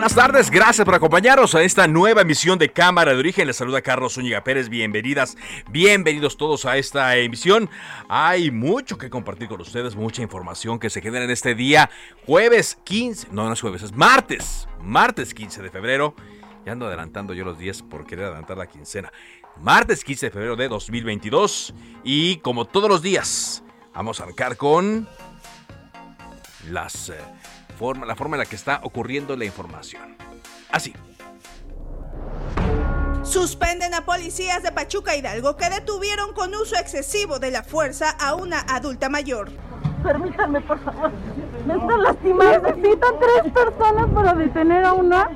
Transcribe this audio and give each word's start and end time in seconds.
Buenas 0.00 0.14
tardes, 0.14 0.50
gracias 0.50 0.82
por 0.86 0.94
acompañarnos 0.94 1.54
a 1.54 1.62
esta 1.62 1.86
nueva 1.86 2.22
emisión 2.22 2.58
de 2.58 2.72
Cámara 2.72 3.12
de 3.12 3.18
Origen. 3.18 3.46
Les 3.46 3.56
saluda 3.56 3.82
Carlos 3.82 4.14
Zúñiga 4.14 4.42
Pérez, 4.42 4.70
bienvenidas, 4.70 5.36
bienvenidos 5.68 6.38
todos 6.38 6.64
a 6.64 6.78
esta 6.78 7.14
emisión. 7.18 7.68
Hay 8.08 8.50
mucho 8.50 8.96
que 8.96 9.10
compartir 9.10 9.48
con 9.48 9.60
ustedes, 9.60 9.96
mucha 9.96 10.22
información 10.22 10.78
que 10.78 10.88
se 10.88 11.02
genera 11.02 11.26
en 11.26 11.30
este 11.30 11.54
día, 11.54 11.90
jueves 12.24 12.78
15, 12.82 13.28
no, 13.30 13.44
no 13.44 13.52
es 13.52 13.60
jueves, 13.60 13.82
es 13.82 13.92
martes, 13.92 14.66
martes 14.80 15.34
15 15.34 15.60
de 15.60 15.70
febrero. 15.70 16.14
Ya 16.64 16.72
ando 16.72 16.86
adelantando 16.86 17.34
yo 17.34 17.44
los 17.44 17.58
días 17.58 17.82
por 17.82 18.06
querer 18.06 18.24
adelantar 18.24 18.56
la 18.56 18.68
quincena. 18.68 19.12
Martes 19.60 20.02
15 20.02 20.26
de 20.26 20.30
febrero 20.32 20.56
de 20.56 20.68
2022 20.68 21.74
y 22.04 22.38
como 22.38 22.64
todos 22.64 22.88
los 22.88 23.02
días, 23.02 23.62
vamos 23.92 24.18
a 24.18 24.22
arrancar 24.22 24.56
con 24.56 25.06
las... 26.70 27.10
Eh, 27.10 27.18
la 28.06 28.14
forma 28.14 28.36
en 28.36 28.40
la 28.40 28.46
que 28.46 28.56
está 28.56 28.80
ocurriendo 28.82 29.36
la 29.36 29.44
información. 29.44 30.16
Así. 30.70 30.92
Suspenden 33.22 33.94
a 33.94 34.04
policías 34.04 34.62
de 34.62 34.72
Pachuca 34.72 35.16
Hidalgo 35.16 35.56
que 35.56 35.70
detuvieron 35.70 36.34
con 36.34 36.54
uso 36.54 36.76
excesivo 36.76 37.38
de 37.38 37.50
la 37.50 37.62
fuerza 37.62 38.10
a 38.10 38.34
una 38.34 38.60
adulta 38.60 39.08
mayor. 39.08 39.50
Permítanme, 40.02 40.60
por 40.62 40.82
favor. 40.82 41.10
Me 41.66 41.74
están 41.74 42.02
lastimando. 42.02 42.68
Necesitan 42.68 43.14
tres 43.20 43.52
personas 43.52 44.10
para 44.10 44.34
detener 44.34 44.84
a 44.84 44.92
una. 44.92 45.30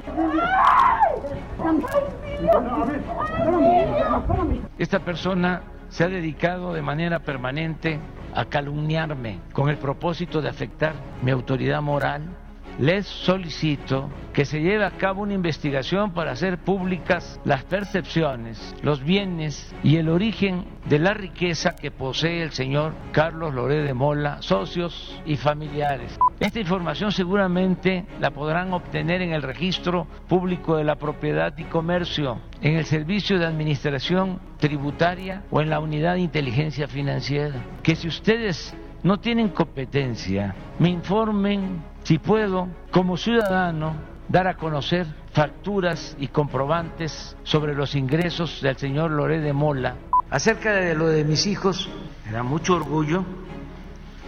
Esta 4.78 4.98
persona 5.00 5.62
se 5.89 6.05
ha 6.05 6.09
dedicado 6.09 6.72
de 6.75 6.83
manera 6.83 7.20
permanente 7.20 8.00
a 8.34 8.44
calumniarme 8.46 9.40
con 9.52 9.68
el 9.68 9.78
propósito 9.78 10.42
de 10.42 10.48
afectar 10.48 10.94
mi 11.22 11.30
autoridad 11.30 11.80
moral, 11.80 12.36
les 12.78 13.06
solicito 13.06 14.11
que 14.33 14.44
se 14.44 14.61
lleve 14.61 14.84
a 14.84 14.91
cabo 14.91 15.22
una 15.22 15.34
investigación 15.34 16.12
para 16.12 16.33
hacer 16.33 16.58
públicas 16.58 17.41
las 17.44 17.65
percepciones, 17.65 18.75
los 18.82 19.03
bienes 19.03 19.75
y 19.82 19.97
el 19.97 20.09
origen 20.09 20.65
de 20.87 20.98
la 20.98 21.15
riqueza 21.15 21.76
que 21.76 21.91
posee 21.91 22.43
el 22.43 22.50
señor 22.50 22.94
Carlos 23.12 23.54
Loré 23.54 23.82
de 23.82 23.94
Mola, 23.94 24.43
socios 24.43 25.21
y 25.25 25.37
familiares. 25.37 26.19
Esta 26.41 26.60
información 26.60 27.12
seguramente 27.12 28.04
la 28.21 28.32
podrán 28.32 28.72
obtener 28.72 29.22
en 29.22 29.32
el 29.32 29.43
registro 29.43 30.06
público 30.28 30.77
de 30.77 30.84
la 30.84 30.97
propiedad 30.97 31.56
y 31.56 31.65
comercio, 31.65 32.41
en 32.60 32.77
el 32.77 32.84
servicio 32.84 33.38
de 33.38 33.47
administración 33.47 34.41
tributaria 34.59 35.44
o 35.50 35.60
en 35.60 35.71
la 35.71 35.78
unidad 35.78 36.15
de 36.15 36.21
inteligencia 36.21 36.88
financiera. 36.88 37.65
Que 37.82 37.94
si 37.94 38.09
ustedes 38.09 38.75
no 39.03 39.21
tienen 39.21 39.50
competencia, 39.50 40.54
me 40.78 40.88
informen 40.88 41.94
si 42.04 42.19
puedo, 42.19 42.69
como 42.91 43.16
ciudadano, 43.16 43.94
dar 44.28 44.47
a 44.47 44.56
conocer 44.56 45.06
facturas 45.32 46.16
y 46.19 46.28
comprobantes 46.28 47.37
sobre 47.42 47.75
los 47.75 47.94
ingresos 47.94 48.60
del 48.62 48.76
señor 48.76 49.10
Loré 49.10 49.41
de 49.41 49.53
Mola. 49.53 49.97
Acerca 50.31 50.72
de 50.72 50.94
lo 50.94 51.09
de 51.09 51.25
mis 51.25 51.47
hijos, 51.47 51.88
me 52.26 52.32
da 52.32 52.42
mucho 52.42 52.75
orgullo 52.76 53.25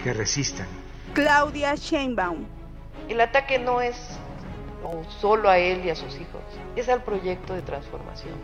que 0.03 0.13
resistan. 0.13 0.67
Claudia 1.13 1.75
Sheinbaum. 1.75 2.47
El 3.09 3.21
ataque 3.21 3.59
no 3.59 3.81
es 3.81 3.97
solo 5.21 5.49
a 5.49 5.59
él 5.59 5.85
y 5.85 5.91
a 5.91 5.95
sus 5.95 6.15
hijos, 6.15 6.43
es 6.77 6.89
al 6.89 7.03
proyecto 7.03 7.55
de 7.55 7.63
transformación. 7.63 8.35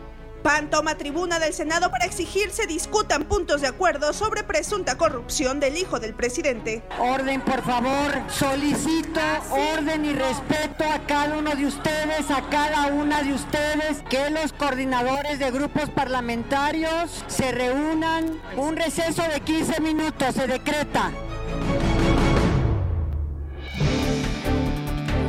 PAN 0.42 0.70
toma 0.70 0.96
tribuna 0.96 1.38
del 1.38 1.54
Senado 1.54 1.90
para 1.90 2.04
exigir 2.04 2.50
se 2.50 2.66
discutan 2.66 3.24
puntos 3.24 3.60
de 3.60 3.68
acuerdo 3.68 4.12
sobre 4.12 4.42
presunta 4.42 4.98
corrupción 4.98 5.60
del 5.60 5.76
hijo 5.76 6.00
del 6.00 6.14
presidente. 6.14 6.82
Orden, 6.98 7.40
por 7.40 7.62
favor. 7.62 8.12
Solicito 8.28 9.20
orden 9.50 10.04
y 10.04 10.12
respeto 10.12 10.84
a 10.84 10.98
cada 11.06 11.36
uno 11.36 11.54
de 11.54 11.66
ustedes, 11.66 12.30
a 12.30 12.42
cada 12.50 12.86
una 12.86 13.22
de 13.22 13.34
ustedes, 13.34 14.02
que 14.08 14.30
los 14.30 14.52
coordinadores 14.52 15.38
de 15.38 15.50
grupos 15.50 15.88
parlamentarios 15.90 17.24
se 17.28 17.52
reúnan. 17.52 18.40
Un 18.56 18.76
receso 18.76 19.22
de 19.22 19.40
15 19.40 19.80
minutos 19.80 20.34
se 20.34 20.46
decreta. 20.46 21.12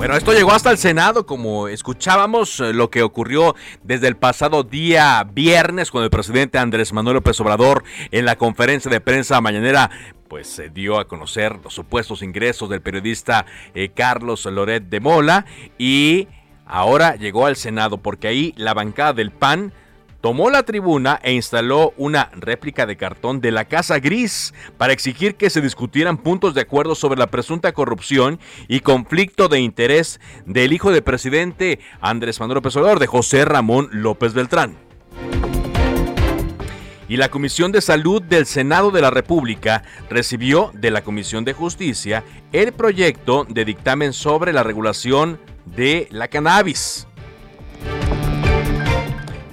Bueno, 0.03 0.17
esto 0.17 0.33
llegó 0.33 0.51
hasta 0.51 0.69
el 0.69 0.77
Senado, 0.77 1.25
como 1.25 1.69
escuchábamos 1.69 2.59
eh, 2.59 2.73
lo 2.73 2.89
que 2.89 3.03
ocurrió 3.03 3.55
desde 3.83 4.09
el 4.09 4.17
pasado 4.17 4.63
día 4.63 5.25
viernes 5.33 5.91
cuando 5.91 6.03
el 6.03 6.11
presidente 6.11 6.57
Andrés 6.57 6.91
Manuel 6.91 7.15
López 7.15 7.39
Obrador 7.39 7.85
en 8.11 8.25
la 8.25 8.35
conferencia 8.35 8.91
de 8.91 8.99
prensa 8.99 9.39
mañanera 9.39 9.89
pues 10.27 10.47
se 10.47 10.67
dio 10.67 10.99
a 10.99 11.07
conocer 11.07 11.57
los 11.63 11.73
supuestos 11.73 12.21
ingresos 12.21 12.69
del 12.69 12.81
periodista 12.81 13.45
eh, 13.75 13.91
Carlos 13.95 14.43
Loret 14.43 14.89
de 14.89 14.99
Mola 14.99 15.45
y 15.77 16.27
ahora 16.65 17.15
llegó 17.15 17.45
al 17.45 17.55
Senado 17.55 17.99
porque 17.99 18.27
ahí 18.27 18.53
la 18.57 18.73
bancada 18.73 19.13
del 19.13 19.31
PAN 19.31 19.71
tomó 20.23 20.49
la 20.49 20.63
tribuna 20.63 21.19
e 21.21 21.33
instaló 21.33 21.93
una 21.97 22.29
réplica 22.31 22.85
de 22.85 22.95
cartón 22.95 23.41
de 23.41 23.51
la 23.51 23.65
Casa 23.65 23.99
Gris 23.99 24.53
para 24.77 24.93
exigir 24.93 25.35
que 25.35 25.49
se 25.49 25.59
discutieran 25.59 26.17
puntos 26.17 26.53
de 26.53 26.61
acuerdo 26.61 26.95
sobre 26.95 27.19
la 27.19 27.27
presunta 27.27 27.73
corrupción 27.73 28.39
y 28.69 28.79
conflicto 28.79 29.49
de 29.49 29.59
interés 29.59 30.21
del 30.45 30.71
hijo 30.71 30.91
del 30.91 31.03
presidente 31.03 31.79
Andrés 31.99 32.39
Manuel 32.39 32.55
López 32.55 32.73
Obrador, 32.77 32.99
de 32.99 33.07
José 33.07 33.43
Ramón 33.43 33.89
López 33.91 34.33
Beltrán. 34.33 34.77
Y 37.09 37.17
la 37.17 37.27
Comisión 37.27 37.73
de 37.73 37.81
Salud 37.81 38.21
del 38.21 38.45
Senado 38.45 38.91
de 38.91 39.01
la 39.01 39.09
República 39.09 39.83
recibió 40.09 40.71
de 40.73 40.89
la 40.89 41.03
Comisión 41.03 41.43
de 41.43 41.51
Justicia 41.51 42.23
el 42.53 42.71
proyecto 42.71 43.45
de 43.49 43.65
dictamen 43.65 44.13
sobre 44.13 44.53
la 44.53 44.63
regulación 44.63 45.37
de 45.65 46.07
la 46.11 46.29
cannabis. 46.29 47.07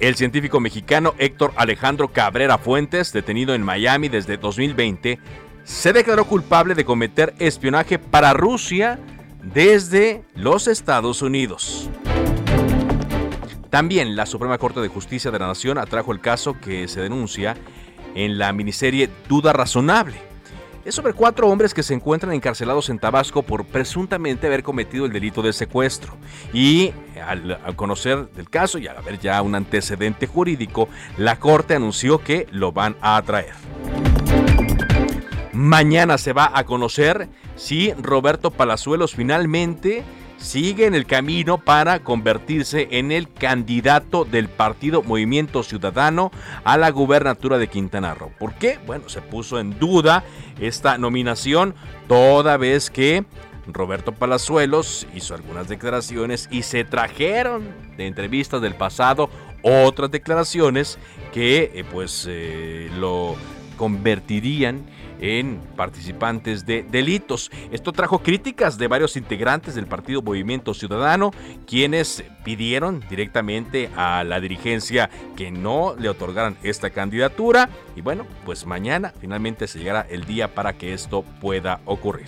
El 0.01 0.15
científico 0.15 0.59
mexicano 0.59 1.13
Héctor 1.19 1.53
Alejandro 1.57 2.07
Cabrera 2.07 2.57
Fuentes, 2.57 3.13
detenido 3.13 3.53
en 3.53 3.61
Miami 3.61 4.09
desde 4.09 4.37
2020, 4.37 5.19
se 5.63 5.93
declaró 5.93 6.25
culpable 6.25 6.73
de 6.73 6.83
cometer 6.83 7.35
espionaje 7.37 7.99
para 7.99 8.33
Rusia 8.33 8.97
desde 9.43 10.23
los 10.33 10.67
Estados 10.67 11.21
Unidos. 11.21 11.87
También 13.69 14.15
la 14.15 14.25
Suprema 14.25 14.57
Corte 14.57 14.79
de 14.79 14.87
Justicia 14.87 15.29
de 15.29 15.37
la 15.37 15.45
Nación 15.45 15.77
atrajo 15.77 16.11
el 16.11 16.19
caso 16.19 16.59
que 16.59 16.87
se 16.87 16.99
denuncia 16.99 17.55
en 18.15 18.39
la 18.39 18.51
miniserie 18.53 19.07
Duda 19.29 19.53
Razonable 19.53 20.30
es 20.83 20.95
sobre 20.95 21.13
cuatro 21.13 21.47
hombres 21.47 21.73
que 21.73 21.83
se 21.83 21.93
encuentran 21.93 22.33
encarcelados 22.33 22.89
en 22.89 22.99
Tabasco 22.99 23.43
por 23.43 23.65
presuntamente 23.65 24.47
haber 24.47 24.63
cometido 24.63 25.05
el 25.05 25.13
delito 25.13 25.41
de 25.41 25.53
secuestro. 25.53 26.13
Y 26.53 26.93
al, 27.25 27.59
conocer 27.75 28.29
del 28.31 28.49
caso 28.49 28.77
y 28.77 28.87
al 28.87 28.97
haber 28.97 29.19
ya 29.19 29.41
un 29.41 29.55
antecedente 29.55 30.27
jurídico, 30.27 30.89
la 31.17 31.39
Corte 31.39 31.75
anunció 31.75 32.19
que 32.19 32.47
lo 32.51 32.71
van 32.71 32.95
a 33.01 33.21
traer. 33.21 33.53
Mañana 35.53 36.17
se 36.17 36.33
va 36.33 36.51
a 36.53 36.63
conocer 36.63 37.27
si 37.55 37.93
Roberto 37.93 38.51
Palazuelos 38.51 39.13
finalmente 39.13 40.03
sigue 40.41 40.85
en 40.85 40.95
el 40.95 41.05
camino 41.05 41.59
para 41.59 42.03
convertirse 42.03 42.87
en 42.91 43.11
el 43.11 43.31
candidato 43.31 44.25
del 44.25 44.49
partido 44.49 45.03
Movimiento 45.03 45.63
Ciudadano 45.63 46.31
a 46.63 46.77
la 46.77 46.89
gubernatura 46.89 47.57
de 47.57 47.67
Quintana 47.67 48.13
Roo. 48.13 48.31
¿Por 48.37 48.55
qué? 48.55 48.79
Bueno, 48.85 49.07
se 49.07 49.21
puso 49.21 49.59
en 49.59 49.77
duda 49.79 50.23
esta 50.59 50.97
nominación 50.97 51.75
toda 52.07 52.57
vez 52.57 52.89
que 52.89 53.23
Roberto 53.67 54.11
Palazuelos 54.11 55.07
hizo 55.13 55.35
algunas 55.35 55.67
declaraciones 55.67 56.49
y 56.51 56.63
se 56.63 56.83
trajeron 56.83 57.69
de 57.95 58.07
entrevistas 58.07 58.61
del 58.61 58.75
pasado 58.75 59.29
otras 59.61 60.09
declaraciones 60.09 60.97
que 61.31 61.71
eh, 61.75 61.85
pues 61.89 62.25
eh, 62.27 62.89
lo 62.97 63.35
convertirían 63.81 64.85
en 65.21 65.59
participantes 65.75 66.67
de 66.67 66.83
delitos. 66.83 67.49
Esto 67.71 67.91
trajo 67.91 68.19
críticas 68.19 68.77
de 68.77 68.87
varios 68.87 69.17
integrantes 69.17 69.73
del 69.73 69.87
partido 69.87 70.21
Movimiento 70.21 70.75
Ciudadano, 70.75 71.31
quienes 71.65 72.23
pidieron 72.43 73.03
directamente 73.09 73.89
a 73.95 74.23
la 74.23 74.39
dirigencia 74.39 75.09
que 75.35 75.49
no 75.49 75.95
le 75.97 76.09
otorgaran 76.09 76.57
esta 76.61 76.91
candidatura. 76.91 77.69
Y 77.95 78.01
bueno, 78.01 78.27
pues 78.45 78.67
mañana 78.67 79.13
finalmente 79.19 79.65
se 79.67 79.79
llegará 79.79 80.05
el 80.07 80.25
día 80.25 80.53
para 80.53 80.73
que 80.73 80.93
esto 80.93 81.23
pueda 81.41 81.81
ocurrir. 81.85 82.27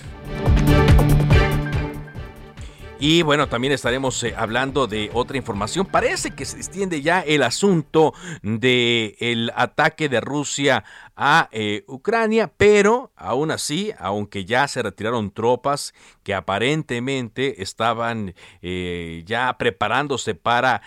Y 3.05 3.21
bueno, 3.21 3.49
también 3.49 3.73
estaremos 3.73 4.23
eh, 4.23 4.33
hablando 4.37 4.87
de 4.87 5.11
otra 5.13 5.35
información. 5.35 5.85
Parece 5.85 6.31
que 6.31 6.45
se 6.45 6.55
extiende 6.55 7.01
ya 7.01 7.19
el 7.19 7.43
asunto 7.43 8.13
del 8.41 9.17
el 9.19 9.51
ataque 9.57 10.07
de 10.07 10.21
Rusia 10.21 10.85
a 11.13 11.49
eh, 11.51 11.83
Ucrania, 11.89 12.49
pero 12.55 13.11
aún 13.17 13.51
así, 13.51 13.91
aunque 13.99 14.45
ya 14.45 14.69
se 14.69 14.81
retiraron 14.81 15.31
tropas 15.31 15.93
que 16.23 16.33
aparentemente 16.33 17.61
estaban 17.61 18.35
eh, 18.61 19.23
ya 19.25 19.53
preparándose 19.57 20.33
para 20.33 20.81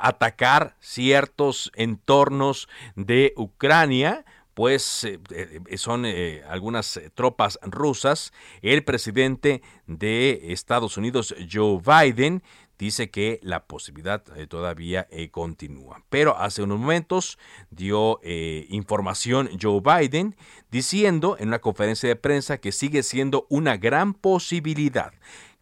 atacar 0.00 0.74
ciertos 0.80 1.70
entornos 1.76 2.68
de 2.96 3.32
Ucrania, 3.36 4.24
pues 4.54 5.04
eh, 5.04 5.18
eh, 5.30 5.78
son 5.78 6.04
eh, 6.06 6.42
algunas 6.48 7.00
tropas 7.14 7.58
rusas. 7.62 8.32
El 8.62 8.84
presidente 8.84 9.62
de 9.86 10.52
Estados 10.52 10.96
Unidos, 10.96 11.34
Joe 11.50 11.80
Biden, 11.80 12.42
dice 12.78 13.10
que 13.10 13.40
la 13.42 13.66
posibilidad 13.66 14.24
todavía 14.48 15.06
continúa. 15.30 16.02
Pero 16.08 16.38
hace 16.38 16.62
unos 16.62 16.78
momentos 16.78 17.38
dio 17.68 18.20
información 18.22 19.50
Joe 19.60 19.82
Biden 19.82 20.34
diciendo 20.70 21.36
en 21.38 21.48
una 21.48 21.58
conferencia 21.58 22.08
de 22.08 22.16
prensa 22.16 22.56
que 22.56 22.72
sigue 22.72 23.02
siendo 23.02 23.46
una 23.50 23.76
gran 23.76 24.14
posibilidad 24.14 25.12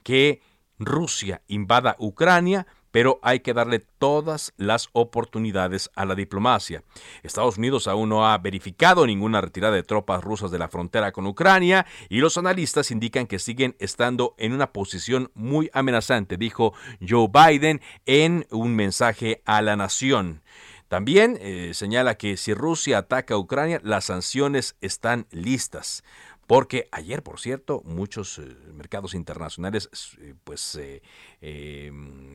que 0.04 0.42
Rusia 0.78 1.42
invada 1.48 1.96
Ucrania 1.98 2.68
pero 2.90 3.18
hay 3.22 3.40
que 3.40 3.54
darle 3.54 3.80
todas 3.80 4.52
las 4.56 4.88
oportunidades 4.92 5.90
a 5.94 6.04
la 6.04 6.14
diplomacia. 6.14 6.82
Estados 7.22 7.58
Unidos 7.58 7.86
aún 7.86 8.08
no 8.08 8.26
ha 8.26 8.36
verificado 8.38 9.06
ninguna 9.06 9.40
retirada 9.40 9.74
de 9.74 9.82
tropas 9.82 10.22
rusas 10.22 10.50
de 10.50 10.58
la 10.58 10.68
frontera 10.68 11.12
con 11.12 11.26
Ucrania 11.26 11.86
y 12.08 12.18
los 12.18 12.38
analistas 12.38 12.90
indican 12.90 13.26
que 13.26 13.38
siguen 13.38 13.76
estando 13.78 14.34
en 14.38 14.52
una 14.52 14.72
posición 14.72 15.30
muy 15.34 15.70
amenazante, 15.72 16.36
dijo 16.36 16.74
Joe 17.06 17.28
Biden 17.32 17.80
en 18.06 18.46
un 18.50 18.74
mensaje 18.74 19.42
a 19.44 19.62
la 19.62 19.76
nación. 19.76 20.42
También 20.88 21.38
eh, 21.42 21.72
señala 21.74 22.16
que 22.16 22.38
si 22.38 22.54
Rusia 22.54 22.98
ataca 22.98 23.34
a 23.34 23.38
Ucrania, 23.38 23.78
las 23.84 24.06
sanciones 24.06 24.74
están 24.80 25.26
listas 25.30 26.02
porque 26.48 26.88
ayer, 26.92 27.22
por 27.22 27.38
cierto, 27.38 27.82
muchos 27.84 28.38
eh, 28.38 28.56
mercados 28.72 29.12
internacionales 29.12 29.90
eh, 30.18 30.34
pues 30.44 30.80
eh, 30.80 31.92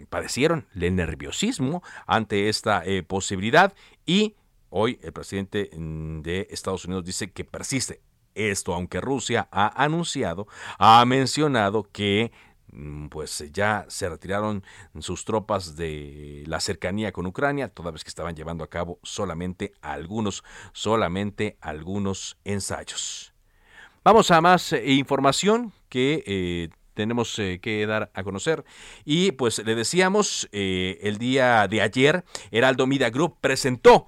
padecieron 0.07 0.67
el 0.75 0.95
nerviosismo 0.95 1.81
ante 2.05 2.47
esta 2.47 2.83
posibilidad 3.07 3.73
y 4.05 4.35
hoy 4.69 4.99
el 5.01 5.13
presidente 5.13 5.71
mm, 5.75 6.21
de 6.21 6.47
Estados 6.51 6.85
Unidos 6.85 7.05
dice 7.05 7.31
que 7.31 7.43
persiste 7.43 8.01
esto, 8.35 8.75
aunque 8.75 9.01
Rusia 9.01 9.47
ha 9.51 9.83
anunciado, 9.83 10.47
ha 10.77 11.03
mencionado 11.05 11.81
que 11.91 12.31
mm, 12.71 13.07
pues 13.07 13.43
ya 13.51 13.87
se 13.89 14.07
retiraron 14.09 14.63
sus 14.99 15.25
tropas 15.25 15.75
de 15.75 16.43
la 16.45 16.59
cercanía 16.59 17.11
con 17.11 17.25
Ucrania, 17.25 17.69
toda 17.69 17.89
vez 17.89 18.03
que 18.03 18.09
estaban 18.09 18.35
llevando 18.35 18.63
a 18.63 18.69
cabo 18.69 18.99
solamente 19.01 19.73
algunos, 19.81 20.43
solamente 20.71 21.57
algunos 21.61 22.37
ensayos. 22.43 23.32
Vamos 24.05 24.31
a 24.31 24.41
más 24.41 24.73
eh, 24.73 24.91
información 24.91 25.71
que 25.87 26.25
eh, 26.27 26.69
tenemos 26.93 27.39
eh, 27.39 27.59
que 27.61 27.85
dar 27.85 28.11
a 28.13 28.23
conocer. 28.23 28.65
Y 29.05 29.31
pues 29.31 29.65
le 29.65 29.75
decíamos, 29.75 30.49
el 30.51 31.17
día 31.19 31.65
de 31.69 31.81
ayer, 31.81 32.25
Heraldo 32.51 32.85
Media 32.85 33.09
Group 33.09 33.37
presentó 33.39 34.07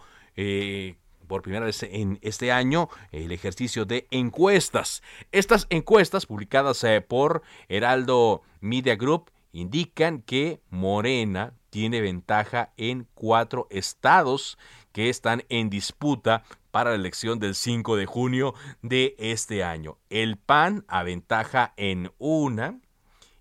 por 1.27 1.41
primera 1.41 1.65
vez 1.65 1.81
en 1.83 2.19
este 2.21 2.51
año 2.51 2.89
el 3.13 3.31
ejercicio 3.31 3.85
de 3.85 4.05
encuestas. 4.11 5.01
Estas 5.31 5.65
encuestas 5.69 6.25
publicadas 6.25 6.85
por 7.07 7.43
Heraldo 7.69 8.41
Media 8.59 8.97
Group 8.97 9.31
indican 9.53 10.21
que 10.21 10.59
Morena 10.69 11.53
tiene 11.69 12.01
ventaja 12.01 12.73
en 12.75 13.07
cuatro 13.13 13.67
estados 13.69 14.57
que 14.95 15.09
están 15.09 15.43
en 15.49 15.69
disputa 15.69 16.45
para 16.71 16.91
la 16.91 16.95
elección 16.95 17.37
del 17.37 17.53
5 17.53 17.97
de 17.97 18.05
junio 18.05 18.53
de 18.81 19.13
este 19.19 19.61
año. 19.61 19.97
El 20.09 20.37
PAN 20.37 20.85
aventaja 20.87 21.73
en 21.75 22.13
una 22.17 22.79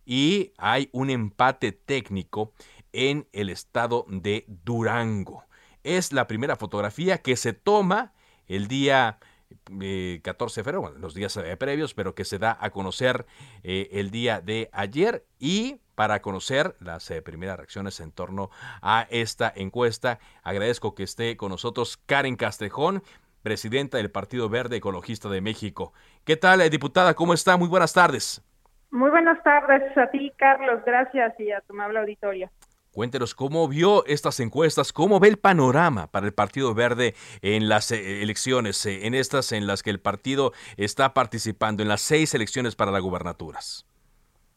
y 0.05 0.51
hay 0.59 0.89
un 0.91 1.11
empate 1.11 1.71
técnico 1.71 2.53
en 2.93 3.29
el 3.33 3.51
estado 3.51 4.05
de 4.09 4.45
Durango. 4.49 5.45
Es 5.85 6.13
la 6.13 6.27
primera 6.27 6.57
fotografía 6.57 7.19
que 7.19 7.37
se 7.37 7.53
toma 7.53 8.15
el 8.49 8.67
día 8.67 9.21
14 9.63 9.81
eh, 9.81 10.21
de 10.25 10.65
febrero, 10.65 10.93
los 10.99 11.15
días 11.15 11.37
eh, 11.37 11.57
previos, 11.57 11.95
pero 11.95 12.17
que 12.17 12.25
se 12.25 12.41
da 12.41 12.59
a 12.61 12.71
conocer 12.71 13.27
eh, 13.63 13.91
el 13.93 14.11
día 14.11 14.41
de 14.41 14.71
ayer 14.73 15.25
y 15.39 15.77
para 15.95 16.23
conocer 16.23 16.77
las 16.81 17.13
primeras 17.25 17.57
reacciones 17.57 18.01
en 18.01 18.13
torno 18.13 18.51
a 18.83 19.07
esta 19.11 19.53
encuesta. 19.55 20.19
Agradezco 20.43 20.95
que 20.95 21.03
esté 21.03 21.37
con 21.37 21.51
nosotros 21.51 21.97
Karen 22.07 22.37
Castrejón, 22.37 23.03
presidenta 23.45 23.99
del 23.99 24.11
Partido 24.11 24.49
Verde 24.49 24.77
Ecologista 24.77 25.29
de 25.29 25.41
México. 25.41 25.93
¿Qué 26.25 26.37
tal, 26.37 26.63
eh, 26.63 26.71
diputada? 26.71 27.15
¿Cómo 27.15 27.35
está? 27.35 27.57
Muy 27.57 27.69
buenas 27.69 27.93
tardes. 27.93 28.43
Muy 28.91 29.11
buenas 29.11 29.41
tardes 29.45 29.97
a 29.97 30.11
ti, 30.11 30.33
Carlos. 30.37 30.81
Gracias 30.85 31.39
y 31.39 31.53
a 31.53 31.61
tu 31.61 31.75
amable 31.75 32.01
auditorio. 32.01 32.51
Cuéntenos 32.91 33.35
cómo 33.35 33.69
vio 33.69 34.07
estas 34.07 34.41
encuestas, 34.41 34.93
cómo 34.93 35.21
ve 35.21 35.29
el 35.29 35.37
panorama 35.37 36.07
para 36.07 36.27
el 36.27 36.33
Partido 36.33 36.75
Verde 36.75 37.15
en 37.43 37.69
las 37.69 37.91
eh, 37.91 38.23
elecciones, 38.23 38.87
eh, 38.87 39.07
en 39.07 39.15
estas 39.15 39.53
en 39.53 39.67
las 39.67 39.83
que 39.83 39.91
el 39.91 40.01
partido 40.01 40.53
está 40.77 41.13
participando, 41.13 41.83
en 41.83 41.89
las 41.89 42.01
seis 42.01 42.35
elecciones 42.35 42.77
para 42.77 42.93
las 42.93 43.03
gubernaturas. 43.03 43.85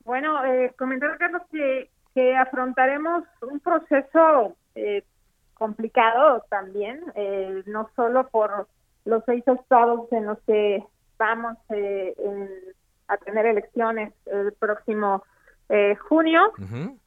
Bueno, 0.08 0.44
eh, 0.44 0.74
comentar, 0.76 1.16
Carlos, 1.20 1.44
que, 1.52 1.92
que 2.16 2.36
afrontaremos 2.36 3.24
un 3.44 3.60
proceso 3.60 4.56
complicado 5.54 6.44
también, 6.50 7.02
no 7.66 7.90
solo 7.96 8.28
por 8.28 8.68
los 9.06 9.24
seis 9.26 9.44
estados 9.48 10.12
en 10.12 10.26
los 10.26 10.38
que 10.46 10.84
vamos 11.18 11.58
eh, 11.70 12.14
a 13.08 13.18
tener 13.18 13.46
elecciones 13.46 14.14
el 14.26 14.54
próximo 14.54 15.24
eh, 15.70 15.96
junio, 15.96 16.54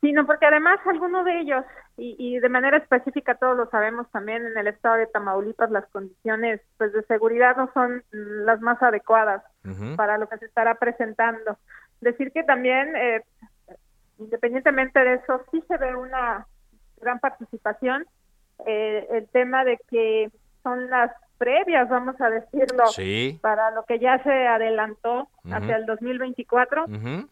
sino 0.01 0.27
porque 0.27 0.47
además 0.47 0.81
algunos 0.87 1.25
de 1.25 1.41
ellos, 1.41 1.65
y, 1.97 2.39
de 2.39 2.49
manera 2.49 2.79
específica 2.79 3.35
todos 3.35 3.57
lo 3.57 3.69
sabemos 3.69 4.11
también 4.11 4.45
en 4.47 4.57
el 4.57 4.69
estado 4.69 4.97
de 4.97 5.07
Tamaulipas, 5.07 5.71
las 5.71 5.87
condiciones 5.89 6.63
pues 6.79 6.93
de 6.95 7.03
seguridad 7.03 7.57
no 7.57 7.71
son 7.75 8.03
las 8.11 8.61
más 8.63 8.83
adecuadas 8.83 9.43
para 9.97 10.17
lo 10.17 10.27
que 10.29 10.39
se 10.39 10.47
estará 10.47 10.77
presentando. 10.77 11.59
Decir 12.01 12.33
que 12.33 12.43
también, 12.43 12.95
eh, 12.97 13.23
independientemente 14.19 15.01
de 15.01 15.15
eso, 15.15 15.43
sí 15.51 15.63
se 15.69 15.77
ve 15.77 15.95
una 15.95 16.47
gran 17.01 17.19
participación. 17.19 18.07
el 18.67 19.27
tema 19.29 19.65
de 19.65 19.79
que 19.89 20.31
son 20.63 20.91
las 20.91 21.11
previas, 21.39 21.89
vamos 21.89 22.21
a 22.21 22.29
decirlo, 22.29 22.85
para 23.41 23.71
lo 23.71 23.85
que 23.85 23.99
ya 23.99 24.23
se 24.23 24.47
adelantó 24.47 25.29
hacia 25.51 25.77
el 25.77 25.87
2024, 25.87 26.85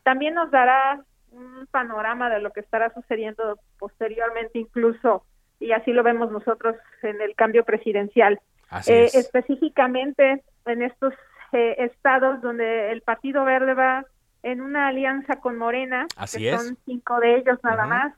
también 0.02 0.32
nos 0.32 0.50
dará 0.50 1.04
un 1.30 1.66
panorama 1.70 2.30
de 2.30 2.40
lo 2.40 2.50
que 2.50 2.60
estará 2.60 2.92
sucediendo 2.94 3.58
posteriormente 3.78 4.58
incluso, 4.58 5.24
y 5.60 5.72
así 5.72 5.92
lo 5.92 6.02
vemos 6.02 6.30
nosotros 6.30 6.76
en 7.02 7.20
el 7.20 7.34
cambio 7.34 7.64
presidencial. 7.64 8.40
Eh, 8.86 9.10
específicamente 9.14 10.42
en 10.66 10.82
estos 10.82 11.14
eh, 11.52 11.76
estados 11.78 12.40
donde 12.42 12.92
el 12.92 13.00
Partido 13.00 13.44
Verde 13.44 13.74
va 13.74 14.04
en 14.42 14.60
una 14.60 14.88
alianza 14.88 15.36
con 15.36 15.56
Morena, 15.56 16.06
que 16.32 16.56
son 16.56 16.76
cinco 16.84 17.18
de 17.20 17.36
ellos 17.36 17.58
nada 17.62 17.86
más. 17.86 18.14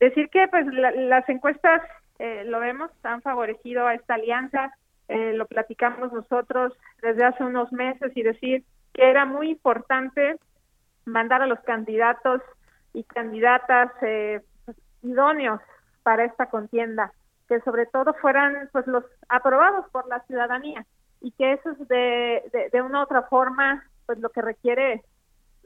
Decir 0.00 0.28
que 0.28 0.46
pues 0.48 0.66
las 0.66 1.28
encuestas, 1.28 1.82
eh, 2.18 2.44
lo 2.46 2.60
vemos, 2.60 2.90
han 3.02 3.22
favorecido 3.22 3.86
a 3.86 3.94
esta 3.94 4.14
alianza, 4.14 4.72
eh, 5.08 5.32
lo 5.34 5.46
platicamos 5.46 6.12
nosotros 6.12 6.72
desde 7.02 7.24
hace 7.24 7.44
unos 7.44 7.72
meses 7.72 8.12
y 8.14 8.22
decir 8.22 8.64
que 8.92 9.10
era 9.10 9.24
muy 9.24 9.50
importante 9.50 10.36
mandar 11.04 11.42
a 11.42 11.46
los 11.46 11.60
candidatos 11.60 12.40
y 12.92 13.04
candidatas 13.04 13.90
eh, 14.02 14.40
pues, 14.64 14.76
idóneos 15.02 15.60
para 16.02 16.24
esta 16.24 16.46
contienda, 16.46 17.12
que 17.48 17.60
sobre 17.60 17.86
todo 17.86 18.14
fueran 18.14 18.68
pues 18.72 18.86
los 18.86 19.04
aprobados 19.28 19.86
por 19.90 20.06
la 20.06 20.20
ciudadanía 20.20 20.86
y 21.20 21.32
que 21.32 21.54
eso 21.54 21.70
es 21.70 21.88
de, 21.88 22.68
de, 22.72 22.82
una 22.82 23.00
u 23.00 23.02
otra 23.02 23.22
forma 23.22 23.84
pues 24.06 24.18
lo 24.18 24.28
que 24.28 24.42
requiere 24.42 25.02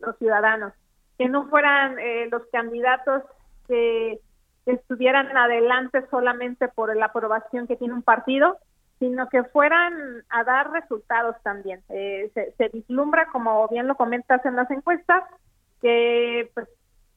los 0.01 0.17
ciudadanos, 0.19 0.73
que 1.17 1.29
no 1.29 1.49
fueran 1.49 1.99
eh, 1.99 2.29
los 2.31 2.43
candidatos 2.53 3.23
que, 3.67 4.21
estuvieran 4.67 5.35
adelante 5.35 6.05
solamente 6.11 6.69
por 6.69 6.95
la 6.95 7.07
aprobación 7.07 7.67
que 7.67 7.77
tiene 7.77 7.95
un 7.95 8.03
partido, 8.03 8.59
sino 8.99 9.27
que 9.31 9.43
fueran 9.45 10.25
a 10.29 10.45
dar 10.45 10.71
resultados 10.73 11.37
también. 11.43 11.83
Eh, 11.89 12.31
se, 12.35 12.53
se, 12.53 12.69
vislumbra, 12.69 13.29
como 13.33 13.67
bien 13.69 13.87
lo 13.89 13.95
comentas 13.95 14.45
en 14.45 14.57
las 14.57 14.71
encuestas, 14.71 15.25
que 15.81 16.51
pues 16.53 16.69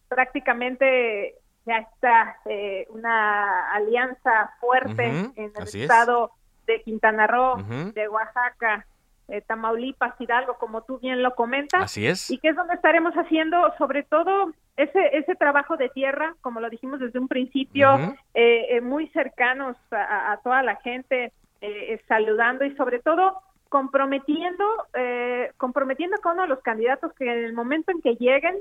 prácticamente 0.07 1.35
ya 1.65 1.77
está 1.77 2.37
eh, 2.45 2.87
una 2.89 3.71
alianza 3.71 4.53
fuerte 4.59 5.07
en 5.35 5.51
el 5.55 5.63
estado 5.63 6.31
de 6.65 6.81
Quintana 6.83 7.27
Roo, 7.27 7.57
de 7.93 8.07
Oaxaca, 8.07 8.85
eh, 9.31 9.41
Tamaulipas, 9.41 10.19
Hidalgo, 10.19 10.57
como 10.57 10.83
tú 10.83 10.99
bien 10.99 11.23
lo 11.23 11.35
comentas. 11.35 11.83
Así 11.83 12.05
es. 12.05 12.29
Y 12.29 12.37
que 12.37 12.49
es 12.49 12.55
donde 12.55 12.75
estaremos 12.75 13.13
haciendo 13.13 13.73
sobre 13.77 14.03
todo 14.03 14.53
ese, 14.77 15.17
ese 15.17 15.35
trabajo 15.35 15.77
de 15.77 15.89
tierra, 15.89 16.35
como 16.41 16.59
lo 16.59 16.69
dijimos 16.69 16.99
desde 16.99 17.19
un 17.19 17.27
principio, 17.27 18.15
eh, 18.33 18.81
muy 18.81 19.07
cercanos 19.09 19.77
a, 19.91 20.39
toda 20.43 20.63
la 20.63 20.75
gente, 20.77 21.31
saludando 22.07 22.65
y 22.65 22.75
sobre 22.75 22.99
todo 22.99 23.39
comprometiendo, 23.69 24.65
comprometiendo 25.57 26.17
con 26.21 26.33
uno 26.33 26.43
de 26.43 26.47
los 26.47 26.61
candidatos 26.61 27.13
que 27.13 27.25
en 27.25 27.45
el 27.45 27.53
momento 27.53 27.91
en 27.91 28.01
que 28.01 28.15
lleguen 28.15 28.57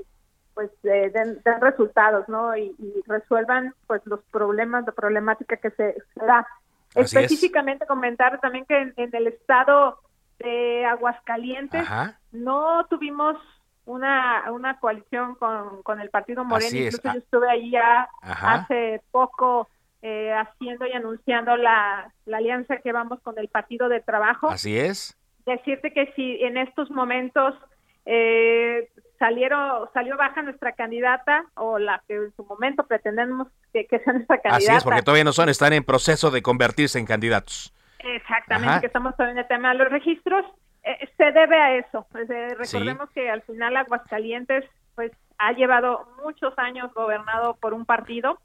pues 0.53 0.69
eh, 0.83 1.11
den, 1.13 1.41
resultados, 1.61 2.27
¿no? 2.27 2.55
Y, 2.55 2.75
resuelvan 3.07 3.73
pues 3.87 4.01
los 4.05 4.21
problemas, 4.31 4.85
la 4.85 4.91
problemática 4.91 5.57
que 5.57 5.71
se, 5.71 5.95
da. 6.15 6.45
Específicamente 6.95 7.85
comentar 7.85 8.39
también 8.41 8.65
que 8.65 8.93
en, 8.95 9.15
el 9.15 9.27
estado 9.27 9.99
de 10.43 10.85
Aguascalientes 10.85 11.87
no 12.31 12.85
tuvimos 12.89 13.37
una, 13.85 14.51
una 14.51 14.79
coalición 14.79 15.35
con, 15.35 15.83
con 15.83 15.99
el 15.99 16.09
partido 16.09 16.43
Moreno, 16.43 16.77
incluso 16.77 17.01
yo 17.03 17.19
estuve 17.19 17.49
ahí 17.49 17.71
ya 17.71 18.09
hace 18.21 19.01
poco 19.11 19.67
eh, 20.01 20.33
haciendo 20.33 20.87
y 20.87 20.93
anunciando 20.93 21.55
la, 21.57 22.11
la 22.25 22.37
alianza 22.37 22.77
que 22.77 22.91
vamos 22.91 23.19
con 23.21 23.37
el 23.37 23.49
Partido 23.49 23.87
de 23.87 23.99
Trabajo. 24.01 24.49
Así 24.49 24.77
es. 24.77 25.17
Decirte 25.45 25.93
que 25.93 26.11
si 26.15 26.41
en 26.43 26.57
estos 26.57 26.89
momentos 26.89 27.55
eh, 28.05 28.89
salieron, 29.19 29.87
salió 29.93 30.17
baja 30.17 30.41
nuestra 30.41 30.71
candidata 30.71 31.45
o 31.53 31.77
la 31.77 32.01
que 32.07 32.15
en 32.15 32.35
su 32.35 32.43
momento 32.45 32.87
pretendemos 32.87 33.47
que, 33.73 33.85
sea 33.89 34.13
nuestra 34.13 34.39
candidata. 34.39 34.73
Así 34.73 34.77
es, 34.77 34.83
porque 34.83 35.03
todavía 35.03 35.23
no 35.23 35.33
son, 35.33 35.49
están 35.49 35.73
en 35.73 35.83
proceso 35.83 36.31
de 36.31 36.41
convertirse 36.41 36.97
en 36.97 37.05
candidatos. 37.05 37.73
Exactamente, 38.03 38.81
que 38.81 38.87
estamos 38.87 39.15
todavía 39.15 39.33
en 39.33 39.39
el 39.39 39.47
tema 39.47 39.69
de 39.69 39.75
los 39.75 39.89
registros. 39.89 40.45
Eh, 40.83 41.09
se 41.17 41.31
debe 41.31 41.57
a 41.57 41.75
eso. 41.75 42.07
Pues, 42.11 42.29
eh, 42.29 42.55
recordemos 42.57 43.09
que 43.11 43.29
al 43.29 43.41
final 43.43 43.77
Aguascalientes 43.77 44.65
pues 44.95 45.11
ha 45.37 45.53
llevado 45.53 46.07
muchos 46.23 46.53
años 46.57 46.93
gobernado 46.93 47.55
por 47.55 47.73
un 47.73 47.85
partido 47.85 48.37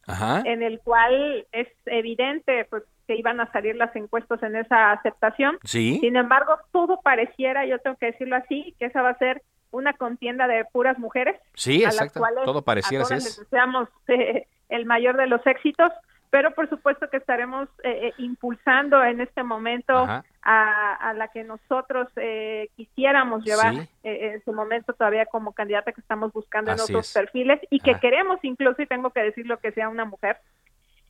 en 0.44 0.62
el 0.62 0.80
cual 0.80 1.46
es 1.52 1.68
evidente 1.86 2.64
pues 2.70 2.84
que 3.06 3.16
iban 3.16 3.40
a 3.40 3.50
salir 3.52 3.76
las 3.76 3.94
encuestas 3.94 4.42
en 4.42 4.56
esa 4.56 4.92
aceptación. 4.92 5.58
Sí. 5.64 5.98
Sin 6.00 6.16
embargo, 6.16 6.56
todo 6.72 7.00
pareciera, 7.02 7.66
yo 7.66 7.78
tengo 7.78 7.96
que 7.96 8.06
decirlo 8.06 8.36
así, 8.36 8.74
que 8.78 8.86
esa 8.86 9.02
va 9.02 9.10
a 9.10 9.18
ser 9.18 9.42
una 9.70 9.92
contienda 9.92 10.46
de 10.48 10.64
puras 10.64 10.98
mujeres. 10.98 11.36
Sí, 11.54 11.84
exacto. 11.84 12.20
Todo 12.44 12.62
pareciera 12.62 13.04
así 13.04 13.14
es. 13.14 13.38
deseamos 13.38 13.88
eh, 14.08 14.46
el 14.68 14.86
mayor 14.86 15.16
de 15.16 15.26
los 15.26 15.46
éxitos, 15.46 15.92
pero 16.36 16.50
por 16.50 16.68
supuesto 16.68 17.08
que 17.08 17.16
estaremos 17.16 17.66
eh, 17.82 18.08
eh, 18.08 18.14
impulsando 18.18 19.02
en 19.02 19.22
este 19.22 19.42
momento 19.42 20.06
a, 20.42 21.14
la 21.16 21.28
que 21.28 21.44
nosotros 21.44 22.08
quisiéramos 22.76 23.42
llevar 23.42 23.88
en 24.02 24.44
su 24.44 24.52
momento 24.52 24.92
todavía 24.92 25.24
como 25.24 25.52
candidata 25.52 25.92
que 25.92 26.02
estamos 26.02 26.30
buscando 26.34 26.72
en 26.72 26.78
otros 26.78 27.10
perfiles 27.14 27.58
y 27.70 27.80
que 27.80 27.98
queremos 27.98 28.38
incluso, 28.42 28.82
y 28.82 28.86
tengo 28.86 29.08
que 29.10 29.22
decirlo, 29.22 29.58
que 29.60 29.72
sea 29.72 29.88
una 29.88 30.04
mujer. 30.04 30.36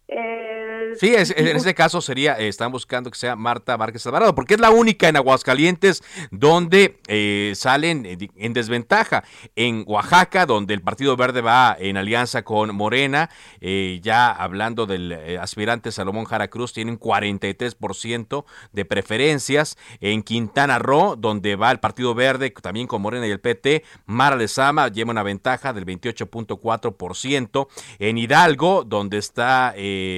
Eh, 0.08 0.92
sí, 1.00 1.14
en 1.16 1.56
este 1.56 1.74
caso 1.74 2.00
sería, 2.00 2.38
eh, 2.38 2.46
están 2.46 2.70
buscando 2.70 3.10
que 3.10 3.18
sea 3.18 3.34
Marta 3.34 3.76
Várquez 3.76 4.06
Alvarado, 4.06 4.36
porque 4.36 4.54
es 4.54 4.60
la 4.60 4.70
única 4.70 5.08
en 5.08 5.16
Aguascalientes 5.16 6.04
donde 6.30 7.00
eh, 7.08 7.52
salen 7.56 8.06
en 8.36 8.52
desventaja. 8.52 9.24
En 9.56 9.82
Oaxaca, 9.86 10.46
donde 10.46 10.74
el 10.74 10.82
Partido 10.82 11.16
Verde 11.16 11.40
va 11.40 11.76
en 11.78 11.96
alianza 11.96 12.42
con 12.42 12.74
Morena, 12.74 13.30
ya 13.60 14.30
hablando 14.30 14.86
del 14.86 15.38
aspirante 15.40 15.90
Salomón 15.90 16.24
Jara 16.24 16.48
Cruz, 16.48 16.72
tienen 16.72 16.98
43% 17.00 18.44
de 18.72 18.84
preferencias. 18.84 19.76
En 20.00 20.22
Quintana 20.22 20.78
Roo, 20.78 21.16
donde 21.16 21.56
va 21.56 21.70
el 21.72 21.80
Partido 21.80 22.14
Verde, 22.14 22.50
también 22.50 22.86
con 22.86 23.02
Morena 23.02 23.26
y 23.26 23.30
el 23.30 23.40
PT, 23.40 23.82
Mara 24.06 24.36
Lezama 24.36 24.88
lleva 24.88 25.10
una 25.10 25.22
ventaja 25.22 25.72
del 25.72 25.84
28.4%. 25.86 27.68
En 27.98 28.18
Hidalgo, 28.18 28.84
donde 28.84 29.18
está 29.18 29.74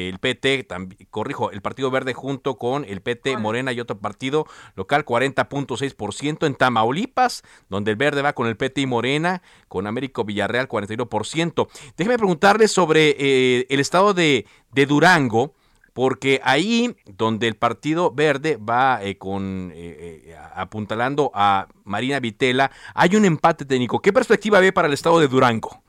el 0.09 0.19
PT, 0.19 0.67
corrijo, 1.11 1.51
el 1.51 1.63
Partido 1.63 1.91
Verde 1.91 2.15
junto 2.15 2.59
con 2.59 2.85
el 2.85 3.01
PT 3.01 3.37
Morena 3.37 3.73
y 3.73 3.81
otro 3.81 3.99
partido 3.99 4.47
local, 4.75 5.05
40.6%. 5.05 6.47
En 6.47 6.55
Tamaulipas, 6.55 7.43
donde 7.69 7.93
el 7.93 7.97
Verde 7.97 8.23
va 8.23 8.33
con 8.33 8.47
el 8.47 8.57
PT 8.57 8.83
y 8.83 8.87
Morena, 8.87 9.43
con 9.69 9.87
Américo 9.87 10.25
Villarreal, 10.25 10.69
41%. 10.69 11.69
Déjeme 11.97 12.19
preguntarle 12.19 12.69
sobre 12.69 13.17
eh, 13.19 13.67
el 13.71 13.81
estado 13.81 14.15
de, 14.15 14.47
Durango 14.73 15.55
porque 15.93 16.41
ahí 16.45 16.95
donde 17.05 17.49
el 17.49 17.57
Partido 17.57 18.13
Verde 18.13 18.57
va 18.57 19.03
eh, 19.03 19.19
con 19.19 19.73
eh, 19.75 20.37
apuntalando 20.55 21.33
a 21.35 21.67
Marina 21.85 22.21
Vitela, 22.21 22.71
hay 22.95 23.17
un 23.17 23.25
empate 23.25 23.65
técnico. 23.65 24.01
¿Qué 24.01 24.13
perspectiva 24.13 24.61
ve 24.61 24.73
para 24.73 24.87
el 24.87 24.95
estado 24.95 25.19
de 25.19 25.27
Durango? 25.27 25.83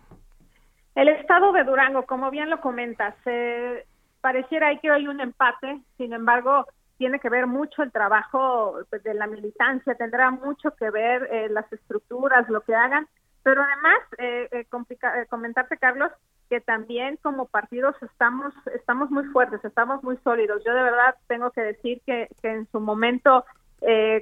El 1.00 1.08
estado 1.08 1.54
de 1.54 1.64
Durango, 1.64 2.06
como 2.06 2.30
bien 2.30 2.50
lo 2.50 2.60
comentas, 2.60 3.16
eh, 3.26 3.86
pareciera 4.20 4.78
que 4.80 4.92
hay 4.92 5.08
un 5.08 5.22
empate, 5.22 5.80
sin 5.96 6.12
embargo, 6.12 6.66
tiene 6.98 7.22
que 7.22 7.30
ver 7.30 7.48
mucho 7.48 7.84
el 7.84 7.92
trabajo 7.94 8.76
pues, 8.90 9.02
de 9.04 9.14
la 9.14 9.26
militancia, 9.26 9.96
tendrá 9.96 10.30
mucho 10.30 10.76
que 10.76 10.90
ver 10.90 11.26
eh, 11.32 11.48
las 11.48 11.72
estructuras, 11.72 12.50
lo 12.50 12.60
que 12.60 12.76
hagan, 12.76 13.08
pero 13.44 13.62
además, 13.64 13.98
eh, 14.18 14.50
eh, 14.52 14.66
eh, 14.68 15.26
comentarte, 15.30 15.78
Carlos, 15.78 16.12
que 16.50 16.60
también 16.60 17.18
como 17.22 17.46
partidos 17.46 17.96
estamos, 18.02 18.54
estamos 18.76 19.10
muy 19.10 19.24
fuertes, 19.28 19.64
estamos 19.64 20.04
muy 20.04 20.18
sólidos. 20.18 20.62
Yo 20.66 20.74
de 20.74 20.84
verdad 20.84 21.16
tengo 21.28 21.52
que 21.52 21.62
decir 21.62 22.02
que, 22.06 22.28
que 22.42 22.52
en 22.52 22.68
su 22.74 22.82
momento, 22.82 23.46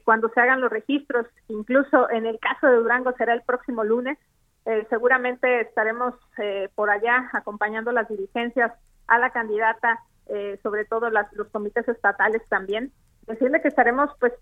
cuando 0.06 0.30
se 0.30 0.42
hagan 0.42 0.62
los 0.62 0.70
registros, 0.70 1.26
incluso 1.48 2.08
en 2.12 2.28
el 2.28 2.38
caso 2.38 2.68
de 2.68 2.76
Durango 2.76 3.14
será 3.14 3.34
el 3.34 3.42
próximo 3.42 3.84
lunes, 3.84 4.20
eh, 4.68 4.86
seguramente 4.90 5.62
estaremos 5.62 6.14
eh, 6.38 6.68
por 6.76 6.90
allá 6.90 7.30
acompañando 7.32 7.94
las 7.94 8.10
dirigencias 8.10 8.74
a 9.08 9.18
la 9.18 9.30
candidata, 9.30 10.04
eh, 10.28 10.60
sobre 10.62 10.84
todo 10.84 11.10
las, 11.10 11.32
los 11.32 11.48
comités 11.48 11.88
estatales 11.88 12.42
también. 12.50 12.92
Decirle 13.28 13.62
que 13.62 13.70
estaremos 13.70 14.10
pues 14.20 14.34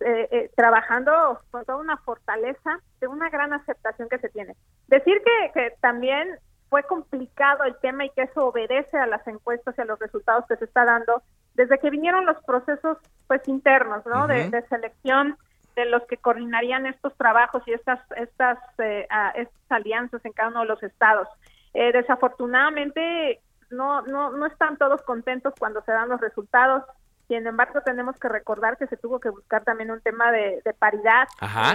trabajando 0.55 1.39
con 1.49 1.65
toda 1.65 1.79
una 1.79 1.97
fortaleza 1.97 2.79
de 2.99 3.07
una 3.07 3.29
gran 3.29 3.51
aceptación 3.53 4.09
que 4.09 4.19
se 4.19 4.29
tiene. 4.29 4.55
Decir 4.87 5.21
que, 5.23 5.51
que 5.53 5.73
también 5.79 6.37
fue 6.69 6.83
complicado 6.83 7.63
el 7.63 7.75
tema 7.77 8.05
y 8.05 8.09
que 8.11 8.23
eso 8.23 8.45
obedece 8.45 8.97
a 8.97 9.07
las 9.07 9.25
encuestas 9.27 9.75
y 9.77 9.81
a 9.81 9.85
los 9.85 9.97
resultados 9.99 10.45
que 10.47 10.57
se 10.57 10.65
está 10.65 10.85
dando 10.85 11.23
desde 11.55 11.79
que 11.79 11.89
vinieron 11.89 12.25
los 12.27 12.37
procesos 12.43 12.97
pues 13.27 13.47
internos, 13.47 14.05
¿no? 14.05 14.27
de, 14.27 14.49
de 14.49 14.61
selección 14.67 15.35
de 15.75 15.85
los 15.85 16.03
que 16.03 16.17
coordinarían 16.17 16.85
estos 16.85 17.15
trabajos 17.15 17.63
y 17.67 17.73
estas 17.73 17.99
estas, 18.17 18.57
eh, 18.79 19.07
estas 19.35 19.71
alianzas 19.71 20.23
en 20.25 20.31
cada 20.31 20.49
uno 20.49 20.61
de 20.61 20.67
los 20.67 20.83
estados. 20.83 21.27
Eh, 21.73 21.91
desafortunadamente 21.91 23.41
no, 23.69 24.01
no, 24.03 24.31
no 24.31 24.45
están 24.45 24.77
todos 24.77 25.01
contentos 25.01 25.53
cuando 25.59 25.81
se 25.81 25.91
dan 25.91 26.09
los 26.09 26.21
resultados. 26.21 26.83
Sin 27.27 27.45
embargo, 27.47 27.81
tenemos 27.81 28.17
que 28.19 28.29
recordar 28.29 28.77
que 28.77 28.87
se 28.87 28.97
tuvo 28.97 29.19
que 29.19 29.29
buscar 29.29 29.63
también 29.63 29.91
un 29.91 29.99
tema 29.99 30.31
de, 30.31 30.61
paridad. 30.77 31.27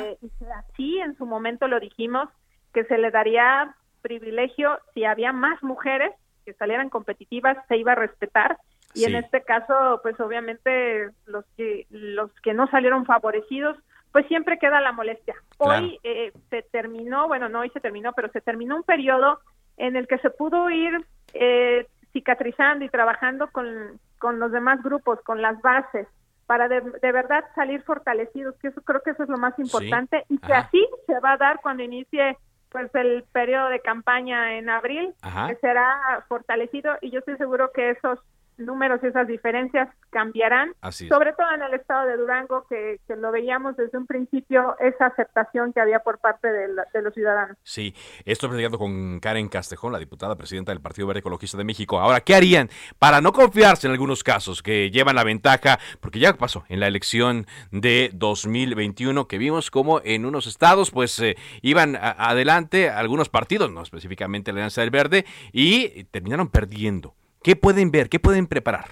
Eh, 0.03 0.17
y 0.23 0.31
así 0.57 0.99
en 1.01 1.17
su 1.17 1.27
momento 1.27 1.67
lo 1.67 1.81
dijimos, 1.81 2.29
que 2.73 2.85
se 2.85 2.99
le 2.99 3.11
daría 3.11 3.75
privilegio 4.01 4.79
si 4.95 5.05
había 5.05 5.33
más 5.33 5.63
mujeres 5.63 6.13
que 6.45 6.55
salieran 6.55 6.89
competitivas, 6.89 7.59
se 7.69 7.77
iba 7.77 7.93
a 7.93 7.97
respetar 7.97 8.59
y 8.95 9.05
en 9.05 9.15
este 9.15 9.43
caso 9.43 10.01
pues 10.03 10.19
obviamente 10.19 11.11
los 11.27 11.45
que 11.57 11.87
los 11.91 12.31
que 12.43 12.55
no 12.55 12.67
salieron 12.69 13.05
favorecidos 13.05 13.77
pues 14.13 14.27
siempre 14.27 14.59
queda 14.59 14.81
la 14.81 14.93
molestia. 14.93 15.35
Hoy 15.59 15.99
eh, 16.03 16.33
se 16.51 16.63
terminó 16.63 17.29
bueno 17.29 17.49
no 17.49 17.61
hoy 17.61 17.71
se 17.71 17.81
terminó 17.81 18.13
pero 18.13 18.29
se 18.31 18.41
terminó 18.41 18.77
un 18.77 18.83
periodo 18.83 19.41
en 19.77 19.97
el 19.97 20.07
que 20.07 20.19
se 20.19 20.31
pudo 20.31 20.69
ir 20.71 21.05
eh, 21.35 21.87
cicatrizando 22.13 22.85
y 22.85 22.89
trabajando 22.89 23.49
con, 23.51 24.01
con 24.19 24.39
los 24.39 24.53
demás 24.53 24.83
grupos 24.83 25.21
con 25.23 25.41
las 25.43 25.61
bases 25.63 26.07
para 26.51 26.67
de, 26.67 26.81
verdad 27.13 27.45
salir 27.55 27.81
fortalecidos 27.83 28.57
que 28.57 28.67
eso 28.69 28.83
creo 28.83 29.01
que 29.05 29.13
eso 29.13 29.23
es 29.23 29.29
lo 29.29 29.39
más 29.39 29.57
importante. 29.57 30.25
Y 30.29 30.37
que 30.39 30.53
así 30.53 30.85
se 31.07 31.21
va 31.21 31.35
a 31.35 31.37
dar 31.37 31.61
cuando 31.63 31.85
inicie 31.85 32.37
pues 32.71 32.93
el 32.97 33.23
periodo 33.31 33.69
de 33.69 33.79
campaña 33.79 34.59
en 34.59 34.69
abril, 34.69 35.15
que 35.47 35.55
será 35.61 36.25
fortalecido 36.29 36.97
y 37.03 37.13
yo 37.13 37.21
estoy 37.21 37.37
seguro 37.37 37.71
que 37.73 37.91
esos 37.91 38.19
números 38.61 39.01
y 39.03 39.07
esas 39.07 39.27
diferencias 39.27 39.89
cambiarán, 40.11 40.75
sobre 40.91 41.33
todo 41.33 41.47
en 41.55 41.63
el 41.63 41.75
estado 41.75 42.07
de 42.07 42.17
Durango, 42.17 42.67
que, 42.69 42.99
lo 43.09 43.33
veíamos 43.33 43.77
desde 43.77 43.99
un 43.99 44.07
principio, 44.07 44.77
esa 44.79 45.07
aceptación 45.07 45.73
que 45.73 45.81
había 45.81 46.01
por 46.01 46.19
parte 46.19 46.49
de, 46.49 46.69
los 47.03 47.15
ciudadanos. 47.15 47.57
Sí, 47.63 47.95
estoy 48.25 48.49
platicando 48.49 48.79
con 48.79 49.21
Karen 49.21 49.49
Castejón, 49.49 49.93
la 49.93 49.99
diputada 49.99 50.37
presidenta 50.37 50.73
del 50.73 50.81
Partido 50.81 51.07
Verde 51.07 51.21
Ecologista 51.21 51.59
de 51.59 51.65
México. 51.65 51.99
Ahora, 51.99 52.21
¿qué 52.21 52.35
harían 52.35 52.69
para 52.99 53.21
no 53.21 53.33
confiarse 53.33 53.87
en 53.87 53.93
algunos 53.93 54.25
casos 54.25 54.63
que 54.63 54.91
llevan 54.91 55.17
la 55.17 55.25
ventaja? 55.25 55.79
Porque 56.01 56.19
ya 56.19 56.33
pasó 56.35 56.65
en 56.69 56.81
la 56.81 56.87
elección 56.87 57.47
de 57.71 58.11
2021, 58.15 59.27
que 59.27 59.39
vimos 59.39 59.71
como 59.71 60.01
en 60.05 60.25
unos 60.25 60.47
estados, 60.47 60.91
pues 60.91 61.19
eh, 61.21 61.37
iban 61.63 61.97
adelante 61.97 62.91
algunos 62.91 63.29
partidos, 63.29 63.71
no 63.71 63.83
específicamente 63.83 64.53
la 64.53 64.59
Alianza 64.59 64.81
del 64.81 64.91
Verde, 64.91 65.25
y 65.53 66.05
terminaron 66.05 66.49
perdiendo. 66.49 67.15
¿Qué 67.43 67.57
pueden 67.57 67.91
ver? 67.91 68.09
¿Qué 68.09 68.21
pueden 68.21 68.47
preparar? 68.47 68.87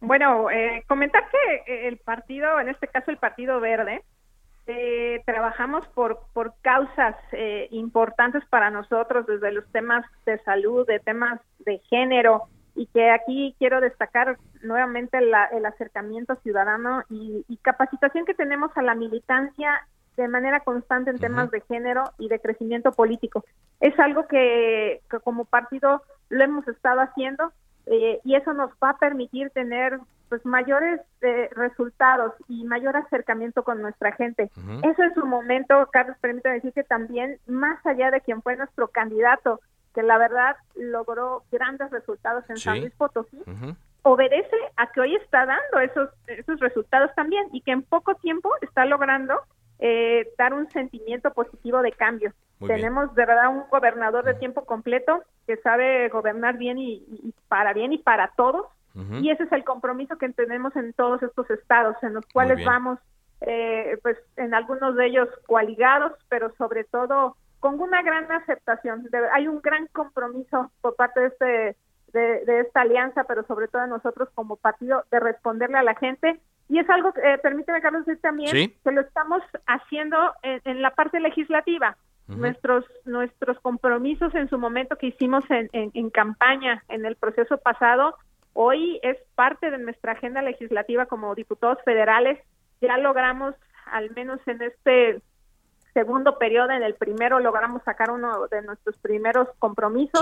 Bueno, 0.00 0.50
eh, 0.50 0.84
comentar 0.86 1.24
que 1.30 1.72
eh, 1.72 1.88
el 1.88 1.98
partido, 1.98 2.60
en 2.60 2.68
este 2.68 2.88
caso 2.88 3.10
el 3.10 3.18
Partido 3.18 3.60
Verde, 3.60 4.02
eh, 4.66 5.22
trabajamos 5.24 5.86
por, 5.88 6.20
por 6.32 6.54
causas 6.60 7.14
importantes 7.70 8.44
para 8.50 8.70
nosotros, 8.70 9.26
desde 9.26 9.52
los 9.52 9.70
temas 9.70 10.04
de 10.24 10.38
salud, 10.40 10.86
de 10.86 10.98
temas 10.98 11.40
de 11.60 11.78
género, 11.90 12.48
y 12.76 12.86
que 12.86 13.10
aquí 13.10 13.54
quiero 13.58 13.80
destacar 13.80 14.36
nuevamente 14.62 15.18
el 15.18 15.66
acercamiento 15.66 16.36
ciudadano 16.42 17.02
y, 17.08 17.44
capacitación 17.62 18.24
que 18.26 18.34
tenemos 18.34 18.70
a 18.76 18.82
la 18.82 18.94
militancia 18.94 19.88
de 20.16 20.28
manera 20.28 20.60
constante 20.60 21.10
en 21.10 21.18
temas 21.18 21.50
de 21.50 21.60
género 21.62 22.04
y 22.18 22.28
de 22.28 22.40
crecimiento 22.40 22.92
político. 22.92 23.44
Es 23.80 23.98
algo 23.98 24.26
que 24.26 25.02
como 25.22 25.44
partido 25.44 26.02
lo 26.28 26.44
hemos 26.44 26.66
estado 26.68 27.00
haciendo 27.00 27.52
eh, 27.86 28.20
y 28.24 28.34
eso 28.34 28.52
nos 28.52 28.70
va 28.82 28.90
a 28.90 28.98
permitir 28.98 29.50
tener 29.50 29.98
pues 30.28 30.44
mayores 30.44 31.00
eh, 31.20 31.48
resultados 31.52 32.32
y 32.48 32.64
mayor 32.64 32.96
acercamiento 32.96 33.62
con 33.62 33.80
nuestra 33.80 34.12
gente. 34.12 34.50
Eso 34.82 35.02
en 35.02 35.14
su 35.14 35.24
momento, 35.24 35.88
Carlos, 35.92 36.16
permítame 36.20 36.56
decir 36.56 36.72
que 36.72 36.82
también, 36.82 37.38
más 37.46 37.84
allá 37.86 38.10
de 38.10 38.20
quien 38.20 38.42
fue 38.42 38.56
nuestro 38.56 38.88
candidato, 38.88 39.60
que 39.94 40.02
la 40.02 40.18
verdad 40.18 40.56
logró 40.74 41.44
grandes 41.52 41.90
resultados 41.90 42.44
en 42.50 42.56
San 42.56 42.80
Luis 42.80 42.92
Potosí, 42.96 43.40
obedece 44.02 44.56
a 44.76 44.90
que 44.90 45.00
hoy 45.00 45.14
está 45.16 45.46
dando 45.46 45.80
esos, 45.80 46.10
esos 46.26 46.58
resultados 46.58 47.14
también 47.14 47.46
y 47.52 47.60
que 47.60 47.72
en 47.72 47.82
poco 47.82 48.14
tiempo 48.16 48.50
está 48.62 48.84
logrando 48.84 49.40
eh, 49.78 50.28
dar 50.38 50.54
un 50.54 50.70
sentimiento 50.70 51.32
positivo 51.32 51.82
de 51.82 51.92
cambio. 51.92 52.32
Tenemos 52.66 53.14
de 53.14 53.26
verdad 53.26 53.50
un 53.50 53.64
gobernador 53.70 54.24
de 54.24 54.34
tiempo 54.34 54.64
completo 54.64 55.22
que 55.46 55.58
sabe 55.58 56.08
gobernar 56.08 56.56
bien 56.56 56.78
y, 56.78 57.34
para 57.48 57.74
bien 57.74 57.92
y 57.92 57.98
para 57.98 58.32
todos. 58.36 58.66
Y 59.20 59.30
ese 59.30 59.42
es 59.42 59.52
el 59.52 59.62
compromiso 59.62 60.16
que 60.16 60.26
tenemos 60.30 60.74
en 60.74 60.94
todos 60.94 61.22
estos 61.22 61.50
estados, 61.50 61.96
en 62.02 62.14
los 62.14 62.24
cuales 62.32 62.64
vamos, 62.64 62.98
eh, 63.42 63.98
pues 64.02 64.16
en 64.38 64.54
algunos 64.54 64.96
de 64.96 65.06
ellos 65.06 65.28
coaligados, 65.46 66.12
pero 66.30 66.50
sobre 66.56 66.84
todo 66.84 67.36
con 67.60 67.78
una 67.78 68.02
gran 68.02 68.32
aceptación. 68.32 69.06
hay 69.34 69.48
un 69.48 69.60
gran 69.60 69.86
compromiso 69.88 70.70
por 70.80 70.96
parte 70.96 71.20
de 71.20 71.26
este 71.26 71.76
de, 72.12 72.60
esta 72.60 72.82
alianza, 72.82 73.24
pero 73.24 73.44
sobre 73.46 73.68
todo 73.68 73.82
de 73.82 73.88
nosotros 73.88 74.28
como 74.34 74.56
partido, 74.56 75.04
de 75.10 75.20
responderle 75.20 75.78
a 75.78 75.82
la 75.82 75.94
gente. 75.94 76.40
Y 76.68 76.78
es 76.78 76.90
algo, 76.90 77.12
eh, 77.22 77.38
permíteme, 77.42 77.80
Carlos, 77.80 78.04
decir 78.06 78.20
también 78.20 78.72
que 78.82 78.90
lo 78.90 79.00
estamos 79.00 79.42
haciendo 79.66 80.16
en 80.42 80.82
la 80.82 80.90
parte 80.90 81.20
legislativa. 81.20 81.96
Nuestros 82.26 82.84
nuestros 83.04 83.60
compromisos 83.60 84.34
en 84.34 84.48
su 84.48 84.58
momento 84.58 84.96
que 84.96 85.06
hicimos 85.06 85.44
en, 85.48 85.70
en, 85.72 86.10
campaña 86.10 86.82
en 86.88 87.06
el 87.06 87.14
proceso 87.14 87.56
pasado 87.58 88.16
hoy 88.52 88.98
es 89.04 89.16
parte 89.36 89.70
de 89.70 89.78
nuestra 89.78 90.12
agenda 90.12 90.42
legislativa 90.42 91.06
como 91.06 91.36
diputados 91.36 91.78
federales. 91.84 92.40
Ya 92.80 92.98
logramos 92.98 93.54
al 93.86 94.10
menos 94.10 94.40
en 94.46 94.60
este 94.60 95.22
segundo 95.94 96.36
periodo 96.36 96.70
en 96.70 96.82
el 96.82 96.94
primero 96.94 97.40
logramos 97.40 97.82
sacar 97.84 98.10
uno 98.10 98.48
de 98.48 98.60
nuestros 98.62 98.98
primeros 98.98 99.48
compromisos. 99.58 100.20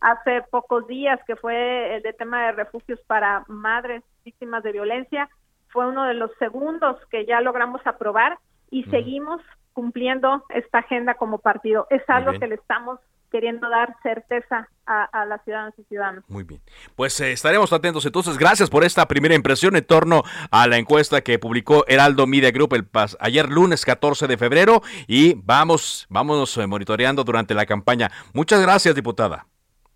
Hace 0.00 0.42
pocos 0.50 0.86
días 0.86 1.18
que 1.26 1.36
fue 1.36 1.96
el 1.96 2.02
de 2.02 2.12
tema 2.12 2.46
de 2.46 2.52
refugios 2.52 3.00
para 3.06 3.44
madres 3.48 4.02
víctimas 4.24 4.62
de 4.62 4.72
violencia 4.72 5.30
fue 5.74 5.88
uno 5.88 6.04
de 6.04 6.14
los 6.14 6.30
segundos 6.38 6.96
que 7.10 7.26
ya 7.26 7.40
logramos 7.40 7.84
aprobar 7.84 8.38
y 8.70 8.84
seguimos 8.84 9.42
cumpliendo 9.72 10.44
esta 10.50 10.78
agenda 10.78 11.14
como 11.14 11.38
partido. 11.38 11.88
Es 11.90 12.08
algo 12.08 12.38
que 12.38 12.46
le 12.46 12.54
estamos 12.54 13.00
queriendo 13.32 13.68
dar 13.68 13.96
certeza 14.04 14.68
a, 14.86 15.02
a 15.06 15.26
las 15.26 15.42
ciudadanas 15.42 15.74
y 15.76 15.82
ciudadanos. 15.82 16.22
Muy 16.28 16.44
bien. 16.44 16.60
Pues 16.94 17.18
eh, 17.18 17.32
estaremos 17.32 17.72
atentos 17.72 18.06
entonces. 18.06 18.38
Gracias 18.38 18.70
por 18.70 18.84
esta 18.84 19.08
primera 19.08 19.34
impresión 19.34 19.74
en 19.74 19.84
torno 19.84 20.22
a 20.52 20.68
la 20.68 20.78
encuesta 20.78 21.22
que 21.22 21.40
publicó 21.40 21.84
Heraldo 21.88 22.28
Media 22.28 22.52
Group 22.52 22.74
el 22.74 22.86
pas 22.86 23.16
ayer 23.18 23.48
lunes 23.48 23.84
14 23.84 24.28
de 24.28 24.36
febrero 24.38 24.82
y 25.08 25.34
vamos, 25.34 26.06
vámonos 26.08 26.56
eh, 26.56 26.68
monitoreando 26.68 27.24
durante 27.24 27.54
la 27.54 27.66
campaña. 27.66 28.12
Muchas 28.32 28.62
gracias, 28.62 28.94
diputada. 28.94 29.48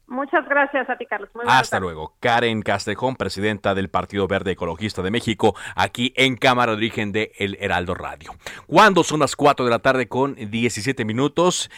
Muchas 0.08 0.48
gracias 0.48 0.88
a 0.88 0.96
ti, 0.96 1.04
Carlos. 1.04 1.28
Hasta 1.46 1.78
luego. 1.78 2.14
Karen 2.18 2.62
Castejón, 2.62 3.16
presidenta 3.16 3.74
del 3.74 3.90
Partido 3.90 4.26
Verde 4.26 4.52
Ecologista 4.52 5.02
de 5.02 5.10
México, 5.10 5.54
aquí 5.76 6.14
en 6.16 6.36
Cámara 6.36 6.72
de 6.72 6.78
Origen 6.78 7.12
de 7.12 7.32
El 7.38 7.58
Heraldo 7.60 7.94
Radio. 7.94 8.34
Cuando 8.66 9.04
son 9.04 9.20
las 9.20 9.36
4 9.36 9.66
de 9.66 9.70
la 9.70 9.80
tarde 9.80 10.08
con 10.08 10.34
17 10.34 11.04
minutos. 11.04 11.70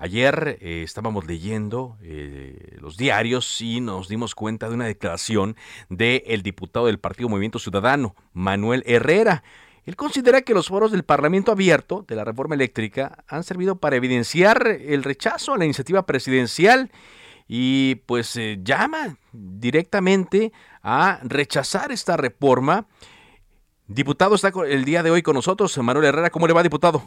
Ayer 0.00 0.58
eh, 0.60 0.82
estábamos 0.84 1.26
leyendo 1.26 1.98
eh, 2.02 2.76
los 2.80 2.96
diarios 2.96 3.60
y 3.60 3.80
nos 3.80 4.08
dimos 4.08 4.36
cuenta 4.36 4.68
de 4.68 4.76
una 4.76 4.86
declaración 4.86 5.56
del 5.88 6.42
diputado 6.44 6.86
del 6.86 7.00
Partido 7.00 7.28
Movimiento 7.28 7.58
Ciudadano, 7.58 8.14
Manuel 8.32 8.84
Herrera. 8.86 9.42
Él 9.84 9.96
considera 9.96 10.42
que 10.42 10.54
los 10.54 10.68
foros 10.68 10.92
del 10.92 11.02
Parlamento 11.02 11.50
abierto 11.50 12.04
de 12.06 12.14
la 12.14 12.22
reforma 12.22 12.54
eléctrica 12.54 13.24
han 13.26 13.42
servido 13.42 13.80
para 13.80 13.96
evidenciar 13.96 14.68
el 14.68 15.02
rechazo 15.02 15.54
a 15.54 15.58
la 15.58 15.64
iniciativa 15.64 16.06
presidencial 16.06 16.92
y 17.48 17.96
pues 18.06 18.36
eh, 18.36 18.58
llama 18.62 19.16
directamente 19.32 20.52
a 20.82 21.18
rechazar 21.24 21.90
esta 21.90 22.16
reforma. 22.18 22.84
Diputado 23.86 24.34
está 24.34 24.52
el 24.66 24.84
día 24.84 25.02
de 25.02 25.10
hoy 25.10 25.22
con 25.22 25.34
nosotros, 25.34 25.76
Manuel 25.78 26.06
Herrera. 26.06 26.28
¿Cómo 26.28 26.46
le 26.46 26.52
va, 26.52 26.62
diputado? 26.62 27.02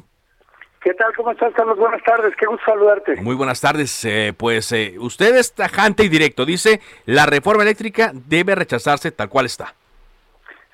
¿Qué 0.81 0.95
tal? 0.95 1.15
¿Cómo 1.15 1.29
estás, 1.31 1.53
Carlos? 1.53 1.77
Buenas 1.77 2.03
tardes. 2.03 2.33
Qué 2.39 2.47
gusto 2.47 2.65
saludarte. 2.65 3.17
Muy 3.17 3.35
buenas 3.35 3.61
tardes. 3.61 4.03
Eh, 4.03 4.33
pues 4.35 4.71
eh, 4.71 4.95
usted 4.97 5.35
es 5.35 5.53
tajante 5.53 6.03
y 6.03 6.09
directo. 6.09 6.43
Dice, 6.43 6.81
la 7.05 7.27
reforma 7.27 7.61
eléctrica 7.61 8.11
debe 8.11 8.55
rechazarse 8.55 9.11
tal 9.11 9.29
cual 9.29 9.45
está. 9.45 9.75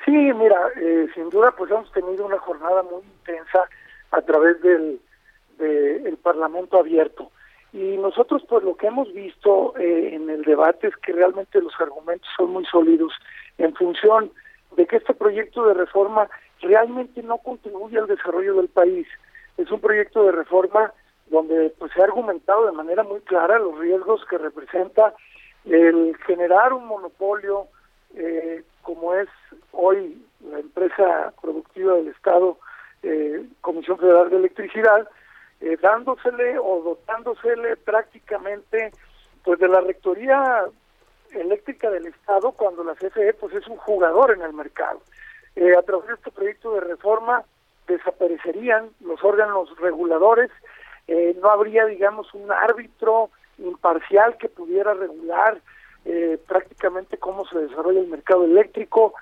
Sí, 0.05 0.13
mira, 0.13 0.55
sin 1.13 1.29
duda 1.29 1.53
pues 1.57 1.69
hemos 1.69 1.91
tenido 1.91 2.25
una 2.25 2.39
jornada 2.39 2.81
muy 2.83 3.03
intensa 3.03 3.67
a 4.11 4.21
través 4.21 4.61
del, 4.61 5.01
del 5.57 6.15
Parlamento 6.23 6.79
abierto. 6.79 7.29
Y 7.77 7.95
nosotros, 7.97 8.41
pues 8.49 8.63
lo 8.63 8.75
que 8.75 8.87
hemos 8.87 9.13
visto 9.13 9.77
eh, 9.77 10.15
en 10.15 10.27
el 10.31 10.41
debate 10.41 10.87
es 10.87 10.95
que 10.97 11.13
realmente 11.13 11.61
los 11.61 11.79
argumentos 11.79 12.27
son 12.35 12.49
muy 12.49 12.65
sólidos 12.65 13.13
en 13.59 13.75
función 13.75 14.31
de 14.75 14.87
que 14.87 14.95
este 14.95 15.13
proyecto 15.13 15.63
de 15.63 15.75
reforma 15.75 16.27
realmente 16.59 17.21
no 17.21 17.37
contribuye 17.37 17.99
al 17.99 18.07
desarrollo 18.07 18.55
del 18.55 18.67
país. 18.67 19.05
Es 19.57 19.69
un 19.69 19.79
proyecto 19.79 20.23
de 20.23 20.31
reforma 20.31 20.91
donde 21.27 21.71
pues 21.77 21.91
se 21.93 22.01
ha 22.01 22.05
argumentado 22.05 22.65
de 22.65 22.71
manera 22.71 23.03
muy 23.03 23.19
clara 23.19 23.59
los 23.59 23.77
riesgos 23.77 24.25
que 24.27 24.39
representa 24.39 25.13
el 25.65 26.17
generar 26.25 26.73
un 26.73 26.87
monopolio 26.87 27.67
eh, 28.15 28.63
como 28.81 29.13
es 29.13 29.29
hoy 29.71 30.19
la 30.49 30.57
empresa 30.57 31.31
productiva 31.39 31.93
del 31.93 32.07
Estado, 32.07 32.57
eh, 33.03 33.45
Comisión 33.61 33.99
Federal 33.99 34.31
de 34.31 34.37
Electricidad, 34.37 35.07
eh, 35.59 35.77
dándosele 35.81 36.59
o 36.59 36.81
dotándosele 36.83 37.77
prácticamente 37.77 38.91
pues 39.43 39.59
de 39.59 39.67
la 39.67 39.81
rectoría 39.81 40.65
eléctrica 41.31 41.89
del 41.89 42.05
Estado 42.07 42.51
cuando 42.51 42.83
la 42.83 42.93
CFE 42.93 43.33
pues 43.33 43.55
es 43.55 43.67
un 43.67 43.77
jugador 43.77 44.31
en 44.31 44.41
el 44.43 44.53
mercado. 44.53 45.01
Eh, 45.55 45.75
a 45.75 45.81
través 45.81 46.07
de 46.07 46.13
este 46.13 46.31
proyecto 46.31 46.73
de 46.73 46.81
reforma 46.81 47.43
desaparecerían 47.87 48.89
los 48.99 49.23
órganos 49.23 49.75
reguladores, 49.79 50.51
eh, 51.07 51.35
no 51.41 51.49
habría 51.49 51.85
digamos 51.85 52.31
un 52.33 52.51
árbitro 52.51 53.31
imparcial 53.57 54.37
que 54.37 54.49
pudiera 54.49 54.93
regular 54.93 55.59
prácticamente 56.47 57.17
cómo 57.17 57.45
se 57.47 57.59
desarrolla 57.59 57.99
el 57.99 58.07
mercado 58.07 58.45
eléctrico. 58.45 59.13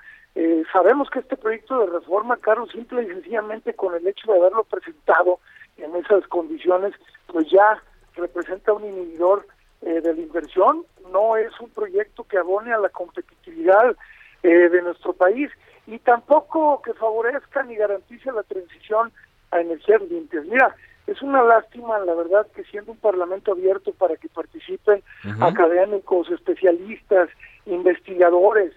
Sabemos 0.72 1.08
que 1.10 1.20
este 1.20 1.36
proyecto 1.36 1.78
de 1.78 1.86
reforma, 1.86 2.36
Carlos, 2.36 2.70
simple 2.70 3.02
y 3.02 3.06
sencillamente 3.06 3.74
con 3.74 3.94
el 3.94 4.06
hecho 4.06 4.30
de 4.30 4.38
haberlo 4.38 4.64
presentado, 4.64 5.40
en 5.76 5.94
esas 5.96 6.26
condiciones, 6.28 6.94
pues 7.26 7.48
ya 7.50 7.82
representa 8.14 8.72
un 8.72 8.84
inhibidor 8.84 9.46
eh, 9.82 10.00
de 10.00 10.14
la 10.14 10.20
inversión, 10.20 10.84
no 11.12 11.36
es 11.36 11.52
un 11.60 11.70
proyecto 11.70 12.24
que 12.24 12.38
abone 12.38 12.72
a 12.72 12.78
la 12.78 12.88
competitividad 12.88 13.94
eh, 14.42 14.48
de 14.48 14.82
nuestro 14.82 15.12
país 15.12 15.50
y 15.86 15.98
tampoco 15.98 16.80
que 16.82 16.94
favorezca 16.94 17.62
ni 17.62 17.76
garantice 17.76 18.32
la 18.32 18.42
transición 18.42 19.12
a 19.50 19.60
energías 19.60 20.02
limpias. 20.02 20.44
Mira, 20.46 20.74
es 21.06 21.22
una 21.22 21.42
lástima, 21.42 21.98
la 22.00 22.14
verdad, 22.14 22.46
que 22.54 22.64
siendo 22.64 22.92
un 22.92 22.98
parlamento 22.98 23.52
abierto 23.52 23.92
para 23.92 24.16
que 24.16 24.28
participen 24.28 25.02
académicos, 25.40 26.28
especialistas, 26.30 27.28
investigadores, 27.66 28.72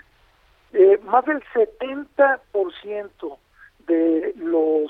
eh, 0.80 0.98
más 1.04 1.26
del 1.26 1.44
70% 1.54 3.38
de 3.86 4.34
los 4.38 4.90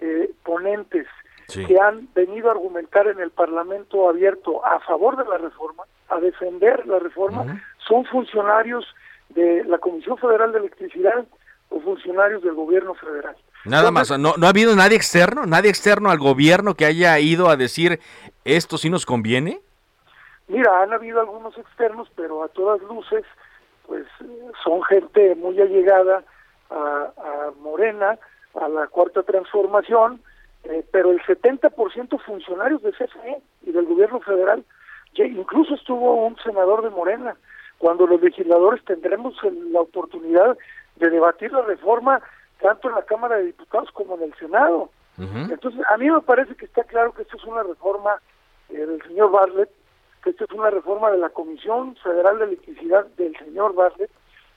eh, 0.00 0.28
ponentes 0.42 1.06
que 1.46 1.78
han 1.78 2.08
venido 2.14 2.48
a 2.48 2.52
argumentar 2.52 3.06
en 3.06 3.20
el 3.20 3.30
Parlamento 3.30 4.08
abierto 4.08 4.66
a 4.66 4.80
favor 4.80 5.16
de 5.16 5.24
la 5.24 5.38
reforma, 5.38 5.84
a 6.08 6.18
defender 6.18 6.84
la 6.88 6.98
reforma, 6.98 7.62
son 7.86 8.04
funcionarios 8.06 8.84
de 9.28 9.62
la 9.64 9.78
Comisión 9.78 10.18
Federal 10.18 10.50
de 10.50 10.58
Electricidad 10.58 11.24
o 11.68 11.78
funcionarios 11.80 12.42
del 12.42 12.54
gobierno 12.54 12.94
federal. 12.94 13.36
Nada 13.66 13.92
más, 13.92 14.10
¿No, 14.18 14.34
¿no 14.36 14.46
ha 14.46 14.50
habido 14.50 14.74
nadie 14.74 14.96
externo? 14.96 15.46
¿Nadie 15.46 15.70
externo 15.70 16.10
al 16.10 16.18
gobierno 16.18 16.74
que 16.74 16.86
haya 16.86 17.16
ido 17.20 17.50
a 17.50 17.56
decir 17.56 18.00
esto 18.44 18.78
sí 18.78 18.90
nos 18.90 19.06
conviene? 19.06 19.60
Mira, 20.48 20.82
han 20.82 20.92
habido 20.92 21.20
algunos 21.20 21.56
externos, 21.56 22.08
pero 22.16 22.42
a 22.42 22.48
todas 22.48 22.82
luces, 22.82 23.24
pues 23.86 24.06
son 24.62 24.82
gente 24.84 25.34
muy 25.34 25.60
allegada 25.60 26.22
a, 26.70 27.12
a 27.16 27.50
Morena, 27.60 28.18
a 28.54 28.68
la 28.68 28.86
cuarta 28.86 29.22
transformación, 29.22 30.20
eh, 30.64 30.84
pero 30.90 31.10
el 31.10 31.20
70% 31.22 32.20
funcionarios 32.20 32.82
de 32.82 32.92
CFE 32.92 33.42
y 33.62 33.72
del 33.72 33.84
gobierno 33.84 34.20
federal, 34.20 34.64
incluso 35.14 35.74
estuvo 35.74 36.26
un 36.26 36.36
senador 36.38 36.82
de 36.82 36.90
Morena, 36.90 37.36
cuando 37.78 38.06
los 38.06 38.20
legisladores 38.22 38.84
tendremos 38.84 39.34
la 39.70 39.80
oportunidad 39.80 40.56
de 40.96 41.10
debatir 41.10 41.52
la 41.52 41.62
reforma 41.62 42.22
tanto 42.60 42.88
en 42.88 42.94
la 42.94 43.02
Cámara 43.02 43.36
de 43.36 43.46
Diputados 43.46 43.90
como 43.92 44.14
en 44.16 44.22
el 44.22 44.34
Senado. 44.34 44.90
Entonces, 45.16 45.80
a 45.88 45.96
mí 45.96 46.10
me 46.10 46.20
parece 46.22 46.56
que 46.56 46.64
está 46.64 46.82
claro 46.82 47.12
que 47.12 47.22
esta 47.22 47.36
es 47.36 47.44
una 47.44 47.62
reforma 47.62 48.20
eh, 48.70 48.84
del 48.86 49.00
señor 49.02 49.30
Bartlett, 49.30 49.70
que 50.24 50.30
esta 50.30 50.44
es 50.44 50.52
una 50.52 50.70
reforma 50.70 51.10
de 51.10 51.18
la 51.18 51.28
Comisión 51.28 51.94
Federal 51.96 52.38
de 52.38 52.46
Electricidad 52.46 53.04
del 53.18 53.36
señor 53.36 53.74
Bartlett 53.74 54.10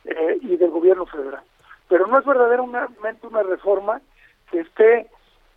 eh, 0.06 0.38
y 0.42 0.56
del 0.56 0.72
gobierno 0.72 1.06
federal. 1.06 1.44
Pero 1.90 2.08
no 2.08 2.18
es 2.18 2.26
verdaderamente 2.26 3.28
una 3.28 3.44
reforma 3.44 4.02
que 4.50 4.62
esté, 4.62 5.08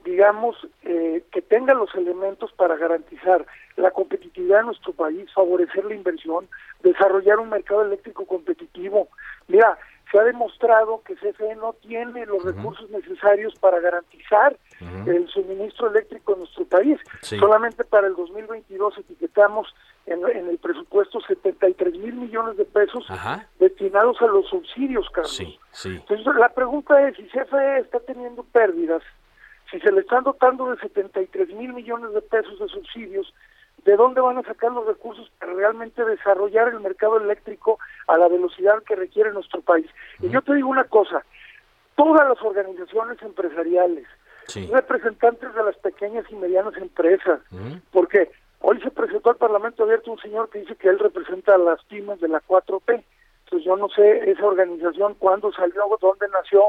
digamos, 0.05 0.57
eh, 0.83 1.23
que 1.31 1.43
tenga 1.43 1.75
los 1.75 1.95
elementos 1.95 2.53
para 2.55 2.77
garantizar 2.77 3.47
la 3.77 3.93
competitividad 3.93 4.59
de 4.59 4.65
nuestro 4.67 4.93
país, 4.93 5.33
favorecer 5.33 5.85
la 5.85 5.95
inversión, 5.95 6.49
desarrollar 6.83 7.39
un 7.39 7.51
mercado 7.51 7.83
eléctrico 7.83 8.27
competitivo. 8.27 9.09
Mira, 9.47 9.79
se 10.11 10.19
ha 10.19 10.25
demostrado 10.25 11.03
que 11.05 11.15
CFE 11.15 11.57
no 11.57 11.75
tiene 11.75 12.27
los 12.27 12.43
recursos 12.45 12.91
necesarios 12.91 13.55
para 13.61 13.79
garantizar 13.81 14.57
el 15.07 15.29
suministro 15.29 15.91
eléctrico 15.91 16.33
en 16.33 16.41
nuestro 16.41 16.65
país. 16.65 16.99
Solamente 17.23 17.85
para 17.85 18.09
el 18.09 18.17
2022 18.17 18.99
etiquetamos 18.99 19.73
en, 20.07 20.25
el 20.49 20.59
presupuesto 20.59 21.21
73 21.21 21.95
mil 21.99 22.15
millones 22.15 22.57
de 22.57 22.65
pesos 22.65 23.07
destinados 23.59 24.21
a 24.21 24.27
los 24.27 24.49
subsidios, 24.49 25.09
Carlos. 25.11 25.41
Entonces 25.85 26.35
la 26.37 26.49
pregunta 26.49 27.07
es, 27.07 27.17
si 27.17 27.25
CFE 27.25 27.79
está 27.79 28.01
teniendo 28.01 28.43
pérdidas, 28.45 29.03
si 29.71 29.79
se 29.79 29.93
le 29.93 30.01
están 30.01 30.25
dotando 30.25 30.71
de 30.71 30.81
73 30.81 31.55
mil 31.55 31.73
millones 31.73 32.13
de 32.13 32.23
pesos 32.23 32.59
de 32.59 32.67
subsidios, 32.67 33.33
¿de 33.85 33.97
dónde 33.97 34.21
van 34.21 34.39
a 34.39 34.43
sacar 34.43 34.73
los 34.73 34.87
recursos 34.87 35.31
para 35.39 35.53
realmente 35.53 36.05
desarrollar 36.05 36.69
el 36.69 36.81
mercado 36.81 37.19
eléctrico 37.19 37.79
a 38.07 38.17
la 38.19 38.29
velocidad 38.29 38.83
que 38.83 38.97
requiere 38.97 39.33
nuestro 39.33 39.61
país? 39.61 39.87
Y 40.21 40.29
yo 40.29 40.43
te 40.43 40.55
digo 40.55 40.69
una 40.69 40.85
cosa, 40.85 41.25
todas 41.97 42.29
las 42.29 42.41
organizaciones 42.43 43.21
empresariales, 43.23 44.07
representantes 44.71 45.55
de 45.55 45.63
las 45.63 45.77
pequeñas 45.77 46.25
y 46.31 46.35
medianas 46.35 46.77
empresas, 46.77 47.41
porque 47.93 48.31
hoy 48.61 48.81
se 48.81 48.91
presentó 48.91 49.31
al 49.31 49.37
Parlamento 49.37 49.85
Abierto 49.85 50.11
un 50.11 50.21
señor 50.21 50.51
que 50.51 50.61
dice 50.61 50.77
que 50.77 50.89
él 50.89 50.99
representa 50.99 51.55
a 51.55 51.59
las 51.59 51.83
pymes 51.85 52.21
de 52.21 52.29
la 52.29 52.43
4P, 52.43 53.05
entonces 53.45 53.67
yo 53.67 53.77
no 53.77 53.89
sé 53.89 54.31
esa 54.31 54.47
organización 54.47 55.15
cuándo 55.19 55.53
salió, 55.53 55.83
dónde 56.01 56.27
nació, 56.29 56.63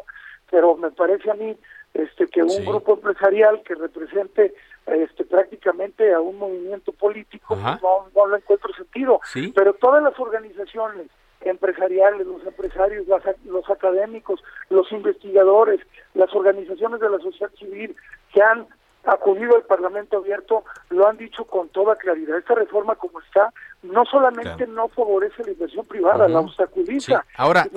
pero 0.50 0.76
me 0.76 0.92
parece 0.92 1.30
a 1.32 1.36
mí 1.36 1.56
este 1.94 2.28
que 2.28 2.42
un 2.42 2.66
grupo 2.66 2.94
empresarial 2.94 3.62
que 3.64 3.76
represente 3.76 4.54
este 4.86 5.26
prácticamente 5.26 6.14
a 6.14 6.20
un 6.20 6.38
movimiento 6.38 6.92
político 6.92 7.56
pues, 7.56 7.82
no, 7.82 8.08
no 8.16 8.26
lo 8.28 8.38
encuentro 8.38 8.74
sentido. 8.74 9.20
Pero 9.56 9.74
todas 9.74 10.04
las 10.04 10.18
organizaciones 10.20 11.08
empresariales 11.42 12.28
los 12.28 12.46
empresarios 12.46 13.08
los 13.46 13.70
académicos 13.70 14.44
los 14.70 14.92
investigadores 14.92 15.82
las 16.14 16.32
organizaciones 16.36 17.00
de 17.00 17.10
la 17.10 17.18
sociedad 17.18 17.52
civil 17.58 17.96
que 18.32 18.42
han 18.44 18.68
acudido 19.06 19.56
al 19.56 19.64
Parlamento 19.64 20.18
abierto 20.18 20.64
lo 20.90 21.08
han 21.08 21.18
dicho 21.18 21.46
con 21.46 21.70
toda 21.70 21.96
claridad. 21.96 22.38
Esta 22.38 22.54
reforma 22.54 22.96
como 22.96 23.20
está 23.22 23.52
no 23.82 24.06
solamente 24.06 24.68
no 24.68 24.90
favorece 24.90 25.44
la 25.44 25.52
inversión 25.52 25.86
privada 25.86 26.28
la 26.28 26.42
obstaculiza. 26.42 27.26
Ahora 27.36 27.68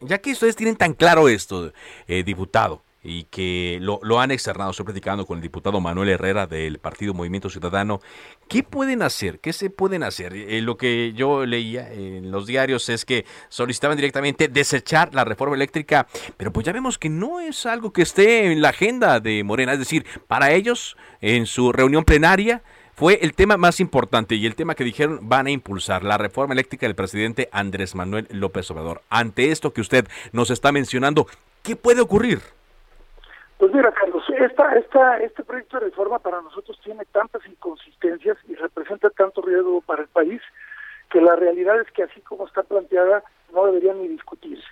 ya, 0.00 0.18
que 0.18 0.32
ustedes 0.32 0.56
tienen 0.56 0.76
tan 0.76 0.94
claro 0.94 1.28
esto 1.28 1.72
eh, 2.06 2.22
diputado 2.22 2.82
y 3.02 3.24
que 3.24 3.78
lo, 3.80 4.00
lo, 4.02 4.20
han 4.20 4.30
externado. 4.30 4.70
Estoy 4.70 4.84
platicando 4.84 5.26
con 5.26 5.38
el 5.38 5.42
diputado 5.42 5.80
Manuel 5.80 6.10
Herrera 6.10 6.46
del 6.46 6.78
Partido 6.78 7.14
Movimiento 7.14 7.48
Ciudadano. 7.48 8.00
¿Qué 8.48 8.62
pueden 8.62 9.02
hacer? 9.02 9.40
¿Qué 9.40 9.52
se 9.52 9.70
pueden 9.70 10.02
hacer? 10.02 10.34
Eh, 10.34 10.60
lo 10.60 10.76
que 10.76 11.12
yo 11.14 11.46
leía 11.46 11.90
en 11.92 12.30
los 12.30 12.46
diarios 12.46 12.88
es 12.88 13.04
que 13.04 13.24
solicitaban 13.48 13.96
directamente 13.96 14.48
desechar 14.48 15.14
la 15.14 15.24
reforma 15.24 15.56
eléctrica, 15.56 16.06
pero 16.36 16.52
pues 16.52 16.66
ya 16.66 16.72
vemos 16.72 16.98
que 16.98 17.08
no 17.08 17.40
es 17.40 17.64
algo 17.66 17.92
que 17.92 18.02
esté 18.02 18.52
en 18.52 18.60
la 18.60 18.70
agenda 18.70 19.20
de 19.20 19.42
Morena. 19.44 19.72
Es 19.72 19.78
decir, 19.78 20.04
para 20.26 20.52
ellos, 20.52 20.96
en 21.20 21.46
su 21.46 21.72
reunión 21.72 22.04
plenaria, 22.04 22.62
fue 22.94 23.18
el 23.22 23.32
tema 23.32 23.56
más 23.56 23.80
importante 23.80 24.34
y 24.34 24.44
el 24.44 24.54
tema 24.54 24.74
que 24.74 24.84
dijeron 24.84 25.20
van 25.22 25.46
a 25.46 25.50
impulsar 25.50 26.04
la 26.04 26.18
reforma 26.18 26.52
eléctrica 26.52 26.86
del 26.86 26.94
presidente 26.94 27.48
Andrés 27.50 27.94
Manuel 27.94 28.28
López 28.30 28.70
Obrador. 28.70 29.00
Ante 29.08 29.50
esto 29.50 29.72
que 29.72 29.80
usted 29.80 30.06
nos 30.32 30.50
está 30.50 30.70
mencionando, 30.70 31.26
¿qué 31.62 31.76
puede 31.76 32.02
ocurrir? 32.02 32.42
Pues 33.60 33.74
mira, 33.74 33.92
Carlos, 33.92 34.24
esta, 34.38 34.74
esta, 34.74 35.18
este 35.18 35.44
proyecto 35.44 35.78
de 35.78 35.84
reforma 35.84 36.18
para 36.18 36.40
nosotros 36.40 36.80
tiene 36.82 37.04
tantas 37.12 37.46
inconsistencias 37.46 38.38
y 38.48 38.54
representa 38.54 39.10
tanto 39.10 39.42
riesgo 39.42 39.82
para 39.82 40.00
el 40.00 40.08
país 40.08 40.40
que 41.10 41.20
la 41.20 41.36
realidad 41.36 41.78
es 41.78 41.90
que 41.92 42.04
así 42.04 42.22
como 42.22 42.46
está 42.46 42.62
planteada 42.62 43.22
no 43.52 43.66
debería 43.66 43.92
ni 43.92 44.08
discutirse. 44.08 44.64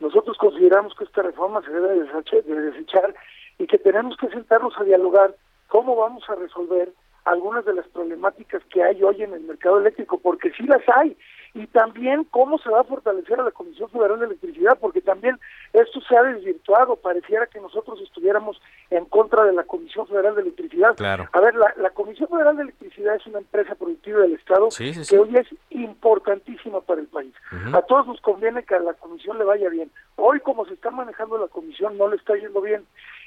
Nosotros 0.00 0.36
consideramos 0.36 0.94
que 0.94 1.04
esta 1.04 1.22
reforma 1.22 1.62
se 1.62 1.70
debe 1.70 1.94
de 1.94 2.70
desechar 2.72 3.14
y 3.56 3.66
que 3.66 3.78
tenemos 3.78 4.18
que 4.18 4.28
sentarnos 4.28 4.74
a 4.78 4.84
dialogar 4.84 5.34
cómo 5.68 5.96
vamos 5.96 6.22
a 6.28 6.34
resolver 6.34 6.92
algunas 7.26 7.64
de 7.64 7.74
las 7.74 7.86
problemáticas 7.88 8.62
que 8.70 8.82
hay 8.82 9.02
hoy 9.02 9.22
en 9.22 9.34
el 9.34 9.40
mercado 9.40 9.78
eléctrico, 9.80 10.18
porque 10.18 10.52
sí 10.52 10.62
las 10.62 10.82
hay, 10.96 11.16
y 11.54 11.66
también 11.68 12.24
cómo 12.24 12.58
se 12.58 12.70
va 12.70 12.80
a 12.80 12.84
fortalecer 12.84 13.40
a 13.40 13.44
la 13.44 13.50
Comisión 13.50 13.88
Federal 13.90 14.20
de 14.20 14.26
Electricidad, 14.26 14.78
porque 14.78 15.00
también 15.00 15.38
esto 15.72 16.00
se 16.02 16.16
ha 16.16 16.22
desvirtuado, 16.22 16.96
pareciera 16.96 17.46
que 17.46 17.60
nosotros 17.60 17.98
estuviéramos 18.02 18.60
en 18.90 19.06
contra 19.06 19.44
de 19.44 19.54
la 19.54 19.64
Comisión 19.64 20.06
Federal 20.06 20.34
de 20.34 20.42
Electricidad. 20.42 20.94
A 21.32 21.40
ver, 21.40 21.54
la, 21.54 21.90
Comisión 21.90 22.28
Federal 22.28 22.56
de 22.56 22.64
Electricidad 22.64 23.16
es 23.16 23.26
una 23.26 23.38
empresa 23.38 23.74
productiva 23.74 24.20
del 24.20 24.34
Estado 24.34 24.68
que 25.08 25.18
hoy 25.18 25.34
es 25.34 25.48
importantísima 25.70 26.80
para 26.82 27.00
el 27.00 27.08
país. 27.08 27.34
A 27.72 27.82
todos 27.82 28.06
nos 28.06 28.20
conviene 28.20 28.62
que 28.62 28.74
a 28.74 28.80
la 28.80 28.94
Comisión 28.94 29.38
le 29.38 29.44
vaya 29.44 29.68
bien. 29.68 29.90
Hoy, 30.16 30.40
como 30.40 30.66
se 30.66 30.74
está 30.74 30.90
manejando 30.90 31.38
la 31.38 31.48
Comisión, 31.48 31.96
no 31.98 32.08
le 32.08 32.16
está 32.16 32.36
yendo 32.36 32.60
bien. 32.60 32.84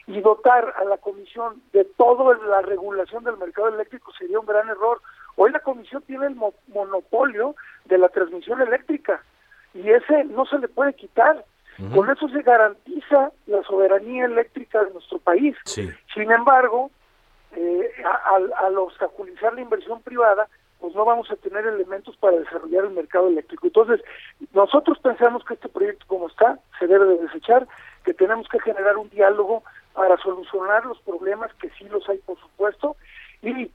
Y 0.10 0.22
dotar 0.22 0.74
a 0.78 0.84
la 0.84 0.98
Comisión 0.98 1.62
de 1.72 1.86
toda 1.86 2.38
la 2.46 2.62
regulación 2.62 3.24
del 3.24 3.38
mercado 3.38 3.70
eléctrico 3.70 4.12
sería 4.18 4.40
un 4.40 4.46
gran 4.46 4.68
error 4.68 5.02
Hoy 5.42 5.52
la 5.52 5.62
comisión 5.62 6.02
tiene 6.02 6.26
el 6.26 6.36
monopolio 6.68 7.56
de 7.86 7.98
la 7.98 8.10
transmisión 8.10 8.62
eléctrica 8.62 9.24
y 9.74 9.90
ese 9.90 10.26
no 10.26 10.46
se 10.46 10.60
le 10.60 10.68
puede 10.68 10.94
quitar. 10.94 11.46
Con 11.96 12.10
eso 12.10 12.28
se 12.28 12.42
garantiza 12.42 13.32
la 13.48 13.64
soberanía 13.64 14.26
eléctrica 14.26 14.84
de 14.84 14.92
nuestro 14.92 15.18
país. 15.20 15.56
Sin 15.66 16.30
embargo, 16.30 16.92
eh, 17.56 17.90
al, 18.26 18.78
obstaculizar 18.78 19.54
la 19.54 19.62
inversión 19.62 20.02
privada, 20.02 20.50
pues 20.82 20.94
no 20.94 21.06
vamos 21.06 21.32
a 21.32 21.38
tener 21.38 21.66
elementos 21.66 22.18
para 22.18 22.38
desarrollar 22.38 22.84
el 22.84 22.92
mercado 22.92 23.30
eléctrico. 23.30 23.68
Entonces, 23.68 24.02
nosotros 24.52 25.00
pensamos 25.00 25.46
que 25.46 25.54
este 25.54 25.70
proyecto 25.70 26.06
como 26.08 26.28
está 26.28 26.60
se 26.80 26.88
debe 26.88 27.06
de 27.06 27.18
desechar, 27.20 27.66
que 28.04 28.14
tenemos 28.14 28.50
que 28.50 28.60
generar 28.60 28.98
un 28.98 29.10
diálogo 29.10 29.64
para 30.00 30.16
solucionar 30.20 30.86
los 30.86 30.98
problemas, 31.02 31.54
que 31.56 31.70
sí 31.72 31.84
los 31.90 32.08
hay 32.08 32.20
por 32.20 32.40
supuesto, 32.40 32.96
y 33.42 33.70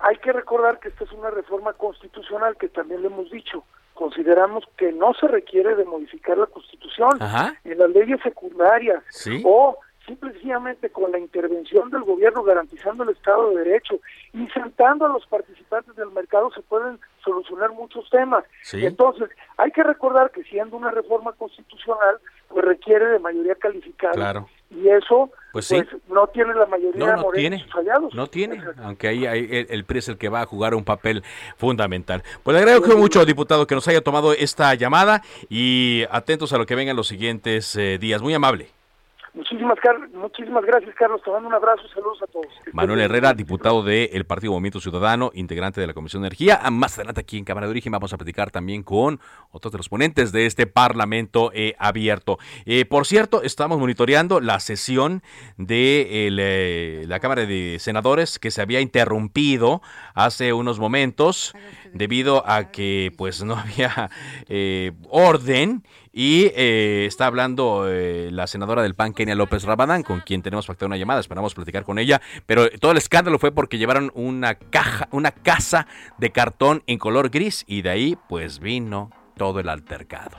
hay 0.00 0.16
que 0.22 0.30
recordar 0.30 0.78
que 0.80 0.88
esta 0.88 1.04
es 1.04 1.12
una 1.12 1.30
reforma 1.30 1.72
constitucional 1.72 2.58
que 2.58 2.68
también 2.68 3.00
le 3.00 3.06
hemos 3.06 3.30
dicho. 3.30 3.64
Consideramos 3.94 4.64
que 4.76 4.92
no 4.92 5.14
se 5.14 5.26
requiere 5.26 5.74
de 5.74 5.86
modificar 5.86 6.36
la 6.36 6.44
constitución 6.44 7.18
en 7.64 7.78
las 7.78 7.88
leyes 7.88 8.20
secundarias 8.22 9.02
o 9.44 9.78
simplemente 10.04 10.90
con 10.90 11.10
la 11.10 11.18
intervención 11.18 11.88
del 11.88 12.02
gobierno 12.02 12.42
garantizando 12.42 13.04
el 13.04 13.10
Estado 13.16 13.48
de 13.48 13.64
Derecho 13.64 13.98
y 14.34 14.46
sentando 14.48 15.06
a 15.06 15.08
los 15.08 15.26
participantes 15.26 15.96
del 15.96 16.10
mercado 16.10 16.50
se 16.52 16.60
pueden 16.60 17.00
solucionar 17.24 17.72
muchos 17.72 18.10
temas. 18.10 18.44
Entonces, 18.74 19.30
hay 19.56 19.70
que 19.70 19.82
recordar 19.82 20.32
que 20.32 20.44
siendo 20.44 20.76
una 20.76 20.90
reforma 20.90 21.32
constitucional, 21.32 22.18
pues 22.48 22.62
requiere 22.62 23.06
de 23.06 23.18
mayoría 23.20 23.54
calificada 23.54 24.46
y 24.70 24.88
eso 24.88 25.30
pues, 25.52 25.66
sí. 25.66 25.76
pues 25.76 26.02
no 26.08 26.26
tiene 26.28 26.54
la 26.54 26.66
mayoría 26.66 27.16
no, 27.16 27.22
no 27.22 27.30
tiene, 27.30 27.66
aliados. 27.72 28.14
No 28.14 28.26
tiene, 28.26 28.62
aunque 28.82 29.08
ahí, 29.08 29.26
ahí 29.26 29.48
el, 29.50 29.66
el, 29.70 29.84
PRI 29.84 29.98
es 29.98 30.08
el 30.08 30.18
que 30.18 30.28
va 30.28 30.42
a 30.42 30.46
jugar 30.46 30.74
un 30.74 30.84
papel 30.84 31.22
fundamental. 31.56 32.22
Pues 32.42 32.54
le 32.54 32.62
agradezco 32.62 32.96
mucho, 32.96 33.24
diputado, 33.24 33.66
que 33.66 33.74
nos 33.74 33.86
haya 33.88 34.00
tomado 34.00 34.32
esta 34.32 34.74
llamada 34.74 35.22
y 35.48 36.04
atentos 36.10 36.52
a 36.52 36.58
lo 36.58 36.66
que 36.66 36.74
venga 36.74 36.90
en 36.90 36.96
los 36.96 37.08
siguientes 37.08 37.74
eh, 37.76 37.98
días. 37.98 38.20
Muy 38.22 38.34
amable. 38.34 38.68
Muchísimas, 39.36 39.78
muchísimas 40.14 40.64
gracias, 40.64 40.94
Carlos. 40.94 41.20
Te 41.22 41.30
mando 41.30 41.48
un 41.48 41.54
abrazo. 41.54 41.82
Saludos 41.94 42.22
a 42.22 42.26
todos. 42.26 42.46
Manuel 42.72 43.00
Herrera, 43.00 43.34
diputado 43.34 43.82
del 43.82 44.24
Partido 44.24 44.52
Movimiento 44.52 44.80
Ciudadano, 44.80 45.30
integrante 45.34 45.78
de 45.78 45.86
la 45.86 45.92
Comisión 45.92 46.22
de 46.22 46.28
Energía. 46.28 46.58
Ah, 46.62 46.70
más 46.70 46.96
adelante 46.96 47.20
aquí 47.20 47.36
en 47.36 47.44
Cámara 47.44 47.66
de 47.66 47.72
Origen 47.72 47.92
vamos 47.92 48.14
a 48.14 48.16
platicar 48.16 48.50
también 48.50 48.82
con 48.82 49.20
otros 49.50 49.72
de 49.72 49.78
los 49.78 49.90
ponentes 49.90 50.32
de 50.32 50.46
este 50.46 50.66
Parlamento 50.66 51.50
eh, 51.52 51.74
abierto. 51.78 52.38
Eh, 52.64 52.86
por 52.86 53.04
cierto, 53.04 53.42
estamos 53.42 53.78
monitoreando 53.78 54.40
la 54.40 54.58
sesión 54.58 55.22
de 55.58 56.28
el, 56.28 56.38
eh, 56.40 57.04
la 57.06 57.20
Cámara 57.20 57.44
de 57.44 57.76
Senadores 57.78 58.38
que 58.38 58.50
se 58.50 58.62
había 58.62 58.80
interrumpido 58.80 59.82
hace 60.14 60.54
unos 60.54 60.78
momentos 60.78 61.52
debido 61.92 62.42
a 62.48 62.70
que 62.70 63.12
pues 63.18 63.44
no 63.44 63.56
había 63.56 64.08
orden 65.10 65.82
y 66.18 66.50
eh, 66.56 67.04
está 67.06 67.26
hablando 67.26 67.84
eh, 67.86 68.30
la 68.32 68.46
senadora 68.46 68.82
del 68.82 68.94
PAN, 68.94 69.12
Kenia 69.12 69.34
López 69.34 69.64
Rabadán, 69.64 70.02
con 70.02 70.20
quien 70.20 70.40
tenemos 70.40 70.66
pactado 70.66 70.86
una 70.86 70.96
llamada, 70.96 71.20
esperamos 71.20 71.52
platicar 71.52 71.84
con 71.84 71.98
ella. 71.98 72.22
Pero 72.46 72.70
todo 72.70 72.92
el 72.92 72.96
escándalo 72.96 73.38
fue 73.38 73.52
porque 73.52 73.76
llevaron 73.76 74.10
una 74.14 74.54
caja, 74.54 75.08
una 75.10 75.30
casa 75.30 75.86
de 76.16 76.32
cartón 76.32 76.82
en 76.86 76.96
color 76.96 77.28
gris 77.28 77.64
y 77.66 77.82
de 77.82 77.90
ahí 77.90 78.18
pues 78.30 78.60
vino 78.60 79.10
todo 79.36 79.60
el 79.60 79.68
altercado. 79.68 80.38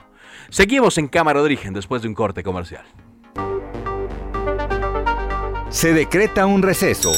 Seguimos 0.50 0.98
en 0.98 1.06
Cámara 1.06 1.38
de 1.38 1.44
Origen 1.44 1.74
después 1.74 2.02
de 2.02 2.08
un 2.08 2.14
corte 2.14 2.42
comercial. 2.42 2.84
Se 5.68 5.92
decreta 5.92 6.44
un 6.46 6.62
receso. 6.62 7.12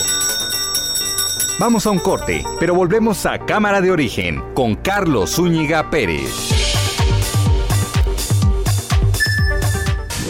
Vamos 1.59 1.87
a 1.87 1.91
un 1.91 1.99
corte, 1.99 2.45
pero 2.59 2.75
volvemos 2.75 3.25
a 3.25 3.39
Cámara 3.39 3.81
de 3.81 3.91
Origen 3.91 4.43
con 4.53 4.75
Carlos 4.75 5.37
Zúñiga 5.37 5.89
Pérez. 5.89 6.60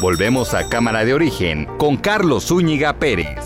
Volvemos 0.00 0.54
a 0.54 0.68
Cámara 0.68 1.04
de 1.04 1.12
Origen 1.12 1.66
con 1.76 1.96
Carlos 1.96 2.46
Zúñiga 2.46 3.00
Pérez. 3.00 3.36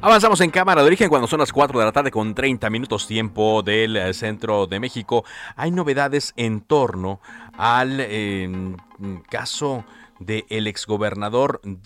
Avanzamos 0.00 0.40
en 0.40 0.50
cámara 0.50 0.82
de 0.82 0.88
origen 0.88 1.08
cuando 1.08 1.28
son 1.28 1.38
las 1.38 1.52
4 1.52 1.78
de 1.78 1.84
la 1.84 1.92
tarde 1.92 2.10
con 2.10 2.34
30 2.34 2.68
minutos 2.68 3.06
tiempo 3.06 3.62
del 3.62 3.96
eh, 3.96 4.12
centro 4.12 4.66
de 4.66 4.80
México. 4.80 5.24
Hay 5.54 5.70
novedades 5.70 6.34
en 6.36 6.62
torno 6.62 7.20
al 7.56 7.98
eh, 8.00 8.76
caso 9.30 9.84
del 10.18 10.66
exgobernador 10.66 11.60
del 11.62 11.82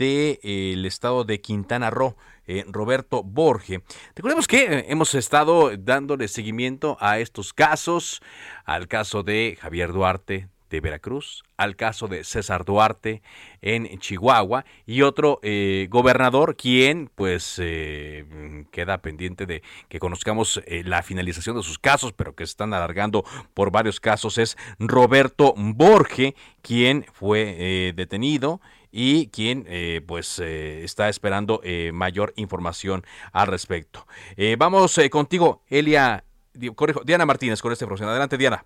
de, 0.82 0.88
estado 0.88 1.24
de 1.24 1.40
Quintana 1.40 1.90
Roo, 1.90 2.16
eh, 2.48 2.64
Roberto 2.66 3.22
Borge. 3.22 3.82
Recordemos 4.16 4.46
que 4.48 4.64
eh, 4.64 4.86
hemos 4.88 5.14
estado 5.14 5.76
dándole 5.76 6.28
seguimiento 6.28 6.96
a 6.98 7.18
estos 7.18 7.52
casos, 7.52 8.22
al 8.64 8.88
caso 8.88 9.22
de 9.22 9.58
Javier 9.60 9.92
Duarte 9.92 10.48
de 10.70 10.80
Veracruz, 10.80 11.44
al 11.58 11.76
caso 11.76 12.08
de 12.08 12.24
César 12.24 12.64
Duarte 12.64 13.22
en 13.60 13.98
Chihuahua 13.98 14.64
y 14.86 15.02
otro 15.02 15.40
eh, 15.42 15.88
gobernador 15.90 16.56
quien 16.56 17.10
pues 17.14 17.56
queda 18.70 18.98
pendiente 18.98 19.46
de 19.46 19.62
que 19.88 19.98
conozcamos 19.98 20.62
la 20.66 21.02
finalización 21.02 21.56
de 21.56 21.62
sus 21.62 21.78
casos, 21.78 22.12
pero 22.12 22.34
que 22.34 22.44
se 22.44 22.50
están 22.50 22.74
alargando 22.74 23.24
por 23.54 23.70
varios 23.70 24.00
casos 24.00 24.36
es 24.36 24.56
Roberto 24.78 25.54
Borge, 25.56 26.34
quien 26.60 27.06
fue 27.12 27.92
detenido 27.94 28.60
y 28.90 29.28
quien 29.28 29.64
eh, 29.68 30.00
pues 30.06 30.38
eh, 30.38 30.84
está 30.84 31.08
esperando 31.08 31.60
eh, 31.62 31.90
mayor 31.92 32.32
información 32.36 33.04
al 33.32 33.46
respecto. 33.48 34.06
vamos 34.58 34.98
contigo, 35.10 35.62
Elia, 35.68 36.24
corrijo, 36.74 37.02
Diana 37.04 37.26
Martínez 37.26 37.60
con 37.60 37.72
este 37.72 37.86
profesional. 37.86 38.12
Adelante, 38.12 38.38
Diana. 38.38 38.64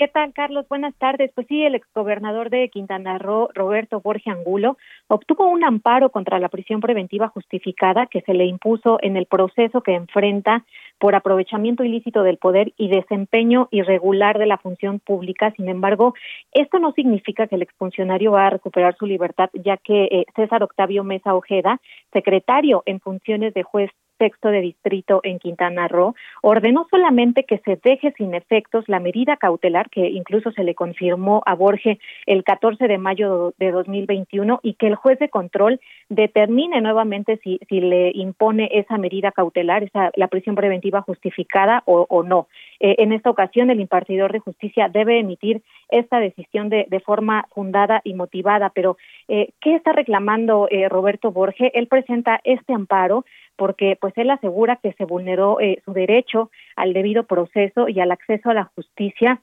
¿Qué 0.00 0.08
tal, 0.08 0.32
Carlos? 0.32 0.66
Buenas 0.66 0.94
tardes. 0.94 1.30
Pues 1.34 1.46
sí, 1.46 1.62
el 1.62 1.74
exgobernador 1.74 2.48
de 2.48 2.70
Quintana 2.70 3.18
Roo, 3.18 3.50
Roberto 3.52 4.00
Borge 4.00 4.30
Angulo, 4.30 4.78
obtuvo 5.08 5.46
un 5.46 5.62
amparo 5.62 6.08
contra 6.08 6.38
la 6.38 6.48
prisión 6.48 6.80
preventiva 6.80 7.28
justificada 7.28 8.06
que 8.06 8.22
se 8.22 8.32
le 8.32 8.46
impuso 8.46 8.96
en 9.02 9.18
el 9.18 9.26
proceso 9.26 9.82
que 9.82 9.94
enfrenta 9.94 10.64
por 10.98 11.14
aprovechamiento 11.14 11.84
ilícito 11.84 12.22
del 12.22 12.38
poder 12.38 12.72
y 12.78 12.88
desempeño 12.88 13.68
irregular 13.72 14.38
de 14.38 14.46
la 14.46 14.56
función 14.56 15.00
pública. 15.00 15.50
Sin 15.50 15.68
embargo, 15.68 16.14
esto 16.52 16.78
no 16.78 16.92
significa 16.92 17.46
que 17.46 17.56
el 17.56 17.62
exfuncionario 17.62 18.32
va 18.32 18.46
a 18.46 18.50
recuperar 18.50 18.96
su 18.96 19.04
libertad, 19.04 19.50
ya 19.52 19.76
que 19.76 20.04
eh, 20.04 20.24
César 20.34 20.62
Octavio 20.62 21.04
Mesa 21.04 21.34
Ojeda, 21.34 21.78
secretario 22.10 22.82
en 22.86 23.00
funciones 23.00 23.52
de 23.52 23.64
juez 23.64 23.90
sexto 24.20 24.50
de 24.50 24.60
distrito 24.60 25.20
en 25.24 25.38
Quintana 25.38 25.88
Roo, 25.88 26.14
ordenó 26.42 26.86
solamente 26.90 27.44
que 27.44 27.58
se 27.64 27.80
deje 27.82 28.12
sin 28.18 28.34
efectos 28.34 28.84
la 28.86 29.00
medida 29.00 29.38
cautelar 29.38 29.88
que 29.88 30.08
incluso 30.10 30.52
se 30.52 30.62
le 30.62 30.74
confirmó 30.74 31.42
a 31.46 31.54
Borge 31.54 31.98
el 32.26 32.44
14 32.44 32.86
de 32.86 32.98
mayo 32.98 33.54
de 33.58 33.70
2021 33.70 34.60
y 34.62 34.74
que 34.74 34.88
el 34.88 34.94
juez 34.94 35.18
de 35.18 35.30
control 35.30 35.80
determine 36.10 36.80
nuevamente 36.82 37.38
si, 37.42 37.58
si 37.68 37.80
le 37.80 38.10
impone 38.14 38.68
esa 38.72 38.98
medida 38.98 39.32
cautelar, 39.32 39.84
esa, 39.84 40.10
la 40.16 40.28
prisión 40.28 40.54
preventiva 40.54 41.00
justificada 41.00 41.82
o, 41.86 42.06
o 42.10 42.22
no. 42.22 42.46
Eh, 42.80 42.96
en 42.98 43.12
esta 43.12 43.30
ocasión, 43.30 43.70
el 43.70 43.80
impartidor 43.80 44.32
de 44.32 44.40
justicia 44.40 44.88
debe 44.88 45.18
emitir 45.18 45.62
esta 45.90 46.18
decisión 46.18 46.68
de, 46.68 46.86
de 46.88 47.00
forma 47.00 47.46
fundada 47.54 48.00
y 48.04 48.14
motivada. 48.14 48.70
Pero, 48.70 48.96
eh, 49.28 49.50
¿qué 49.60 49.74
está 49.74 49.92
reclamando 49.92 50.66
eh, 50.70 50.88
Roberto 50.88 51.30
Borge? 51.30 51.70
Él 51.78 51.86
presenta 51.88 52.40
este 52.44 52.72
amparo 52.72 53.24
porque 53.60 53.98
pues 54.00 54.16
él 54.16 54.30
asegura 54.30 54.76
que 54.76 54.94
se 54.94 55.04
vulneró 55.04 55.60
eh, 55.60 55.82
su 55.84 55.92
derecho 55.92 56.50
al 56.76 56.94
debido 56.94 57.24
proceso 57.24 57.90
y 57.90 58.00
al 58.00 58.10
acceso 58.10 58.48
a 58.48 58.54
la 58.54 58.64
justicia 58.74 59.42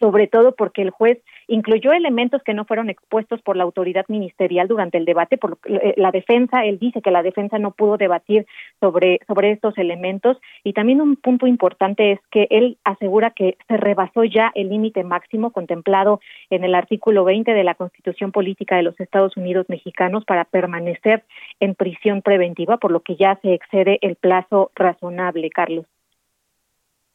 sobre 0.00 0.26
todo 0.26 0.54
porque 0.54 0.82
el 0.82 0.90
juez 0.90 1.18
incluyó 1.48 1.92
elementos 1.92 2.42
que 2.42 2.54
no 2.54 2.64
fueron 2.64 2.90
expuestos 2.90 3.40
por 3.42 3.56
la 3.56 3.64
autoridad 3.64 4.04
ministerial 4.08 4.68
durante 4.68 4.98
el 4.98 5.04
debate 5.04 5.38
por 5.38 5.58
eh, 5.66 5.94
la 5.96 6.10
defensa 6.10 6.64
él 6.64 6.78
dice 6.78 7.02
que 7.02 7.10
la 7.10 7.22
defensa 7.22 7.58
no 7.58 7.70
pudo 7.70 7.96
debatir 7.96 8.46
sobre 8.80 9.20
sobre 9.26 9.52
estos 9.52 9.76
elementos. 9.78 10.38
Y 10.64 10.72
también 10.72 11.00
un 11.00 11.16
punto 11.16 11.46
importante 11.46 12.12
es 12.12 12.20
que 12.30 12.46
él 12.50 12.78
asegura 12.84 13.30
que 13.30 13.56
se 13.68 13.76
rebasó 13.76 14.24
ya 14.24 14.50
el 14.54 14.68
límite 14.68 15.04
máximo 15.04 15.50
contemplado 15.50 16.20
en 16.50 16.64
el 16.64 16.74
artículo 16.74 17.24
20 17.24 17.52
de 17.52 17.64
la 17.64 17.74
Constitución 17.74 18.32
Política 18.32 18.76
de 18.76 18.82
los 18.82 18.98
Estados 19.00 19.36
Unidos 19.36 19.66
Mexicanos 19.68 20.24
para 20.24 20.44
permanecer 20.44 21.24
en 21.60 21.74
prisión 21.74 22.22
preventiva 22.22 22.78
por 22.78 22.90
lo 22.90 23.00
que 23.00 23.16
ya 23.16 23.38
se 23.42 23.54
excede 23.54 23.98
el 24.02 24.16
plazo 24.16 24.70
razonable 24.74 25.50
Carlos 25.50 25.86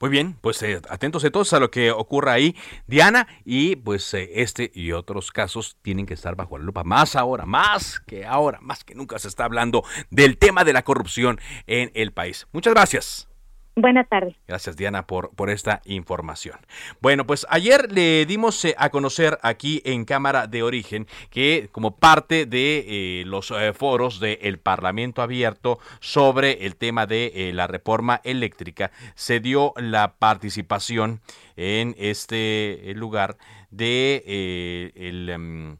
muy 0.02 0.10
bien, 0.10 0.36
pues 0.42 0.62
eh, 0.64 0.82
atentos 0.90 1.24
todos 1.32 1.54
a 1.54 1.60
lo 1.60 1.70
que 1.70 1.92
ocurra 1.92 2.34
ahí, 2.34 2.56
Diana, 2.88 3.28
y 3.46 3.76
pues 3.76 4.14
eh, 4.16 4.32
este 4.42 4.72
y 4.74 4.92
otros 4.92 5.32
casos 5.32 5.78
tienen 5.82 6.06
que 6.08 6.16
estar 6.16 6.36
bajo 6.36 6.58
la 6.58 6.66
lupa, 6.66 6.84
más 6.84 7.16
ahora, 7.16 7.46
más 7.46 8.00
que 8.00 8.26
ahora, 8.26 8.60
más 8.62 8.84
que 8.84 8.96
nunca 8.96 9.20
se 9.20 9.28
está 9.28 9.46
hablando 9.46 9.84
del 10.10 10.38
tema 10.38 10.64
de 10.64 10.74
la 10.74 10.84
corrupción 10.84 11.40
en 11.68 11.92
el 11.94 12.12
país. 12.12 12.48
Muchas 12.52 12.74
gracias. 12.74 13.31
Buenas 13.76 14.10
tardes. 14.10 14.36
Gracias, 14.50 14.76
Diana, 14.76 15.08
por, 15.08 15.30
por 15.30 15.50
esta 15.50 15.82
información. 15.86 16.58
Bueno, 17.00 17.26
pues 17.26 17.48
ayer 17.50 17.90
le 17.90 18.26
dimos 18.26 18.66
eh, 18.66 18.76
a 18.78 18.90
conocer 18.90 19.40
aquí 19.44 19.82
en 19.86 20.04
Cámara 20.04 20.48
de 20.48 20.62
Origen 20.62 21.08
que 21.30 21.70
como 21.72 21.96
parte 21.96 22.46
de 22.46 23.22
eh, 23.22 23.24
los 23.26 23.50
eh, 23.52 23.72
foros 23.72 24.20
del 24.20 24.60
Parlamento 24.60 25.22
Abierto 25.22 25.80
sobre 26.02 26.66
el 26.66 26.76
tema 26.76 27.08
de 27.08 27.52
la 27.54 27.66
reforma 27.66 28.20
eléctrica, 28.26 28.92
se 29.16 29.40
dio 29.40 29.74
la 29.78 30.16
participación 30.16 31.22
en 31.56 31.96
este 31.98 32.92
lugar 32.96 33.38
de 33.70 34.92
em, 34.96 35.78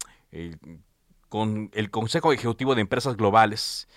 con 1.28 1.70
el 1.74 1.92
Consejo 1.92 2.32
Ejecutivo 2.32 2.74
de 2.74 2.82
Empresas 2.82 3.18
Globales 3.18 3.90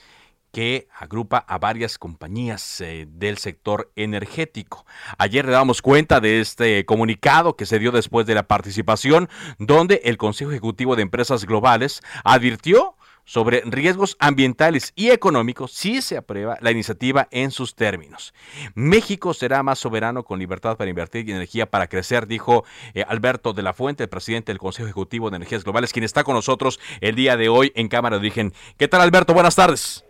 que 0.54 0.86
agrupa 0.96 1.38
a 1.38 1.58
varias 1.58 1.98
compañías 1.98 2.80
eh, 2.80 3.06
del 3.10 3.36
sector 3.38 3.90
energético. 3.96 4.86
Ayer 5.18 5.44
le 5.44 5.50
damos 5.50 5.82
cuenta 5.82 6.20
de 6.20 6.40
este 6.40 6.86
comunicado 6.86 7.56
que 7.56 7.66
se 7.66 7.80
dio 7.80 7.90
después 7.90 8.24
de 8.24 8.36
la 8.36 8.44
participación, 8.44 9.28
donde 9.58 10.00
el 10.04 10.16
Consejo 10.16 10.52
Ejecutivo 10.52 10.94
de 10.94 11.02
Empresas 11.02 11.44
Globales 11.44 12.02
advirtió 12.22 12.96
sobre 13.24 13.62
riesgos 13.62 14.16
ambientales 14.20 14.92
y 14.94 15.10
económicos 15.10 15.72
si 15.72 16.02
se 16.02 16.16
aprueba 16.16 16.58
la 16.60 16.70
iniciativa 16.70 17.26
en 17.30 17.50
sus 17.50 17.74
términos. 17.74 18.34
México 18.74 19.34
será 19.34 19.62
más 19.62 19.78
soberano 19.78 20.24
con 20.24 20.38
libertad 20.38 20.76
para 20.76 20.90
invertir 20.90 21.28
y 21.28 21.32
energía 21.32 21.68
para 21.70 21.88
crecer, 21.88 22.26
dijo 22.26 22.64
eh, 22.92 23.04
Alberto 23.08 23.54
de 23.54 23.62
la 23.62 23.72
Fuente, 23.72 24.04
el 24.04 24.08
presidente 24.08 24.52
del 24.52 24.58
Consejo 24.58 24.86
Ejecutivo 24.86 25.30
de 25.30 25.36
Energías 25.36 25.64
Globales, 25.64 25.92
quien 25.92 26.04
está 26.04 26.22
con 26.22 26.34
nosotros 26.34 26.78
el 27.00 27.16
día 27.16 27.36
de 27.36 27.48
hoy 27.48 27.72
en 27.74 27.88
Cámara 27.88 28.16
de 28.16 28.20
Origen. 28.20 28.52
¿Qué 28.76 28.86
tal, 28.86 29.00
Alberto? 29.00 29.34
Buenas 29.34 29.56
tardes. 29.56 30.04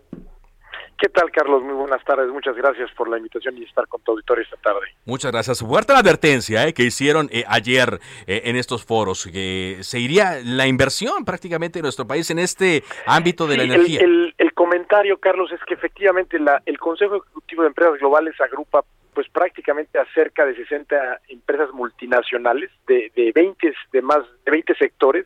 ¿Qué 0.97 1.09
tal, 1.09 1.29
Carlos? 1.31 1.61
Muy 1.61 1.73
buenas 1.73 2.03
tardes. 2.05 2.29
Muchas 2.29 2.55
gracias 2.55 2.89
por 2.91 3.09
la 3.09 3.17
invitación 3.17 3.57
y 3.57 3.63
estar 3.63 3.85
con 3.87 4.01
tu 4.01 4.11
auditorio 4.11 4.43
esta 4.43 4.55
tarde. 4.57 4.87
Muchas 5.05 5.31
gracias. 5.31 5.59
Fuerte 5.59 5.91
la 5.91 5.99
advertencia 5.99 6.65
eh, 6.67 6.73
que 6.73 6.83
hicieron 6.83 7.27
eh, 7.31 7.43
ayer 7.47 7.99
eh, 8.27 8.43
en 8.45 8.55
estos 8.55 8.85
foros, 8.85 9.27
que 9.31 9.79
se 9.81 9.99
iría 9.99 10.39
la 10.43 10.67
inversión 10.67 11.25
prácticamente 11.25 11.79
de 11.79 11.83
nuestro 11.83 12.07
país 12.07 12.29
en 12.31 12.39
este 12.39 12.83
ámbito 13.05 13.45
de 13.45 13.57
la 13.57 13.63
energía. 13.63 13.99
El, 14.01 14.33
comentario, 14.53 15.17
Carlos, 15.17 15.51
es 15.51 15.59
que 15.67 15.73
efectivamente 15.73 16.39
la, 16.39 16.61
el 16.65 16.79
Consejo 16.79 17.17
Ejecutivo 17.17 17.63
de 17.63 17.67
Empresas 17.67 17.99
Globales 17.99 18.39
agrupa 18.39 18.85
pues 19.13 19.27
prácticamente 19.29 19.99
a 19.99 20.05
cerca 20.13 20.45
de 20.45 20.55
60 20.55 21.21
empresas 21.27 21.71
multinacionales 21.73 22.71
de, 22.87 23.11
de 23.15 23.33
20 23.33 23.73
de 23.91 24.01
más 24.01 24.19
de 24.45 24.51
20 24.51 24.75
sectores 24.75 25.25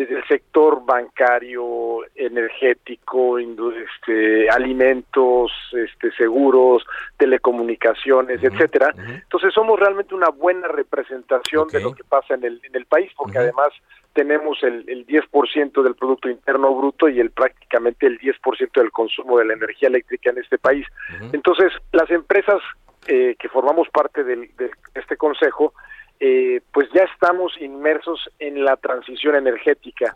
desde 0.00 0.16
el 0.16 0.26
sector 0.26 0.82
bancario, 0.86 2.00
energético, 2.14 3.38
este, 3.38 4.48
alimentos, 4.48 5.52
este, 5.72 6.10
seguros, 6.12 6.82
telecomunicaciones, 7.18 8.42
etcétera. 8.42 8.94
Entonces 8.96 9.52
somos 9.52 9.78
realmente 9.78 10.14
una 10.14 10.30
buena 10.30 10.68
representación 10.68 11.68
de 11.68 11.80
lo 11.80 11.92
que 11.92 12.02
pasa 12.04 12.32
en 12.32 12.44
el, 12.44 12.60
en 12.64 12.76
el 12.76 12.86
país, 12.86 13.12
porque 13.14 13.38
además 13.38 13.68
tenemos 14.14 14.62
el, 14.62 14.88
el 14.88 15.06
10% 15.06 15.82
del 15.82 15.94
Producto 15.94 16.30
Interno 16.30 16.74
Bruto 16.74 17.06
y 17.06 17.20
el 17.20 17.30
prácticamente 17.30 18.06
el 18.06 18.18
10% 18.18 18.72
del 18.72 18.90
consumo 18.92 19.36
de 19.38 19.44
la 19.44 19.52
energía 19.52 19.88
eléctrica 19.88 20.30
en 20.30 20.38
este 20.38 20.56
país. 20.56 20.86
Entonces, 21.32 21.72
las 21.92 22.10
empresas 22.10 22.62
eh, 23.06 23.36
que 23.38 23.48
formamos 23.50 23.88
parte 23.90 24.24
de 24.24 24.48
este 24.94 25.18
consejo, 25.18 25.74
eh, 26.22 26.60
pues 26.70 26.86
ya 26.92 27.04
estamos 27.04 27.58
inmersos 27.60 28.28
en 28.38 28.62
la 28.62 28.76
transición 28.76 29.36
energética. 29.36 30.14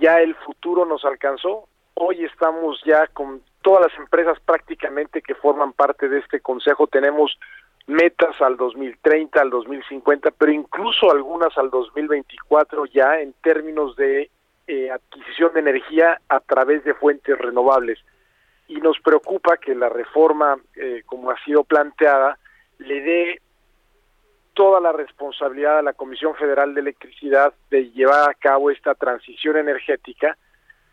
Ya 0.00 0.20
el 0.20 0.34
futuro 0.34 0.84
nos 0.84 1.04
alcanzó. 1.04 1.68
Hoy 1.94 2.24
estamos 2.24 2.82
ya 2.84 3.06
con 3.06 3.40
todas 3.62 3.86
las 3.88 3.98
empresas 4.00 4.38
prácticamente 4.40 5.22
que 5.22 5.36
forman 5.36 5.72
parte 5.72 6.08
de 6.08 6.18
este 6.18 6.40
consejo. 6.40 6.88
Tenemos 6.88 7.38
metas 7.86 8.40
al 8.42 8.56
2030, 8.56 9.40
al 9.40 9.50
2050, 9.50 10.32
pero 10.32 10.50
incluso 10.50 11.12
algunas 11.12 11.56
al 11.56 11.70
2024 11.70 12.86
ya 12.86 13.20
en 13.20 13.32
términos 13.34 13.94
de 13.94 14.30
eh, 14.66 14.90
adquisición 14.90 15.52
de 15.54 15.60
energía 15.60 16.20
a 16.28 16.40
través 16.40 16.82
de 16.82 16.94
fuentes 16.94 17.38
renovables. 17.38 18.00
Y 18.66 18.78
nos 18.78 18.98
preocupa 18.98 19.58
que 19.58 19.76
la 19.76 19.88
reforma, 19.88 20.56
eh, 20.74 21.02
como 21.06 21.30
ha 21.30 21.36
sido 21.44 21.62
planteada, 21.62 22.38
le 22.78 23.00
dé 23.02 23.40
toda 24.54 24.80
la 24.80 24.92
responsabilidad 24.92 25.78
a 25.78 25.82
la 25.82 25.92
Comisión 25.92 26.34
Federal 26.34 26.74
de 26.74 26.80
Electricidad 26.80 27.52
de 27.70 27.90
llevar 27.90 28.30
a 28.30 28.34
cabo 28.34 28.70
esta 28.70 28.94
transición 28.94 29.56
energética 29.56 30.36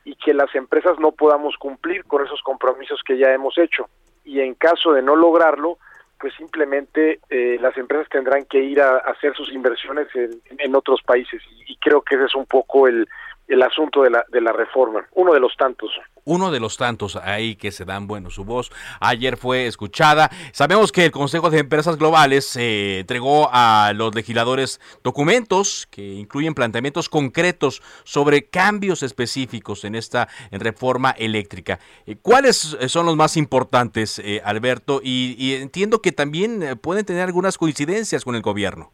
y 0.04 0.16
que 0.16 0.34
las 0.34 0.54
empresas 0.56 1.00
no 1.00 1.12
podamos 1.12 1.56
cumplir 1.58 2.06
con 2.06 2.26
esos 2.26 2.42
compromisos 2.42 3.02
que 3.06 3.18
ya 3.18 3.32
hemos 3.34 3.58
hecho. 3.58 3.88
Y 4.26 4.42
en 4.42 4.56
caso 4.56 4.94
de 4.94 5.02
no 5.02 5.16
lograrlo, 5.16 5.78
pues 6.20 6.34
simplemente 6.36 7.20
eh, 7.30 7.58
las 7.62 7.78
empresas 7.78 8.10
tendrán 8.10 8.46
que 8.46 8.60
ir 8.60 8.82
a, 8.82 8.98
hacer 8.98 9.36
sus 9.36 9.52
inversiones 9.52 10.08
en, 10.16 10.76
otros 10.76 11.02
países. 11.04 11.42
y, 11.68 11.76
creo 11.78 12.02
que 12.02 12.16
ese 12.16 12.26
es 12.26 12.36
un 12.36 12.46
poco 12.46 12.88
el, 12.88 13.08
el 13.48 13.62
asunto 13.64 14.04
de 14.04 14.10
la, 14.10 14.26
de 14.30 14.40
la 14.40 14.54
reforma, 14.54 15.06
uno 15.14 15.34
de 15.34 15.40
los 15.40 15.56
tantos. 15.58 15.92
Uno 16.24 16.52
de 16.52 16.60
los 16.60 16.78
tantos 16.78 17.16
ahí 17.16 17.56
que 17.56 17.72
se 17.72 17.84
dan, 17.84 18.08
bueno, 18.08 18.30
su 18.30 18.46
voz 18.46 18.72
ayer 19.00 19.38
fue 19.38 19.66
escuchada. 19.66 20.30
Sabemos 20.52 20.92
que 20.92 21.06
el 21.06 21.12
Consejo 21.12 21.50
de 21.50 21.60
Empresas 21.60 21.98
Globales 21.98 22.56
eh, 22.58 23.00
entregó 23.00 23.50
a 23.52 23.92
los 23.96 24.14
legisladores 24.14 24.80
documentos 25.04 25.88
que 25.90 26.14
incluyen 26.14 26.54
planteamientos 26.54 27.10
concretos 27.10 27.82
sobre 28.04 28.44
cambios 28.46 29.02
específicos 29.02 29.84
en 29.84 29.96
esta 29.96 30.28
reforma 30.52 31.12
eléctrica. 31.12 31.80
Eh, 32.06 32.18
¿Cuáles 32.22 32.78
son 32.88 33.08
los 33.08 33.16
más 33.16 33.36
importantes, 33.36 34.20
eh, 34.20 34.42
Alberto? 34.46 35.02
Y, 35.04 35.36
y 35.40 35.56
entiendo 35.56 36.02
que 36.02 36.12
también 36.12 36.80
pueden 36.82 37.06
tener 37.06 37.24
algunas 37.24 37.58
coincidencias 37.58 38.24
con 38.24 38.36
el 38.36 38.42
gobierno. 38.42 38.92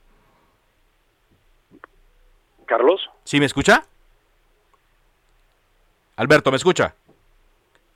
Carlos. 2.66 3.02
¿Sí 3.24 3.40
me 3.40 3.46
escucha? 3.46 3.86
Alberto, 6.16 6.52
¿me 6.52 6.58
escucha? 6.58 6.96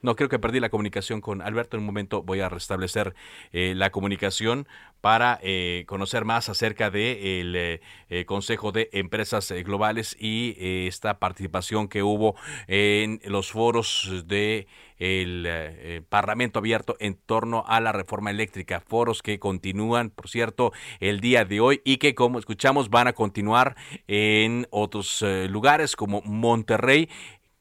No, 0.03 0.15
creo 0.15 0.29
que 0.29 0.39
perdí 0.39 0.59
la 0.59 0.69
comunicación 0.69 1.21
con 1.21 1.43
Alberto. 1.43 1.77
En 1.77 1.81
un 1.81 1.85
momento 1.85 2.23
voy 2.23 2.39
a 2.39 2.49
restablecer 2.49 3.13
eh, 3.51 3.73
la 3.75 3.91
comunicación 3.91 4.67
para 4.99 5.39
eh, 5.43 5.83
conocer 5.87 6.25
más 6.25 6.49
acerca 6.49 6.89
del 6.89 7.53
de 7.53 7.81
eh, 8.09 8.25
Consejo 8.25 8.71
de 8.71 8.89
Empresas 8.93 9.51
Globales 9.63 10.15
y 10.19 10.55
esta 10.87 11.19
participación 11.19 11.87
que 11.87 12.01
hubo 12.01 12.35
en 12.67 13.19
los 13.25 13.51
foros 13.51 14.23
de 14.25 14.67
el 14.97 16.05
Parlamento 16.09 16.59
abierto 16.59 16.95
en 16.99 17.15
torno 17.15 17.63
a 17.67 17.79
la 17.79 17.91
reforma 17.91 18.29
eléctrica, 18.29 18.79
foros 18.79 19.23
que 19.23 19.39
continúan, 19.39 20.11
por 20.11 20.29
cierto, 20.29 20.73
el 20.99 21.21
día 21.21 21.43
de 21.43 21.59
hoy 21.59 21.81
y 21.83 21.97
que, 21.97 22.13
como 22.13 22.37
escuchamos, 22.37 22.91
van 22.91 23.07
a 23.07 23.13
continuar 23.13 23.75
en 24.07 24.67
otros 24.69 25.25
lugares 25.49 25.95
como 25.95 26.21
Monterrey 26.21 27.09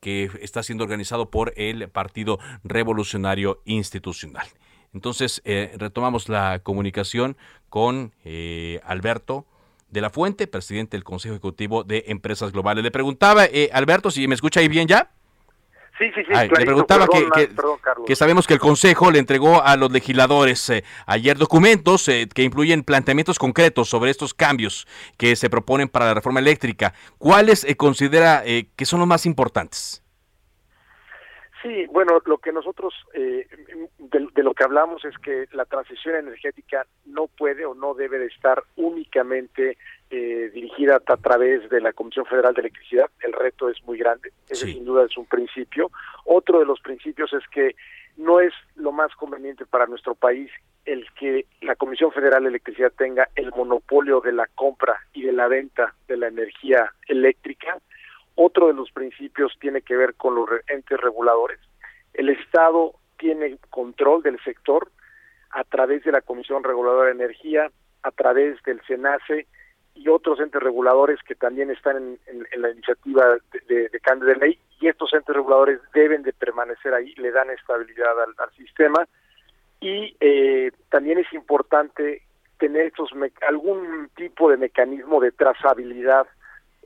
que 0.01 0.31
está 0.41 0.63
siendo 0.63 0.85
organizado 0.85 1.31
por 1.31 1.53
el 1.57 1.89
Partido 1.89 2.39
Revolucionario 2.65 3.63
Institucional. 3.65 4.47
Entonces, 4.93 5.41
eh, 5.45 5.73
retomamos 5.77 6.29
la 6.29 6.61
comunicación 6.63 7.37
con 7.69 8.13
eh, 8.25 8.81
Alberto 8.85 9.47
de 9.89 10.01
la 10.01 10.11
Fuente, 10.11 10.47
presidente 10.47 10.97
del 10.97 11.05
Consejo 11.05 11.35
Ejecutivo 11.35 11.85
de 11.85 12.05
Empresas 12.09 12.53
Globales. 12.53 12.83
Le 12.83 12.91
preguntaba, 12.91 13.45
eh, 13.45 13.71
Alberto, 13.73 14.11
si 14.11 14.27
me 14.27 14.35
escucha 14.35 14.61
ahí 14.61 14.69
bien 14.69 14.89
ya. 14.89 15.13
Sí, 16.01 16.07
sí, 16.15 16.23
sí. 16.27 16.33
le 16.33 16.65
preguntaba 16.65 17.07
que, 18.07 18.17
sabemos 18.17 18.47
que 18.47 18.55
el 18.55 18.61
Consejo 18.61 19.11
le 19.11 19.19
entregó 19.19 19.63
a 19.63 19.77
los 19.77 19.93
legisladores 19.93 20.73
ayer 21.05 21.37
documentos 21.37 22.07
que 22.07 22.43
incluyen 22.43 22.85
planteamientos 22.85 23.39
concretos 23.39 23.91
sobre 23.91 24.11
estos 24.11 24.33
cambios 24.33 24.87
que 25.19 25.37
se 25.37 25.51
proponen 25.51 25.89
para 25.89 26.07
la 26.07 26.15
reforma 26.15 26.41
eléctrica. 26.41 26.95
¿Cuáles 27.19 27.67
considera 27.77 28.43
que 28.45 28.87
son 28.87 29.01
los 29.01 29.09
más 29.09 29.27
importantes? 29.27 30.03
Sí, 31.63 31.87
bueno, 31.91 32.21
lo 32.25 32.39
que 32.39 32.53
nosotros 32.53 32.95
eh, 33.13 33.47
de, 33.99 34.43
lo 34.43 34.55
que 34.55 34.65
hablamos 34.65 35.05
es 35.05 35.17
que 35.19 35.47
la 35.53 35.67
transición 35.67 36.17
energética 36.17 36.87
no 37.05 37.27
puede 37.27 37.67
o 37.67 37.75
no 37.75 37.93
debe 37.93 38.19
de 38.19 38.27
estar 38.27 38.63
únicamente 38.77 39.77
eh, 40.11 40.51
dirigida 40.55 40.97
a, 41.07 41.17
través 41.19 41.69
de 41.69 41.83
la 41.83 41.93
Comisión 41.93 42.25
Federal 42.25 42.55
de 42.55 42.63
Electricidad. 42.63 43.11
El 43.21 43.35
reto 43.35 43.69
es 43.69 43.83
muy 43.85 43.99
grande, 43.99 44.33
ese 44.49 44.67
sin 44.67 44.87
duda 44.87 45.05
es 45.05 45.17
un 45.19 45.27
principio. 45.27 45.91
Otro 46.25 46.61
de 46.61 46.65
los 46.65 46.81
principios 46.81 47.33
es 47.35 47.47
que 47.49 47.77
no 48.17 48.41
es 48.41 48.55
lo 48.77 48.93
más 48.93 49.15
conveniente 49.15 49.67
para 49.67 49.87
nuestro 49.87 50.15
país 50.15 50.51
el 50.87 51.07
que 51.19 51.45
la 51.61 51.77
Comisión 51.77 52.11
Federal 52.11 52.43
de 52.43 52.49
Electricidad 52.49 52.93
tenga 52.97 53.29
el 53.37 53.51
monopolio 53.51 54.21
de 54.21 54.33
la 54.33 54.47
compra 54.55 54.99
y 55.13 55.23
de 55.23 55.33
la 55.33 55.47
venta 55.47 55.95
de 56.09 56.17
la 56.17 56.29
energía 56.29 56.93
eléctrica 57.07 57.79
otro 58.35 58.69
de 58.69 58.75
los 58.75 58.91
principios 58.91 59.53
tiene 59.61 59.83
que 59.83 59.97
ver 59.97 60.15
con 60.15 60.35
los 60.35 60.49
entes 60.69 61.01
reguladores. 61.01 61.59
El 62.15 62.29
Estado 62.29 62.95
tiene 63.19 63.59
control 63.71 64.23
del 64.23 64.43
sector 64.43 64.91
a 65.51 65.65
través 65.65 66.05
de 66.05 66.13
la 66.13 66.21
Comisión 66.21 66.65
Reguladora 66.65 67.07
de 67.07 67.13
Energía, 67.13 67.71
a 68.03 68.11
través 68.11 68.63
del 68.63 68.81
SENACE 68.87 69.47
y 69.95 70.09
otros 70.09 70.41
entes 70.41 70.63
reguladores 70.63 71.19
que 71.23 71.35
también 71.35 71.71
están 71.71 72.19
en, 72.27 72.47
la 72.57 72.71
iniciativa 72.71 73.39
de, 73.69 74.01
cambio 74.03 74.29
de 74.29 74.37
ley 74.37 74.59
y 74.81 74.89
estos 74.89 75.13
entes 75.13 75.35
reguladores 75.35 75.81
deben 75.93 76.23
de 76.23 76.33
permanecer 76.33 76.95
ahí, 76.95 77.15
le 77.17 77.31
dan 77.33 77.51
estabilidad 77.51 78.15
al, 78.39 78.51
sistema 78.57 79.07
y 79.81 80.17
eh, 80.21 80.71
también 80.89 81.19
es 81.19 81.33
importante 81.33 82.23
tener 82.59 82.87
estos 82.87 83.11
algún 83.49 84.11
tipo 84.17 84.51
de 84.51 84.57
mecanismo 84.57 85.21
de 85.21 85.33
trazabilidad 85.33 86.27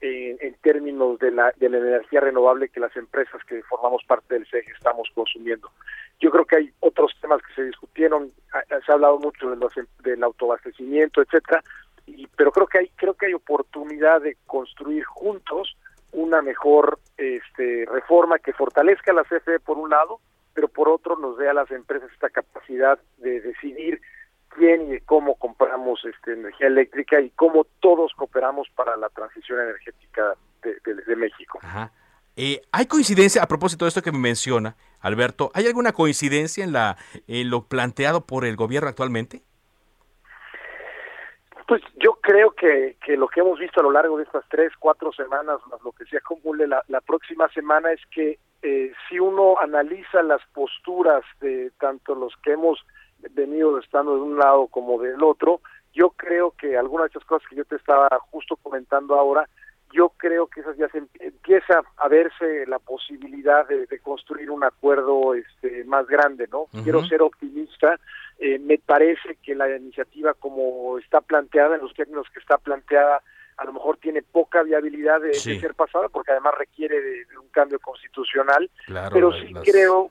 en 0.07 0.55
términos 0.63 1.19
de 1.19 1.31
la, 1.31 1.53
de 1.57 1.69
la 1.69 1.79
energía 1.79 2.21
renovable 2.21 2.69
que 2.69 2.81
las 2.81 2.95
empresas 2.97 3.43
que 3.45 3.63
formamos 3.63 4.05
parte 4.05 4.35
del 4.35 4.47
CEG 4.47 4.69
estamos 4.71 5.09
consumiendo. 5.15 5.71
Yo 6.21 6.31
creo 6.31 6.45
que 6.45 6.57
hay 6.57 6.73
otros 6.81 7.13
temas 7.21 7.41
que 7.43 7.55
se 7.55 7.65
discutieron, 7.65 8.31
se 8.69 8.93
ha 8.93 8.95
hablado 8.95 9.19
mucho 9.19 9.51
de 9.51 9.57
los, 9.57 9.73
del 10.03 10.23
autoabastecimiento, 10.23 11.23
etcétera, 11.23 11.63
y, 12.07 12.27
pero 12.37 12.53
creo 12.53 12.67
que 12.67 12.79
hay 12.79 12.89
creo 12.97 13.15
que 13.15 13.27
hay 13.27 13.35
oportunidad 13.35 14.21
de 14.21 14.37
construir 14.47 15.05
juntos 15.05 15.75
una 16.13 16.43
mejor 16.43 16.99
este, 17.17 17.87
reforma 17.91 18.39
que 18.39 18.53
fortalezca 18.53 19.11
a 19.11 19.15
la 19.15 19.25
CFE 19.25 19.59
por 19.61 19.79
un 19.79 19.91
lado, 19.91 20.21
pero 20.53 20.69
por 20.69 20.89
otro 20.89 21.17
nos 21.17 21.39
dé 21.39 21.49
a 21.49 21.55
las 21.55 21.71
empresas 21.71 22.11
esta 22.13 22.29
capacidad 22.29 22.99
de 23.19 23.41
decidir 23.41 24.01
quién 24.57 24.95
y 24.95 25.01
cómo 25.01 25.35
compramos 25.37 26.05
este, 26.05 26.33
energía 26.33 26.69
eléctrica 26.69 27.21
y 27.21 27.31
cómo 27.31 27.67
todos 27.81 28.13
cooperamos 28.15 28.69
para 28.75 28.97
la 28.97 29.09
transición 29.11 29.61
energética 29.61 30.35
de, 30.63 31.17
México. 31.17 31.61
Eh, 32.37 32.61
¿Hay 32.73 32.87
coincidencia, 32.87 33.43
a 33.43 33.47
propósito 33.47 33.85
de 33.85 33.91
esto 33.91 34.03
que 34.03 34.11
me 34.11 34.19
menciona, 34.19 34.75
Alberto, 35.01 35.51
¿hay 35.55 35.67
alguna 35.67 35.93
coincidencia 35.93 36.65
en, 36.65 36.73
la, 36.73 36.97
en 37.29 37.51
lo 37.51 37.65
planteado 37.65 38.23
por 38.23 38.45
el 38.45 38.57
gobierno 38.57 38.89
actualmente? 38.89 39.43
Pues 41.69 41.83
yo 41.97 42.19
creo 42.21 42.51
que, 42.51 42.97
que 43.05 43.17
lo 43.17 43.29
que 43.29 43.41
hemos 43.41 43.59
visto 43.59 43.81
a 43.81 43.83
lo 43.83 43.93
largo 43.93 44.19
de 44.19 44.25
estas 44.25 44.45
tres, 44.49 44.73
cuatro 44.79 45.13
semanas, 45.13 45.61
más 45.71 45.81
lo 45.83 45.93
que 45.93 46.05
se 46.07 46.17
acumule 46.17 46.67
la, 46.67 46.83
la 46.89 47.01
próxima 47.01 47.49
semana, 47.51 47.93
es 47.93 48.01
que 48.11 48.39
eh, 48.63 48.93
si 49.09 49.19
uno 49.19 49.57
analiza 49.61 50.23
las 50.23 50.41
posturas 50.55 51.23
de 51.41 51.71
tanto 51.79 52.15
los 52.15 52.35
que 52.43 52.53
hemos 52.53 52.85
venido 53.33 53.79
estando 53.79 54.17
de 54.17 54.23
un 54.23 54.39
lado 54.39 54.67
como 54.69 55.01
del 55.01 55.23
otro, 55.23 55.61
yo 55.93 56.11
creo 56.11 56.53
que 56.53 56.77
algunas 56.77 57.07
de 57.07 57.11
esas 57.19 57.25
cosas 57.25 57.49
que 57.49 57.57
yo 57.57 57.65
te 57.65 57.77
estaba 57.77 58.09
justo 58.31 58.57
comentando 58.57 59.15
ahora, 59.15 59.49
yo 59.93 60.09
creo 60.17 60.49
que 60.49 60.61
esas 60.61 60.77
ya 60.77 60.89
se 60.89 61.03
empieza 61.21 61.83
a 61.97 62.09
verse 62.09 62.67
la 62.67 62.81
posibilidad 62.81 63.67
de, 63.69 63.87
construir 64.01 64.51
un 64.51 64.65
acuerdo 64.65 65.35
este 65.35 65.85
más 65.85 66.07
grande, 66.09 66.49
¿no? 66.51 66.67
Quiero 66.83 67.07
ser 67.07 67.23
optimista. 67.23 68.01
Eh, 68.39 68.59
me 68.59 68.79
parece 68.79 69.39
que 69.41 69.55
la 69.55 69.75
iniciativa 69.77 70.35
como 70.35 70.99
está 70.99 71.21
planteada, 71.21 71.77
en 71.77 71.83
los 71.83 71.95
términos 71.95 72.27
que 72.35 72.41
está 72.41 72.59
planteada, 72.59 73.23
a 73.57 73.65
lo 73.65 73.73
mejor 73.73 73.99
tiene 73.99 74.23
poca 74.23 74.65
viabilidad 74.65 75.21
de, 75.21 75.33
ser 75.35 75.75
pasada, 75.75 76.09
porque 76.09 76.33
además 76.33 76.55
requiere 76.59 77.01
de, 77.01 77.39
un 77.39 77.49
cambio 77.51 77.79
constitucional. 77.79 78.69
pero 79.13 79.33
sí 79.33 79.55
creo 79.65 80.11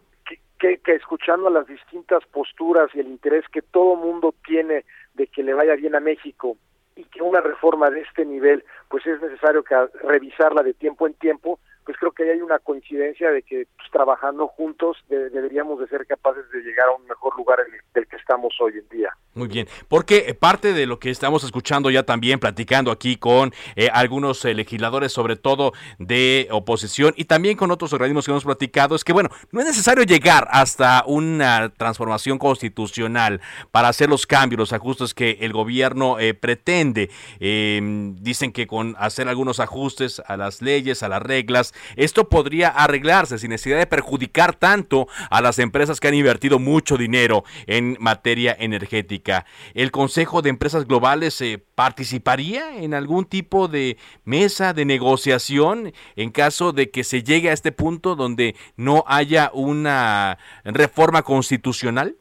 que, 0.64 0.78
que, 0.78 0.96
escuchando 0.96 1.50
a 1.50 1.52
las 1.52 1.68
distintas 1.68 2.24
posturas 2.32 2.90
y 2.94 3.02
el 3.02 3.08
interés 3.08 3.44
que 3.52 3.62
todo 3.62 3.98
mundo 3.98 4.34
tiene 4.46 4.86
de 5.14 5.28
que 5.28 5.44
le 5.44 5.54
vaya 5.54 5.76
bien 5.76 5.94
a 5.94 6.00
México 6.00 6.56
y 6.96 7.04
que 7.04 7.22
una 7.22 7.42
reforma 7.42 7.90
de 7.90 8.00
este 8.00 8.24
nivel 8.24 8.64
pues 8.88 9.06
es 9.06 9.22
necesario 9.22 9.64
que 9.64 9.76
revisarla 10.04 10.64
de 10.64 10.74
tiempo 10.74 11.06
en 11.06 11.16
tiempo 11.16 11.60
pues 11.86 11.98
creo 11.98 12.12
que 12.12 12.30
hay 12.30 12.42
una 12.42 12.60
coincidencia 12.60 13.32
de 13.32 13.42
que 13.42 13.68
pues, 13.76 13.92
trabajando 13.92 14.48
juntos 14.48 14.98
deberíamos 15.10 15.80
de 15.80 15.88
ser 15.88 16.06
capaces 16.06 16.50
de 16.52 16.62
llegar 16.62 16.88
a 16.88 16.92
un 16.92 17.06
mejor 17.06 17.36
lugar 17.38 17.60
del 17.94 18.08
que 18.08 18.16
estamos 18.16 18.54
hoy 18.60 18.74
en 18.78 18.90
día. 18.90 19.14
Muy 19.36 19.48
bien, 19.48 19.68
porque 19.88 20.26
eh, 20.28 20.36
parte 20.36 20.74
de 20.74 20.86
lo 20.86 21.00
que 21.00 21.10
estamos 21.10 21.44
escuchando 21.44 21.90
ya 21.90 22.04
también, 22.04 22.40
platicando 22.40 22.92
aquí 22.92 23.16
con 23.16 23.52
eh, 23.76 23.90
algunos 23.92 24.46
eh, 24.46 24.54
legisladores, 24.54 25.12
sobre 25.12 25.36
todo 25.36 25.74
de 25.98 26.48
oposición, 26.52 27.16
y 27.18 27.26
también 27.26 27.58
con 27.58 27.72
otros 27.72 27.94
organismos 27.94 28.26
que 28.26 28.32
hemos 28.32 28.44
platicado, 28.44 28.96
es 28.96 29.04
que, 29.04 29.12
bueno, 29.12 29.30
no 29.52 29.60
es 29.60 29.66
necesario 29.66 30.04
llegar 30.04 30.48
hasta 30.52 31.04
una 31.08 31.74
transformación 31.76 32.38
constitucional 32.38 33.42
para 33.72 33.88
hacer 33.88 34.08
los 34.08 34.28
cambios, 34.28 34.60
los 34.60 34.74
ajustes 34.74 35.16
que 35.16 35.40
el 35.42 35.52
gobierno 35.52 36.18
pretende. 36.40 37.10
Em, 37.40 38.16
dicen 38.18 38.52
que 38.52 38.68
con 38.68 38.96
hacer 39.00 39.28
algunos 39.28 39.60
ajustes 39.60 40.22
a 40.28 40.38
las 40.38 40.62
leyes, 40.62 41.02
a 41.02 41.10
las 41.10 41.24
reglas, 41.24 41.73
esto 41.96 42.30
podría 42.30 42.70
arreglarse 42.70 43.38
sin 43.38 43.52
necesidad 43.52 43.80
de 43.80 43.88
perjudicar 43.88 44.56
tanto 44.56 45.08
a 45.30 45.42
las 45.42 45.60
empresas 45.60 46.00
que 46.00 46.08
han 46.08 46.14
invertido 46.14 46.60
mucho 46.60 46.98
dinero 46.98 47.44
en 47.68 47.98
materia 48.00 48.56
energética. 48.60 49.46
¿El 49.74 49.92
Consejo 49.92 50.42
de 50.42 50.50
Empresas 50.50 50.88
Globales 50.88 51.40
eh, 51.42 51.64
participaría 51.76 52.78
en 52.78 52.94
algún 52.94 53.26
tipo 53.26 53.68
de 53.68 53.98
mesa 54.26 54.74
de 54.74 54.86
negociación 54.86 55.94
en 56.16 56.32
caso 56.32 56.72
de 56.72 56.90
que 56.90 57.04
se 57.04 57.24
llegue 57.24 57.50
a 57.50 57.54
este 57.54 57.72
punto 57.72 58.16
donde 58.16 58.56
no 58.78 59.04
haya 59.08 59.52
una 59.54 60.38
reforma 60.64 61.22
constitucional? 61.24 62.16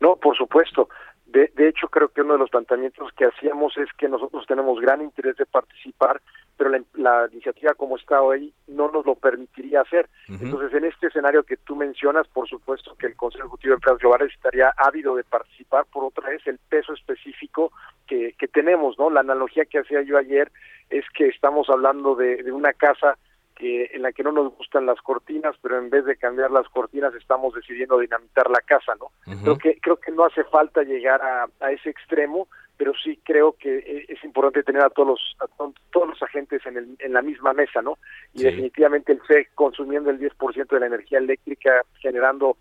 No, 0.00 0.16
por 0.16 0.36
supuesto. 0.36 0.88
De, 1.26 1.52
de, 1.54 1.68
hecho, 1.68 1.88
creo 1.88 2.08
que 2.08 2.22
uno 2.22 2.34
de 2.34 2.38
los 2.38 2.50
planteamientos 2.50 3.12
que 3.12 3.26
hacíamos 3.26 3.76
es 3.76 3.88
que 3.98 4.08
nosotros 4.08 4.46
tenemos 4.46 4.80
gran 4.80 5.02
interés 5.02 5.36
de 5.36 5.44
participar, 5.44 6.22
pero 6.58 6.70
la, 6.94 7.28
iniciativa 7.32 7.72
como 7.74 7.96
está 7.96 8.20
hoy 8.20 8.52
no 8.66 8.90
nos 8.90 9.06
lo 9.06 9.14
permitiría 9.14 9.82
hacer. 9.82 10.08
Entonces, 10.28 10.74
en 10.74 10.84
este 10.84 11.06
escenario 11.06 11.44
que 11.44 11.56
tú 11.56 11.76
mencionas, 11.76 12.26
por 12.26 12.48
supuesto 12.48 12.96
que 12.96 13.06
el 13.06 13.16
Consejo 13.16 13.44
Ejecutivo 13.44 13.70
de 13.70 13.74
Empresas 13.76 14.00
Globales 14.00 14.34
estaría 14.34 14.74
ávido 14.76 15.14
de 15.14 15.22
participar. 15.22 15.86
Por 15.86 16.04
otra 16.04 16.30
vez, 16.30 16.44
el 16.46 16.58
peso 16.68 16.92
específico 16.92 17.70
que, 18.08 18.34
que 18.36 18.48
tenemos, 18.48 18.98
¿no? 18.98 19.08
La 19.08 19.20
analogía 19.20 19.66
que 19.66 19.78
hacía 19.78 20.02
yo 20.02 20.18
ayer 20.18 20.50
es 20.90 21.04
que 21.16 21.28
estamos 21.28 21.70
hablando 21.70 22.16
de, 22.16 22.42
de 22.42 22.50
una 22.50 22.72
casa 22.72 23.16
que 23.54 23.90
en 23.92 24.02
la 24.02 24.12
que 24.12 24.22
no 24.22 24.32
nos 24.32 24.56
gustan 24.56 24.86
las 24.86 25.00
cortinas, 25.00 25.54
pero 25.62 25.78
en 25.78 25.90
vez 25.90 26.04
de 26.04 26.16
cambiar 26.16 26.50
las 26.50 26.68
cortinas 26.68 27.14
estamos 27.14 27.54
decidiendo 27.54 27.98
dinamitar 27.98 28.50
la 28.50 28.60
casa, 28.60 28.94
¿no? 28.98 29.10
Creo 29.42 29.58
que 29.58 29.78
creo 29.80 29.96
que 29.96 30.12
no 30.12 30.24
hace 30.24 30.44
falta 30.44 30.82
llegar 30.82 31.20
a, 31.22 31.48
a 31.60 31.72
ese 31.72 31.90
extremo, 31.90 32.48
pero 32.78 32.94
sí 32.94 33.20
creo 33.22 33.52
que 33.52 33.78
e, 33.78 34.06
es 34.08 34.24
importante 34.24 34.62
tener 34.62 34.82
a 34.82 34.88
todos 34.88 35.08
los 35.08 35.36
a 35.40 35.72
todos 35.90 36.08
los 36.08 36.22
agentes 36.22 36.64
en, 36.64 36.78
el, 36.78 36.96
en 37.00 37.12
la 37.12 37.20
misma 37.20 37.52
mesa, 37.52 37.82
¿no? 37.82 37.98
Y 38.32 38.44
definitivamente 38.44 39.12
el 39.12 39.20
FEC 39.20 39.50
consumiendo 39.54 40.10
el 40.10 40.18
10% 40.18 40.68
de 40.68 40.80
la 40.80 40.86
energía 40.86 41.18
eléctrica, 41.18 41.82
generando 42.00 42.56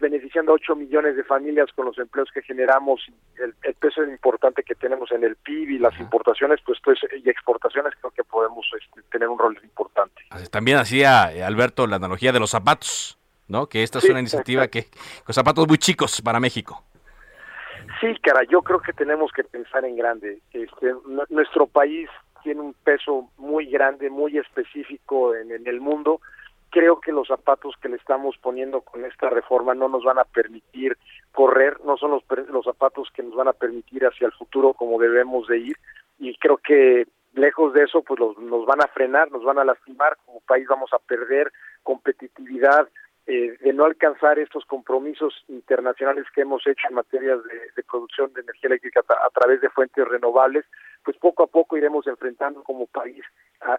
beneficiando 0.00 0.52
a 0.52 0.54
8 0.54 0.76
millones 0.76 1.16
de 1.16 1.24
familias 1.24 1.70
con 1.74 1.86
los 1.86 1.98
empleos 1.98 2.28
que 2.32 2.42
generamos, 2.42 3.00
el, 3.36 3.54
el 3.62 3.74
peso 3.74 4.02
importante 4.04 4.62
que 4.62 4.74
tenemos 4.74 5.10
en 5.12 5.24
el 5.24 5.36
PIB 5.36 5.70
y 5.70 5.78
las 5.78 5.98
importaciones 6.00 6.60
pues, 6.64 6.78
pues 6.82 6.98
y 7.24 7.28
exportaciones, 7.28 7.94
creo 8.00 8.10
que 8.10 8.24
podemos 8.24 8.66
este, 8.80 9.02
tener 9.10 9.28
un 9.28 9.38
rol 9.38 9.58
importante. 9.62 10.22
También 10.50 10.78
hacía 10.78 11.32
eh, 11.32 11.42
Alberto 11.42 11.86
la 11.86 11.96
analogía 11.96 12.32
de 12.32 12.40
los 12.40 12.50
zapatos, 12.50 13.18
¿no? 13.48 13.68
Que 13.68 13.82
esta 13.82 13.98
es 13.98 14.08
una 14.08 14.20
iniciativa 14.20 14.68
que 14.68 14.86
con 15.24 15.34
zapatos 15.34 15.66
muy 15.66 15.78
chicos 15.78 16.20
para 16.22 16.40
México. 16.40 16.84
Sí, 18.00 18.14
cara, 18.22 18.44
yo 18.44 18.62
creo 18.62 18.80
que 18.80 18.92
tenemos 18.92 19.32
que 19.32 19.42
pensar 19.44 19.84
en 19.84 19.96
grande. 19.96 20.40
Este, 20.52 20.94
nuestro 21.30 21.66
país 21.66 22.08
tiene 22.42 22.60
un 22.60 22.74
peso 22.74 23.28
muy 23.36 23.66
grande, 23.66 24.08
muy 24.08 24.38
específico 24.38 25.34
en, 25.34 25.66
el 25.66 25.80
mundo. 25.80 26.20
Creo 26.70 27.00
que 27.00 27.12
los 27.12 27.26
zapatos 27.26 27.74
que 27.80 27.88
le 27.88 27.96
estamos 27.96 28.36
poniendo 28.38 28.82
con 28.82 29.04
esta 29.04 29.30
reforma 29.30 29.74
no 29.74 29.88
nos 29.88 30.04
van 30.04 30.18
a 30.18 30.24
permitir 30.24 30.96
correr, 31.32 31.80
no 31.84 31.96
son 31.96 32.12
los, 32.12 32.22
los 32.50 32.64
zapatos 32.64 33.08
que 33.14 33.22
nos 33.22 33.34
van 33.34 33.48
a 33.48 33.52
permitir 33.52 34.06
hacia 34.06 34.26
el 34.26 34.32
futuro 34.32 34.74
como 34.74 34.98
debemos 35.00 35.48
de 35.48 35.58
ir. 35.58 35.76
Y 36.18 36.36
creo 36.36 36.58
que 36.58 37.06
lejos 37.34 37.72
de 37.72 37.84
eso 37.84 38.02
pues 38.02 38.20
nos 38.20 38.66
van 38.66 38.80
a 38.80 38.88
frenar, 38.88 39.30
nos 39.32 39.44
van 39.44 39.58
a 39.58 39.64
lastimar, 39.64 40.16
como 40.24 40.40
país 40.40 40.66
vamos 40.68 40.92
a 40.92 40.98
perder 40.98 41.52
competitividad 41.82 42.88
eh, 43.30 43.58
de 43.60 43.74
no 43.74 43.84
alcanzar 43.84 44.38
estos 44.38 44.64
compromisos 44.64 45.44
internacionales 45.48 46.24
que 46.34 46.40
hemos 46.40 46.66
hecho 46.66 46.88
en 46.88 46.94
materia 46.94 47.36
de, 47.36 47.82
producción 47.82 48.32
de 48.32 48.40
energía 48.40 48.68
eléctrica 48.68 49.00
a, 49.00 49.28
través 49.28 49.60
de 49.60 49.68
fuentes 49.68 50.08
renovables, 50.08 50.64
pues 51.04 51.14
poco 51.18 51.42
a 51.42 51.46
poco 51.46 51.76
iremos 51.76 52.06
enfrentando 52.06 52.62
como 52.62 52.86
país 52.86 53.22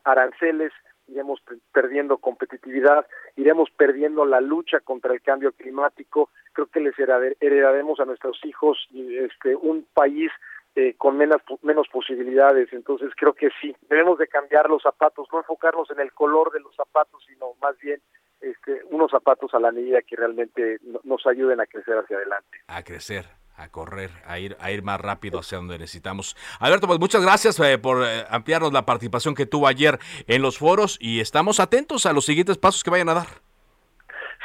aranceles, 0.04 0.72
iremos 1.08 1.42
perdiendo 1.72 2.20
competitividad, 2.20 3.08
iremos 3.38 3.72
perdiendo 3.72 4.24
la 4.24 4.40
lucha 4.40 4.82
contra 4.82 5.16
el 5.16 5.22
cambio 5.24 5.52
climático, 5.54 6.30
creo 6.54 6.68
que 6.68 6.82
les 6.82 6.94
heredaremos 7.00 8.00
a 8.00 8.06
nuestros 8.06 8.40
hijos 8.46 8.88
este 8.94 9.56
un 9.56 9.88
país 9.96 10.32
eh, 10.76 10.94
con 10.96 11.18
menos 11.18 11.42
menos 11.64 11.88
posibilidades, 11.88 12.72
entonces 12.72 13.10
creo 13.16 13.34
que 13.34 13.50
sí, 13.60 13.76
debemos 13.90 14.20
de 14.20 14.28
cambiar 14.28 14.70
los 14.70 14.84
zapatos, 14.84 15.28
no 15.34 15.40
enfocarnos 15.40 15.90
en 15.90 16.02
el 16.02 16.14
color 16.14 16.52
de 16.52 16.60
los 16.60 16.76
zapatos, 16.76 17.26
sino 17.28 17.56
más 17.60 17.76
bien 17.80 18.00
este, 18.42 18.82
unos 18.92 19.12
zapatos 19.12 19.54
a 19.54 19.60
la 19.60 19.72
medida 19.72 20.02
que 20.02 20.16
realmente 20.16 20.78
nos 21.04 21.26
ayuden 21.28 21.60
a 21.60 21.66
crecer 21.66 21.98
hacia 21.98 22.18
adelante. 22.18 22.60
A 22.68 22.84
crecer 22.84 23.26
a 23.60 23.68
correr, 23.70 24.10
a 24.26 24.40
ir, 24.40 24.56
a 24.62 24.72
ir 24.72 24.84
más 24.84 25.02
rápido 25.02 25.40
hacia 25.40 25.58
donde 25.58 25.78
necesitamos. 25.78 26.36
Alberto, 26.62 26.88
pues 26.88 26.98
muchas 26.98 27.22
gracias 27.22 27.60
eh, 27.60 27.78
por 27.78 28.04
eh, 28.04 28.24
ampliarnos 28.30 28.72
la 28.72 28.86
participación 28.86 29.36
que 29.36 29.46
tuvo 29.46 29.68
ayer 29.68 30.00
en 30.28 30.42
los 30.42 30.58
foros 30.58 30.98
y 31.02 31.20
estamos 31.20 31.60
atentos 31.60 32.06
a 32.06 32.14
los 32.14 32.26
siguientes 32.26 32.58
pasos 32.58 32.84
que 32.84 32.90
vayan 32.90 33.10
a 33.10 33.16
dar. 33.16 33.28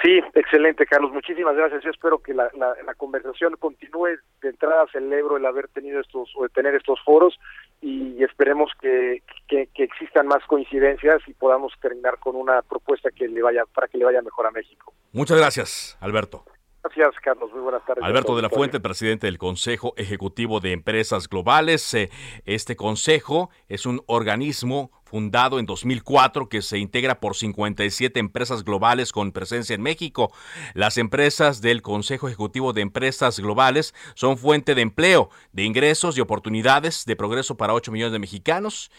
Sí, 0.03 0.21
excelente, 0.35 0.85
Carlos. 0.85 1.13
Muchísimas 1.13 1.57
gracias. 1.57 1.83
Yo 1.83 1.91
espero 1.91 2.19
que 2.19 2.35
la, 2.35 2.51
conversación 2.97 3.57
continúe. 3.57 4.19
De 4.43 4.51
entrada 4.51 4.85
celebro 4.93 5.37
el 5.37 5.47
haber 5.47 5.69
tenido 5.69 6.01
estos 6.01 6.31
o 6.37 6.43
de 6.43 6.49
tener 6.51 6.75
estos 6.75 7.01
foros 7.05 7.39
y 7.85 8.25
esperemos 8.25 8.73
que, 8.81 9.23
que, 9.47 9.69
que, 9.75 9.85
existan 9.85 10.27
más 10.27 10.43
coincidencias 10.47 11.21
y 11.27 11.35
podamos 11.35 11.71
terminar 11.83 12.19
con 12.19 12.35
una 12.35 12.63
propuesta 12.63 13.11
que 13.11 13.29
le 13.29 13.43
vaya 13.43 13.65
para 13.75 13.89
que 13.89 13.99
le 13.99 14.07
vaya 14.07 14.23
mejor 14.23 14.47
a 14.47 14.51
México. 14.51 14.95
Muchas 15.13 15.37
gracias, 15.37 15.99
Alberto. 16.01 16.47
Gracias, 16.83 17.15
Carlos. 17.23 17.53
Muy 17.53 17.61
buenas 17.61 17.85
tardes. 17.85 18.03
Alberto 18.03 18.37
de 18.37 18.43
la 18.43 18.49
Fuente, 18.49 18.81
presidente 18.81 19.27
del 19.27 19.37
Consejo 19.37 19.93
Ejecutivo 19.99 20.61
de 20.61 20.73
Empresas 20.73 21.29
Globales. 21.29 21.93
Eh, 21.93 22.09
este 22.47 22.75
consejo 22.75 23.51
es 23.69 23.85
un 23.85 24.01
organismo 24.07 24.91
fundado 25.15 25.61
en 25.61 25.67
2004 25.67 26.49
que 26.49 26.61
se 26.61 26.79
integra 26.79 27.21
por 27.21 27.37
57 27.37 28.19
empresas 28.19 28.65
globales 28.65 29.13
con 29.13 29.31
presencia 29.31 29.73
en 29.73 29.81
México. 29.81 30.33
Las 30.73 30.99
empresas 30.99 31.61
del 31.61 31.83
Consejo 31.83 32.27
Ejecutivo 32.27 32.73
de 32.73 32.81
Empresas 32.81 33.39
Globales 33.39 33.95
son 34.17 34.37
fuente 34.37 34.75
de 34.75 34.83
empleo, 34.83 35.31
de 35.53 35.63
ingresos 35.63 36.19
y 36.19 36.21
oportunidades 36.21 37.05
de 37.05 37.15
progreso 37.15 37.57
para 37.57 37.75
8 37.75 37.93
millones 37.93 38.13
de 38.13 38.19
mexicanos. 38.19 38.91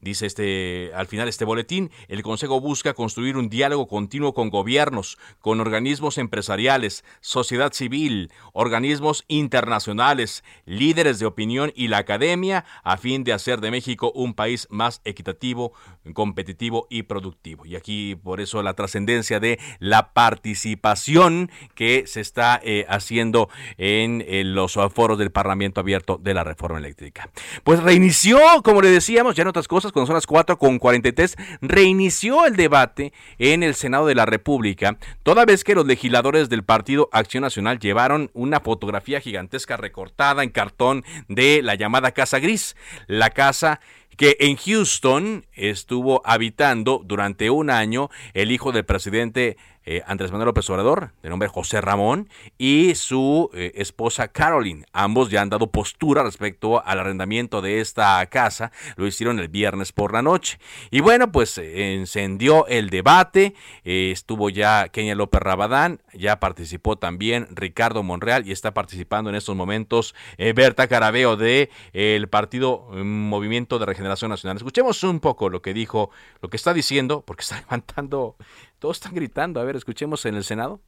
Dice 0.00 0.26
este 0.26 0.92
al 0.94 1.08
final 1.08 1.28
este 1.28 1.44
boletín, 1.44 1.90
el 2.06 2.22
Consejo 2.22 2.60
busca 2.60 2.92
construir 2.92 3.36
un 3.36 3.48
diálogo 3.48 3.88
continuo 3.88 4.32
con 4.32 4.50
gobiernos, 4.50 5.18
con 5.40 5.60
organismos 5.60 6.18
empresariales, 6.18 7.04
sociedad 7.20 7.72
civil, 7.72 8.30
organismos 8.52 9.24
internacionales, 9.26 10.44
líderes 10.66 11.18
de 11.18 11.26
opinión 11.26 11.72
y 11.74 11.88
la 11.88 11.98
academia 11.98 12.64
a 12.84 12.96
fin 12.96 13.24
de 13.24 13.32
hacer 13.32 13.60
de 13.60 13.72
México 13.72 14.12
un 14.14 14.34
país 14.34 14.68
más 14.70 15.00
equitativo, 15.04 15.63
competitivo 16.12 16.86
y 16.90 17.04
productivo. 17.04 17.64
Y 17.66 17.76
aquí 17.76 18.16
por 18.16 18.40
eso 18.40 18.62
la 18.62 18.74
trascendencia 18.74 19.40
de 19.40 19.58
la 19.78 20.12
participación 20.12 21.50
que 21.74 22.04
se 22.06 22.20
está 22.20 22.60
eh, 22.62 22.86
haciendo 22.88 23.48
en, 23.78 24.24
en 24.26 24.54
los 24.54 24.78
foros 24.92 25.18
del 25.18 25.30
Parlamento 25.30 25.80
abierto 25.80 26.18
de 26.22 26.34
la 26.34 26.44
reforma 26.44 26.78
eléctrica. 26.78 27.30
Pues 27.62 27.82
reinició, 27.82 28.38
como 28.62 28.82
le 28.82 28.90
decíamos, 28.90 29.34
ya 29.34 29.42
en 29.42 29.48
otras 29.48 29.68
cosas, 29.68 29.92
cuando 29.92 30.06
son 30.06 30.14
las 30.14 30.26
4 30.26 30.58
con 30.58 30.78
43, 30.78 31.36
reinició 31.60 32.46
el 32.46 32.56
debate 32.56 33.12
en 33.38 33.62
el 33.62 33.74
Senado 33.74 34.06
de 34.06 34.14
la 34.14 34.26
República, 34.26 34.98
toda 35.22 35.44
vez 35.44 35.64
que 35.64 35.74
los 35.74 35.86
legisladores 35.86 36.48
del 36.48 36.64
Partido 36.64 37.08
Acción 37.12 37.42
Nacional 37.42 37.78
llevaron 37.78 38.30
una 38.34 38.60
fotografía 38.60 39.20
gigantesca 39.20 39.76
recortada 39.76 40.42
en 40.42 40.50
cartón 40.50 41.04
de 41.28 41.62
la 41.62 41.74
llamada 41.74 42.12
Casa 42.12 42.38
Gris, 42.38 42.76
la 43.06 43.30
casa 43.30 43.80
que 44.16 44.36
en 44.40 44.56
Houston 44.56 45.46
estuvo 45.52 46.22
habitando 46.24 47.02
durante 47.04 47.50
un 47.50 47.70
año 47.70 48.10
el 48.32 48.50
hijo 48.52 48.72
del 48.72 48.84
presidente 48.84 49.56
eh, 49.84 50.02
Andrés 50.06 50.30
Manuel 50.30 50.46
López 50.46 50.68
Obrador, 50.70 51.12
de 51.22 51.28
nombre 51.28 51.48
José 51.48 51.80
Ramón, 51.80 52.28
y 52.58 52.94
su 52.94 53.50
eh, 53.54 53.72
esposa 53.76 54.28
Caroline. 54.28 54.86
Ambos 54.92 55.30
ya 55.30 55.42
han 55.42 55.50
dado 55.50 55.70
postura 55.70 56.22
respecto 56.22 56.84
al 56.84 56.98
arrendamiento 56.98 57.60
de 57.60 57.80
esta 57.80 58.24
casa. 58.26 58.72
Lo 58.96 59.06
hicieron 59.06 59.38
el 59.38 59.48
viernes 59.48 59.92
por 59.92 60.12
la 60.12 60.22
noche. 60.22 60.58
Y 60.90 61.00
bueno, 61.00 61.32
pues 61.32 61.58
encendió 61.58 62.66
el 62.66 62.90
debate. 62.90 63.54
Eh, 63.84 64.10
estuvo 64.10 64.50
ya 64.50 64.88
Kenia 64.88 65.14
López 65.14 65.40
Rabadán, 65.40 66.00
ya 66.12 66.40
participó 66.40 66.96
también 66.96 67.48
Ricardo 67.50 68.02
Monreal 68.02 68.46
y 68.46 68.52
está 68.52 68.74
participando 68.74 69.30
en 69.30 69.36
estos 69.36 69.56
momentos 69.56 70.14
Berta 70.38 70.88
Carabeo 70.88 71.36
de 71.36 71.70
el 71.92 72.28
Partido 72.28 72.88
mm, 72.92 73.02
Movimiento 73.04 73.78
de 73.78 73.86
Regeneración 73.86 74.30
Nacional. 74.30 74.56
Escuchemos 74.56 75.02
un 75.04 75.20
poco 75.20 75.48
lo 75.48 75.62
que 75.62 75.74
dijo, 75.74 76.10
lo 76.40 76.48
que 76.48 76.56
está 76.56 76.72
diciendo, 76.74 77.22
porque 77.26 77.42
está 77.42 77.60
levantando 77.60 78.36
todos 78.84 78.98
están 78.98 79.14
gritando. 79.14 79.60
A 79.60 79.64
ver, 79.64 79.76
escuchemos 79.76 80.26
en 80.26 80.34
el 80.34 80.44
Senado. 80.44 80.78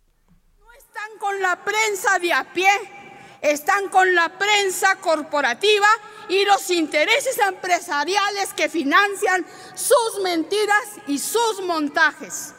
No 0.58 0.70
están 0.74 1.16
con 1.18 1.40
la 1.40 1.64
prensa 1.64 2.18
de 2.18 2.30
a 2.30 2.44
pie, 2.52 2.68
están 3.40 3.88
con 3.88 4.14
la 4.14 4.36
prensa 4.36 4.96
corporativa 4.96 5.88
y 6.28 6.44
los 6.44 6.68
intereses 6.68 7.38
empresariales 7.38 8.52
que 8.52 8.68
financian 8.68 9.46
sus 9.74 10.22
mentiras 10.22 10.84
y 11.06 11.18
sus 11.18 11.62
montajes. 11.62 12.54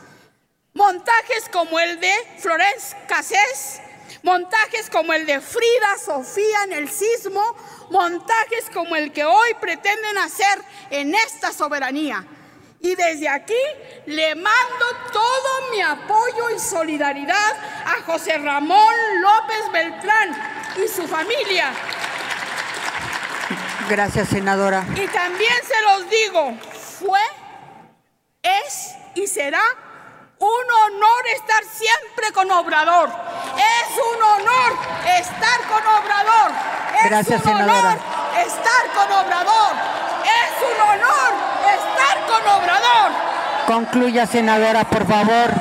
Montajes 0.74 1.48
como 1.54 1.80
el 1.80 2.00
de 2.00 2.16
Florence 2.40 2.98
Cassés, 3.08 3.80
montajes 4.24 4.90
como 4.90 5.14
el 5.14 5.28
de 5.28 5.40
Frida 5.40 5.98
Sofía 6.04 6.64
en 6.64 6.74
el 6.74 6.90
sismo, 6.90 7.44
montajes 7.92 8.72
como 8.74 8.96
el 8.96 9.14
que 9.14 9.24
hoy 9.24 9.54
pretenden 9.62 10.18
hacer 10.18 10.64
en 10.90 11.14
esta 11.14 11.54
soberanía. 11.54 12.26
Y 12.88 12.96
desde 12.96 13.28
aquí 13.28 13.54
le 14.06 14.34
mando 14.36 14.86
todo 15.12 15.72
mi 15.72 15.82
apoyo 15.82 16.50
y 16.56 16.58
solidaridad 16.58 17.54
a 17.86 18.02
José 18.06 18.38
Ramón 18.38 18.96
López 19.20 19.72
Beltrán 19.74 20.32
y 20.78 20.88
su 20.88 21.06
familia. 21.06 21.74
Gracias, 23.90 24.30
senadora. 24.30 24.86
Y 24.96 25.06
también 25.08 25.54
se 25.68 25.82
los 25.82 26.10
digo, 26.10 26.54
fue, 26.98 27.20
es 28.42 28.96
y 29.16 29.28
será 29.28 29.64
un 30.40 30.48
honor 30.86 31.28
estar 31.36 31.64
siempre 31.66 32.32
con 32.34 32.50
Obrador. 32.52 33.10
Es 33.10 33.98
un 33.98 34.24
honor 34.24 34.80
estar 35.20 35.60
con 35.68 35.86
Obrador. 35.86 36.52
Es 37.04 37.10
Gracias, 37.10 37.42
un 37.42 37.52
senadora. 37.52 38.27
Estar 38.42 38.84
con 38.96 39.12
Obrador. 39.12 39.74
Es 40.24 40.54
un 40.62 40.82
honor 40.90 41.34
estar 41.66 42.26
con 42.28 42.62
Obrador. 42.62 43.12
Concluya, 43.68 44.26
senadora, 44.26 44.84
por 44.86 45.06
favor. 45.08 45.52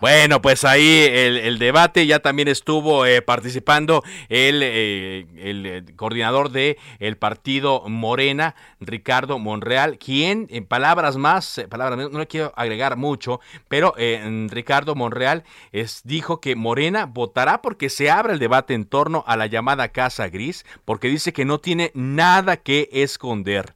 Bueno, 0.00 0.40
pues 0.40 0.64
ahí 0.64 1.06
el, 1.10 1.58
debate 1.58 2.06
ya 2.06 2.20
también 2.20 2.46
estuvo 2.46 3.04
eh, 3.04 3.20
participando 3.20 4.04
el, 4.28 4.62
eh, 4.62 5.26
eh, 5.36 5.84
coordinador 5.96 6.50
de 6.50 6.78
el 7.00 7.16
partido 7.16 7.82
Morena, 7.88 8.54
Ricardo 8.80 9.40
Monreal, 9.40 9.98
quien 9.98 10.46
en 10.50 10.66
palabras 10.66 11.16
más, 11.16 11.58
eh, 11.58 11.66
palabras 11.66 12.10
no 12.12 12.18
le 12.18 12.26
quiero 12.28 12.52
agregar 12.54 12.96
mucho, 12.96 13.40
pero 13.66 13.94
eh, 13.98 14.46
Ricardo 14.50 14.94
Monreal 14.94 15.42
es, 15.72 16.02
dijo 16.04 16.40
que 16.40 16.54
Morena 16.54 17.06
votará 17.06 17.60
porque 17.60 17.88
se 17.88 18.08
abra 18.08 18.32
el 18.32 18.38
debate 18.38 18.74
en 18.74 18.84
torno 18.84 19.24
a 19.26 19.36
la 19.36 19.46
llamada 19.46 19.88
Casa 19.88 20.28
Gris, 20.28 20.64
porque 20.84 21.08
dice 21.08 21.32
que 21.32 21.44
no 21.44 21.58
tiene 21.58 21.90
nada 21.94 22.56
que 22.56 22.88
esconder. 22.92 23.74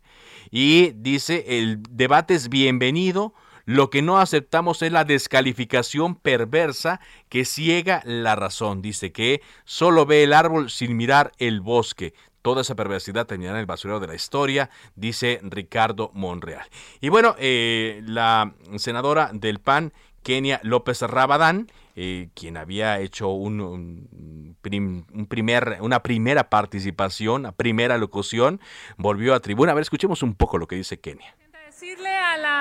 Y 0.52 0.90
dice, 0.96 1.58
el 1.58 1.82
debate 1.90 2.34
es 2.34 2.48
bienvenido, 2.48 3.34
lo 3.64 3.90
que 3.90 4.02
no 4.02 4.18
aceptamos 4.18 4.82
es 4.82 4.92
la 4.92 5.04
descalificación 5.04 6.14
perversa 6.14 7.00
que 7.28 7.44
ciega 7.44 8.02
la 8.04 8.36
razón. 8.36 8.82
Dice 8.82 9.12
que 9.12 9.42
solo 9.64 10.06
ve 10.06 10.22
el 10.22 10.32
árbol 10.32 10.70
sin 10.70 10.96
mirar 10.96 11.32
el 11.38 11.60
bosque. 11.60 12.14
Toda 12.42 12.62
esa 12.62 12.74
perversidad 12.74 13.26
terminará 13.26 13.58
en 13.58 13.60
el 13.60 13.66
basurero 13.66 14.00
de 14.00 14.08
la 14.08 14.16
historia, 14.16 14.68
dice 14.96 15.38
Ricardo 15.44 16.10
Monreal. 16.12 16.66
Y 17.00 17.08
bueno, 17.08 17.36
eh, 17.38 18.02
la 18.04 18.54
senadora 18.78 19.30
del 19.32 19.60
PAN, 19.60 19.92
Kenia 20.24 20.60
López 20.64 21.02
Rabadán, 21.02 21.70
eh, 21.94 22.30
quien 22.34 22.56
había 22.56 22.98
hecho 22.98 23.28
un, 23.28 24.56
prim- 24.60 25.04
un 25.12 25.26
primer, 25.26 25.78
una 25.82 26.02
primera 26.02 26.50
participación, 26.50 27.42
una 27.42 27.52
primera 27.52 27.96
locución, 27.96 28.60
volvió 28.96 29.34
a 29.34 29.40
tribuna. 29.40 29.70
A 29.70 29.74
ver, 29.76 29.82
escuchemos 29.82 30.22
un 30.24 30.34
poco 30.34 30.58
lo 30.58 30.66
que 30.66 30.74
dice 30.74 30.98
Kenia. 30.98 31.36
Decirle 31.66 32.11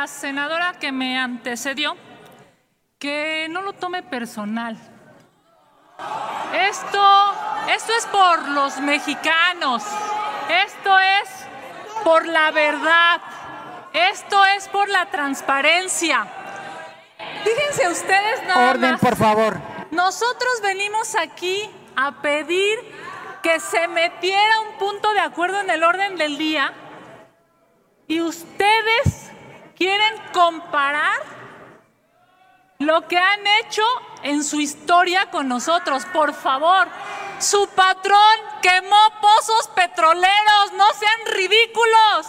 la 0.02 0.08
senadora 0.08 0.74
que 0.80 0.92
me 0.92 1.20
antecedió 1.20 1.96
que 2.98 3.46
no 3.52 3.62
lo 3.62 3.74
tome 3.74 4.02
personal. 4.02 4.76
Esto, 6.56 7.34
esto 7.70 7.94
es 7.94 8.08
por 8.08 8.48
los 8.50 8.80
mexicanos. 8.80 9.84
Esto 10.66 10.98
es 10.98 11.30
por 12.04 12.26
la 12.26 12.50
verdad. 12.50 13.22
Esto 13.94 14.44
es 14.58 14.68
por 14.70 14.90
la 14.90 15.06
transparencia. 15.12 16.26
Fíjense 17.44 17.88
ustedes 17.88 18.44
nada 18.48 18.72
Orden, 18.72 18.92
más. 18.94 19.02
por 19.02 19.16
favor. 19.16 19.60
Nosotros 19.92 20.62
venimos 20.64 21.14
aquí 21.16 21.70
a 21.96 22.24
pedir 22.24 22.80
que 23.44 23.60
se 23.60 23.88
metiera 23.88 24.62
un 24.62 24.80
punto 24.80 25.14
de 25.14 25.20
acuerdo 25.20 25.60
en 25.60 25.70
el 25.70 25.84
orden 25.84 26.16
del 26.16 26.40
día 26.40 26.74
y 28.08 28.20
ustedes 28.22 29.31
quieren 29.82 30.16
comparar 30.32 31.24
lo 32.78 33.08
que 33.08 33.18
han 33.18 33.40
hecho 33.48 33.82
en 34.22 34.44
su 34.44 34.62
historia 34.62 35.32
con 35.32 35.48
nosotros. 35.48 36.06
Por 36.14 36.36
favor, 36.36 36.88
su 37.40 37.68
patrón 37.70 38.36
quemó 38.62 39.02
pozos 39.20 39.70
petroleros, 39.70 40.74
no 40.74 40.86
sean 40.94 41.34
ridículos. 41.34 42.28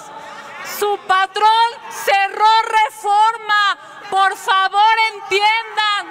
Su 0.78 0.98
patrón 1.06 1.68
cerró 1.90 2.48
reforma. 2.86 3.78
Por 4.08 4.34
favor, 4.34 4.94
entiendan. 5.12 6.06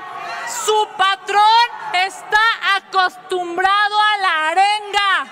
Su 0.63 0.87
patrón 0.95 1.65
está 2.05 2.75
acostumbrado 2.75 3.99
a 3.99 4.17
la 4.17 4.49
arenga. 4.49 5.27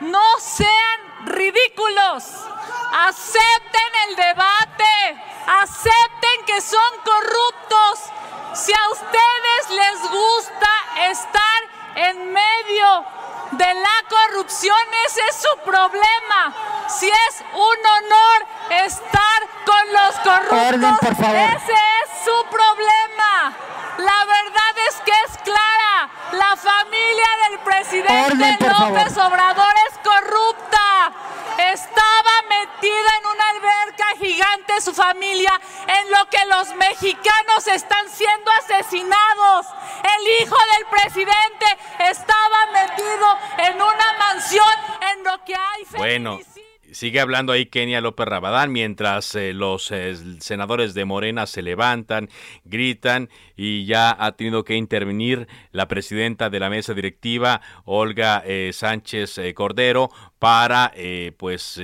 No 0.00 0.24
sean 0.40 1.26
ridículos. 1.26 2.51
Acepten 3.08 3.90
el 4.08 4.16
debate. 4.16 5.22
Acepten 5.46 6.44
que 6.46 6.60
son 6.60 6.92
corruptos. 7.04 8.10
Si 8.54 8.72
a 8.72 8.88
ustedes 8.90 9.70
les 9.70 10.10
gusta 10.10 10.70
estar 11.10 11.60
en 11.96 12.32
medio 12.32 13.04
de 13.52 13.74
la 13.74 14.04
corrupción, 14.08 14.76
ese 15.06 15.20
es 15.28 15.36
su 15.36 15.58
problema. 15.64 16.54
Si 16.88 17.08
es 17.08 17.44
un 17.54 17.86
honor 17.86 18.46
estar 18.84 19.40
con 19.64 19.92
los 19.92 20.14
corruptos. 20.16 20.68
Orden, 20.74 20.96
por 20.98 21.16
favor. 21.16 21.36
Ese 21.36 21.72
es 21.72 22.24
su 22.24 22.46
problema. 22.50 23.52
La 23.98 24.24
verdad 24.24 24.74
es 24.88 24.94
que 25.04 25.12
es 25.26 25.38
clara. 25.44 26.10
La 26.32 26.56
familia 26.56 27.28
del 27.48 27.58
presidente 27.60 28.32
Orden, 28.32 28.56
López 28.60 29.14
favor. 29.14 29.32
Obrador 29.32 29.74
gigante 34.72 34.80
su 34.80 34.94
familia, 34.94 35.60
en 35.86 36.10
lo 36.10 36.28
que 36.30 36.44
los 36.46 36.74
mexicanos 36.76 37.66
están 37.66 38.08
siendo 38.08 38.50
asesinados. 38.62 39.66
El 40.02 40.42
hijo 40.42 40.56
del 40.76 40.86
presidente 40.86 41.66
estaba 42.10 42.66
metido 42.72 43.38
en 43.58 43.74
una 43.74 44.12
mansión 44.18 44.74
en 45.12 45.24
lo 45.24 45.44
que 45.44 45.54
hay 45.54 45.84
Bueno, 45.96 46.38
sigue 46.92 47.20
hablando 47.20 47.52
ahí 47.52 47.66
Kenia 47.66 48.00
López 48.00 48.26
Rabadán 48.26 48.72
mientras 48.72 49.34
eh, 49.34 49.52
los 49.52 49.90
eh, 49.90 50.14
senadores 50.40 50.94
de 50.94 51.04
Morena 51.04 51.46
se 51.46 51.62
levantan, 51.62 52.28
gritan 52.64 53.28
y 53.56 53.84
ya 53.86 54.16
ha 54.18 54.32
tenido 54.32 54.64
que 54.64 54.76
intervenir 54.76 55.48
la 55.72 55.88
presidenta 55.88 56.50
de 56.50 56.60
la 56.60 56.70
mesa 56.70 56.94
directiva, 56.94 57.60
Olga 57.84 58.42
eh, 58.46 58.70
Sánchez 58.72 59.40
Cordero, 59.54 60.10
para 60.38 60.92
pues 61.36 61.80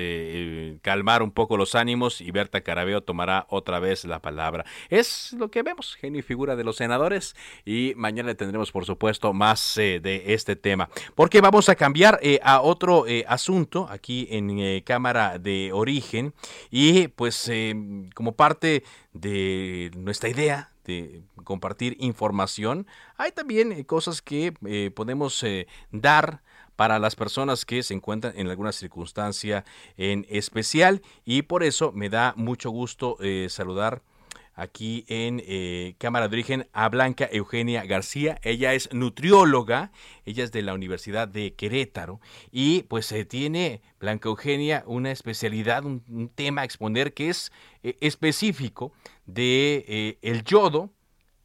calmar 0.83 1.23
un 1.23 1.31
poco 1.31 1.57
los 1.57 1.77
ánimos 1.77 2.21
y 2.21 2.33
Berta 2.33 2.63
Carabeo 2.63 3.03
tomará 3.03 3.47
otra 3.51 3.79
vez 3.79 4.05
la 4.05 4.21
palabra. 4.21 4.65
Es 4.89 5.33
lo 5.39 5.49
que 5.49 5.63
vemos, 5.63 5.95
genio 5.95 6.19
y 6.19 6.23
figura 6.23 6.57
de 6.57 6.65
los 6.65 6.75
senadores 6.75 7.37
y 7.65 7.93
mañana 7.95 8.35
tendremos 8.35 8.73
por 8.73 8.85
supuesto 8.85 9.33
más 9.33 9.75
de 9.77 10.25
este 10.27 10.57
tema. 10.57 10.89
Porque 11.15 11.41
vamos 11.41 11.69
a 11.69 11.77
cambiar 11.77 12.19
a 12.43 12.61
otro 12.61 13.05
asunto 13.29 13.87
aquí 13.89 14.27
en 14.31 14.59
eh, 14.59 14.83
Cámara 14.99 15.39
de 15.39 15.71
Origen 15.73 16.35
y 16.73 17.07
pues 17.07 17.49
eh, 17.49 17.73
como 18.17 18.33
parte 18.33 18.83
de 19.13 19.93
nuestra 19.95 20.29
idea 20.29 20.73
de 20.85 21.23
compartir 21.45 21.97
información, 22.01 22.89
hay 23.17 23.31
también 23.31 23.71
eh, 23.71 23.87
cosas 23.87 24.23
que 24.23 24.55
eh, 24.67 24.91
podemos 24.93 25.45
dar 25.93 26.43
para 26.75 26.99
las 26.99 27.15
personas 27.15 27.65
que 27.65 27.85
se 27.85 27.95
encuentran 27.95 28.33
en 28.37 28.49
alguna 28.49 28.73
circunstancia 28.73 29.65
en 29.97 30.27
especial 30.29 31.01
y 31.25 31.43
por 31.43 31.63
eso 31.63 31.93
me 31.93 32.09
da 32.09 32.35
mucho 32.37 32.71
gusto 32.71 33.19
saludar 33.49 34.03
aquí 34.59 35.05
en 35.07 35.41
eh, 35.47 35.95
Cámara 35.99 36.29
de 36.29 36.35
Origen 36.35 36.69
a 36.73 36.89
Blanca 36.89 37.29
Eugenia 37.31 37.85
García. 37.85 38.39
Ella 38.43 38.75
es 38.75 38.93
nutrióloga, 38.93 39.93
ella 40.27 40.45
es 40.45 40.53
de 40.53 40.63
la 40.63 40.75
Universidad 40.75 41.29
de 41.29 41.55
Querétaro 41.55 42.21
y 42.51 42.83
pues 42.83 43.07
se 43.07 43.25
tiene 43.25 43.81
Blanca 44.01 44.29
Eugenia 44.29 44.83
una 44.87 45.13
especialidad, 45.13 45.85
un, 45.85 46.31
tema 46.35 46.63
a 46.63 46.65
exponer 46.65 47.15
que 47.15 47.31
es 47.31 47.53
eh, 47.85 47.97
específico 48.01 48.93
de 49.27 49.85
eh, 49.87 50.19
el 50.23 50.43
yodo, 50.45 50.91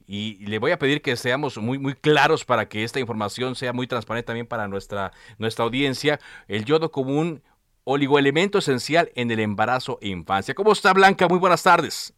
y 0.05 0.45
le 0.47 0.59
voy 0.59 0.71
a 0.71 0.79
pedir 0.79 1.01
que 1.01 1.15
seamos 1.15 1.57
muy, 1.57 1.79
muy 1.79 1.93
claros 1.93 2.43
para 2.43 2.67
que 2.67 2.83
esta 2.83 2.99
información 2.99 3.55
sea 3.55 3.71
muy 3.71 3.87
transparente 3.87 4.27
también 4.27 4.47
para 4.47 4.67
nuestra, 4.67 5.13
nuestra 5.37 5.63
audiencia. 5.63 6.19
El 6.49 6.65
yodo 6.65 6.91
como 6.91 7.17
un 7.17 7.41
oligoelemento 7.85 8.57
esencial 8.57 9.11
en 9.15 9.31
el 9.31 9.39
embarazo 9.39 9.99
e 10.01 10.09
infancia. 10.09 10.53
¿Cómo 10.53 10.73
está 10.73 10.91
Blanca? 10.93 11.27
Muy 11.29 11.39
buenas 11.39 11.63
tardes. 11.63 12.13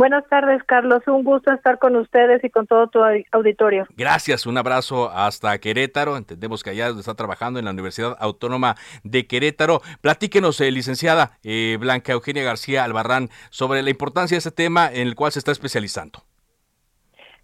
Buenas 0.00 0.26
tardes, 0.30 0.64
Carlos. 0.64 1.02
Un 1.08 1.24
gusto 1.24 1.52
estar 1.52 1.78
con 1.78 1.94
ustedes 1.94 2.42
y 2.42 2.48
con 2.48 2.66
todo 2.66 2.86
tu 2.86 3.00
au- 3.00 3.22
auditorio. 3.32 3.86
Gracias, 3.98 4.46
un 4.46 4.56
abrazo 4.56 5.10
hasta 5.10 5.58
Querétaro. 5.58 6.16
Entendemos 6.16 6.62
que 6.62 6.70
allá 6.70 6.88
está 6.88 7.14
trabajando 7.14 7.58
en 7.58 7.66
la 7.66 7.72
Universidad 7.72 8.16
Autónoma 8.18 8.76
de 9.04 9.26
Querétaro. 9.26 9.82
Platíquenos, 10.00 10.58
eh, 10.62 10.70
licenciada 10.70 11.32
eh, 11.44 11.76
Blanca 11.78 12.12
Eugenia 12.12 12.42
García 12.42 12.82
Albarrán, 12.84 13.28
sobre 13.50 13.82
la 13.82 13.90
importancia 13.90 14.36
de 14.36 14.38
este 14.38 14.50
tema 14.52 14.90
en 14.90 15.06
el 15.06 15.14
cual 15.14 15.32
se 15.32 15.38
está 15.40 15.52
especializando. 15.52 16.20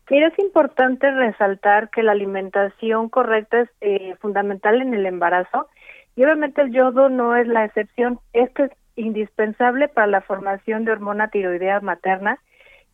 Mira, 0.08 0.28
es 0.28 0.38
importante 0.38 1.10
resaltar 1.10 1.90
que 1.90 2.02
la 2.02 2.12
alimentación 2.12 3.10
correcta 3.10 3.60
es 3.60 3.68
eh, 3.82 4.14
fundamental 4.22 4.80
en 4.80 4.94
el 4.94 5.04
embarazo 5.04 5.68
y 6.16 6.24
obviamente 6.24 6.62
el 6.62 6.72
yodo 6.72 7.10
no 7.10 7.36
es 7.36 7.46
la 7.48 7.66
excepción. 7.66 8.18
Esto 8.32 8.64
es 8.64 8.70
indispensable 8.94 9.88
para 9.88 10.06
la 10.06 10.22
formación 10.22 10.86
de 10.86 10.92
hormona 10.92 11.28
tiroidea 11.28 11.80
materna 11.80 12.38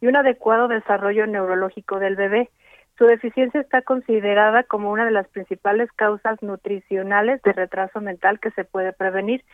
y 0.02 0.08
un 0.08 0.16
adecuado 0.16 0.68
desarrollo 0.68 1.26
neurológico 1.26 2.00
del 2.00 2.16
bebé. 2.16 2.50
Su 2.98 3.06
deficiencia 3.06 3.60
está 3.60 3.82
considerada 3.82 4.64
como 4.64 4.90
una 4.90 5.04
de 5.04 5.12
las 5.12 5.28
principales 5.28 5.90
causas 5.92 6.42
nutricionales 6.42 7.40
de 7.42 7.52
retraso 7.52 8.00
mental 8.00 8.38
que 8.40 8.50
se 8.50 8.64
puede 8.64 8.92
prevenir. 8.92 9.44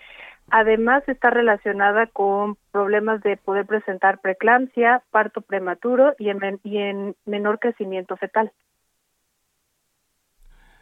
Además, 0.51 1.07
está 1.07 1.29
relacionada 1.29 2.07
con 2.07 2.57
problemas 2.73 3.23
de 3.23 3.37
poder 3.37 3.67
presentar 3.67 4.21
preeclampsia, 4.21 5.03
parto 5.11 5.43
prematuro 5.43 6.15
y 6.19 6.31
en, 6.31 7.15
menor 7.27 7.59
crecimiento 7.59 8.17
fetal. 8.17 8.51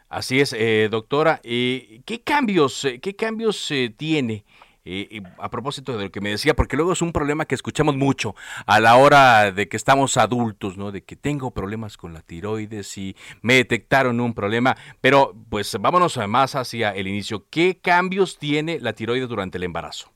Así 0.08 0.40
es, 0.40 0.52
eh, 0.52 0.88
doctora. 0.88 1.40
Eh, 1.42 2.02
¿Qué 2.06 2.22
cambios, 2.22 2.84
eh, 2.84 3.00
qué 3.00 3.16
cambios 3.16 3.68
eh, 3.72 3.92
tiene? 3.94 4.44
Eh, 4.86 5.08
eh, 5.10 5.22
a 5.38 5.50
propósito 5.50 5.98
de 5.98 6.04
lo 6.04 6.10
que 6.10 6.20
me 6.20 6.30
decía, 6.30 6.54
porque 6.54 6.76
luego 6.76 6.92
es 6.92 7.02
un 7.02 7.12
problema 7.12 7.44
que 7.44 7.56
escuchamos 7.56 7.96
mucho 7.96 8.36
a 8.66 8.78
la 8.78 8.96
hora 8.96 9.50
de 9.50 9.68
que 9.68 9.76
estamos 9.76 10.16
adultos, 10.16 10.78
¿no? 10.78 10.92
De 10.92 11.02
que 11.02 11.16
tengo 11.16 11.50
problemas 11.50 11.96
con 11.96 12.14
la 12.14 12.22
tiroides 12.22 12.96
y 12.96 13.16
me 13.42 13.54
detectaron 13.54 14.20
un 14.20 14.32
problema, 14.32 14.76
pero 15.00 15.34
pues 15.50 15.76
vámonos 15.80 16.16
más 16.28 16.54
hacia 16.54 16.90
el 16.90 17.08
inicio. 17.08 17.46
¿Qué 17.50 17.80
cambios 17.82 18.38
tiene 18.38 18.78
la 18.80 18.92
tiroides 18.92 19.28
durante 19.28 19.58
el 19.58 19.64
embarazo? 19.64 20.10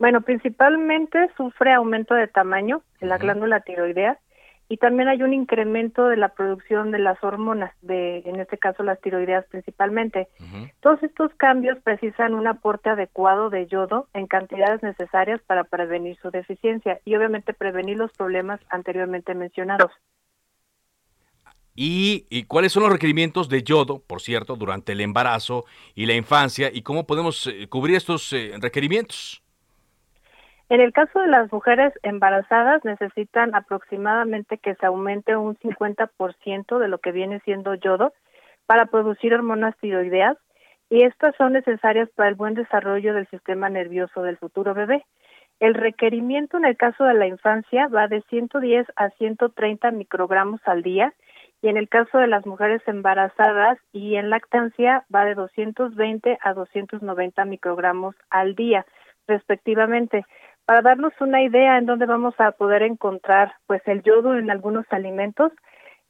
Bueno, 0.00 0.22
principalmente 0.22 1.30
sufre 1.36 1.72
aumento 1.72 2.14
de 2.14 2.26
tamaño 2.26 2.82
en 3.00 3.08
la 3.08 3.18
glándula 3.18 3.60
tiroidea 3.60 4.18
y 4.70 4.76
también 4.76 5.08
hay 5.08 5.20
un 5.20 5.34
incremento 5.34 6.06
de 6.06 6.16
la 6.16 6.28
producción 6.28 6.92
de 6.92 7.00
las 7.00 7.22
hormonas, 7.24 7.74
de 7.82 8.18
en 8.18 8.38
este 8.38 8.56
caso 8.56 8.84
las 8.84 9.00
tiroideas 9.00 9.44
principalmente. 9.46 10.28
Todos 10.78 11.02
estos 11.02 11.34
cambios 11.34 11.76
precisan 11.82 12.34
un 12.34 12.46
aporte 12.46 12.88
adecuado 12.88 13.50
de 13.50 13.66
yodo 13.66 14.06
en 14.14 14.28
cantidades 14.28 14.80
necesarias 14.84 15.40
para 15.44 15.64
prevenir 15.64 16.16
su 16.22 16.30
deficiencia 16.30 17.00
y 17.04 17.16
obviamente 17.16 17.52
prevenir 17.52 17.96
los 17.96 18.12
problemas 18.12 18.60
anteriormente 18.70 19.34
mencionados. 19.34 19.90
¿Y, 21.74 22.26
y 22.30 22.44
cuáles 22.44 22.70
son 22.70 22.84
los 22.84 22.92
requerimientos 22.92 23.48
de 23.48 23.64
yodo, 23.64 24.04
por 24.06 24.20
cierto, 24.20 24.54
durante 24.54 24.92
el 24.92 25.00
embarazo 25.00 25.64
y 25.96 26.06
la 26.06 26.14
infancia? 26.14 26.70
¿Y 26.72 26.82
cómo 26.82 27.08
podemos 27.08 27.48
eh, 27.48 27.66
cubrir 27.68 27.96
estos 27.96 28.32
eh, 28.32 28.52
requerimientos? 28.60 29.42
En 30.70 30.80
el 30.80 30.92
caso 30.92 31.18
de 31.18 31.26
las 31.26 31.52
mujeres 31.52 31.92
embarazadas 32.04 32.84
necesitan 32.84 33.56
aproximadamente 33.56 34.56
que 34.56 34.76
se 34.76 34.86
aumente 34.86 35.34
un 35.34 35.56
50% 35.56 36.78
de 36.78 36.86
lo 36.86 36.98
que 36.98 37.10
viene 37.10 37.40
siendo 37.40 37.74
yodo 37.74 38.12
para 38.66 38.86
producir 38.86 39.34
hormonas 39.34 39.76
tiroideas 39.78 40.36
y 40.88 41.02
estas 41.02 41.34
son 41.34 41.54
necesarias 41.54 42.08
para 42.14 42.28
el 42.28 42.36
buen 42.36 42.54
desarrollo 42.54 43.14
del 43.14 43.26
sistema 43.30 43.68
nervioso 43.68 44.22
del 44.22 44.36
futuro 44.36 44.72
bebé. 44.72 45.04
El 45.58 45.74
requerimiento 45.74 46.56
en 46.56 46.64
el 46.64 46.76
caso 46.76 47.02
de 47.02 47.14
la 47.14 47.26
infancia 47.26 47.88
va 47.88 48.06
de 48.06 48.22
110 48.30 48.86
a 48.94 49.10
130 49.10 49.90
microgramos 49.90 50.60
al 50.66 50.84
día 50.84 51.12
y 51.62 51.68
en 51.68 51.78
el 51.78 51.88
caso 51.88 52.18
de 52.18 52.28
las 52.28 52.46
mujeres 52.46 52.80
embarazadas 52.86 53.76
y 53.92 54.14
en 54.14 54.30
lactancia 54.30 55.04
va 55.12 55.24
de 55.24 55.34
220 55.34 56.38
a 56.40 56.54
290 56.54 57.44
microgramos 57.44 58.14
al 58.30 58.54
día 58.54 58.86
respectivamente. 59.30 60.24
Para 60.70 60.82
darnos 60.82 61.12
una 61.18 61.42
idea 61.42 61.78
en 61.78 61.86
dónde 61.86 62.06
vamos 62.06 62.38
a 62.38 62.52
poder 62.52 62.84
encontrar 62.84 63.54
pues 63.66 63.82
el 63.86 64.04
yodo 64.04 64.38
en 64.38 64.52
algunos 64.52 64.86
alimentos, 64.90 65.50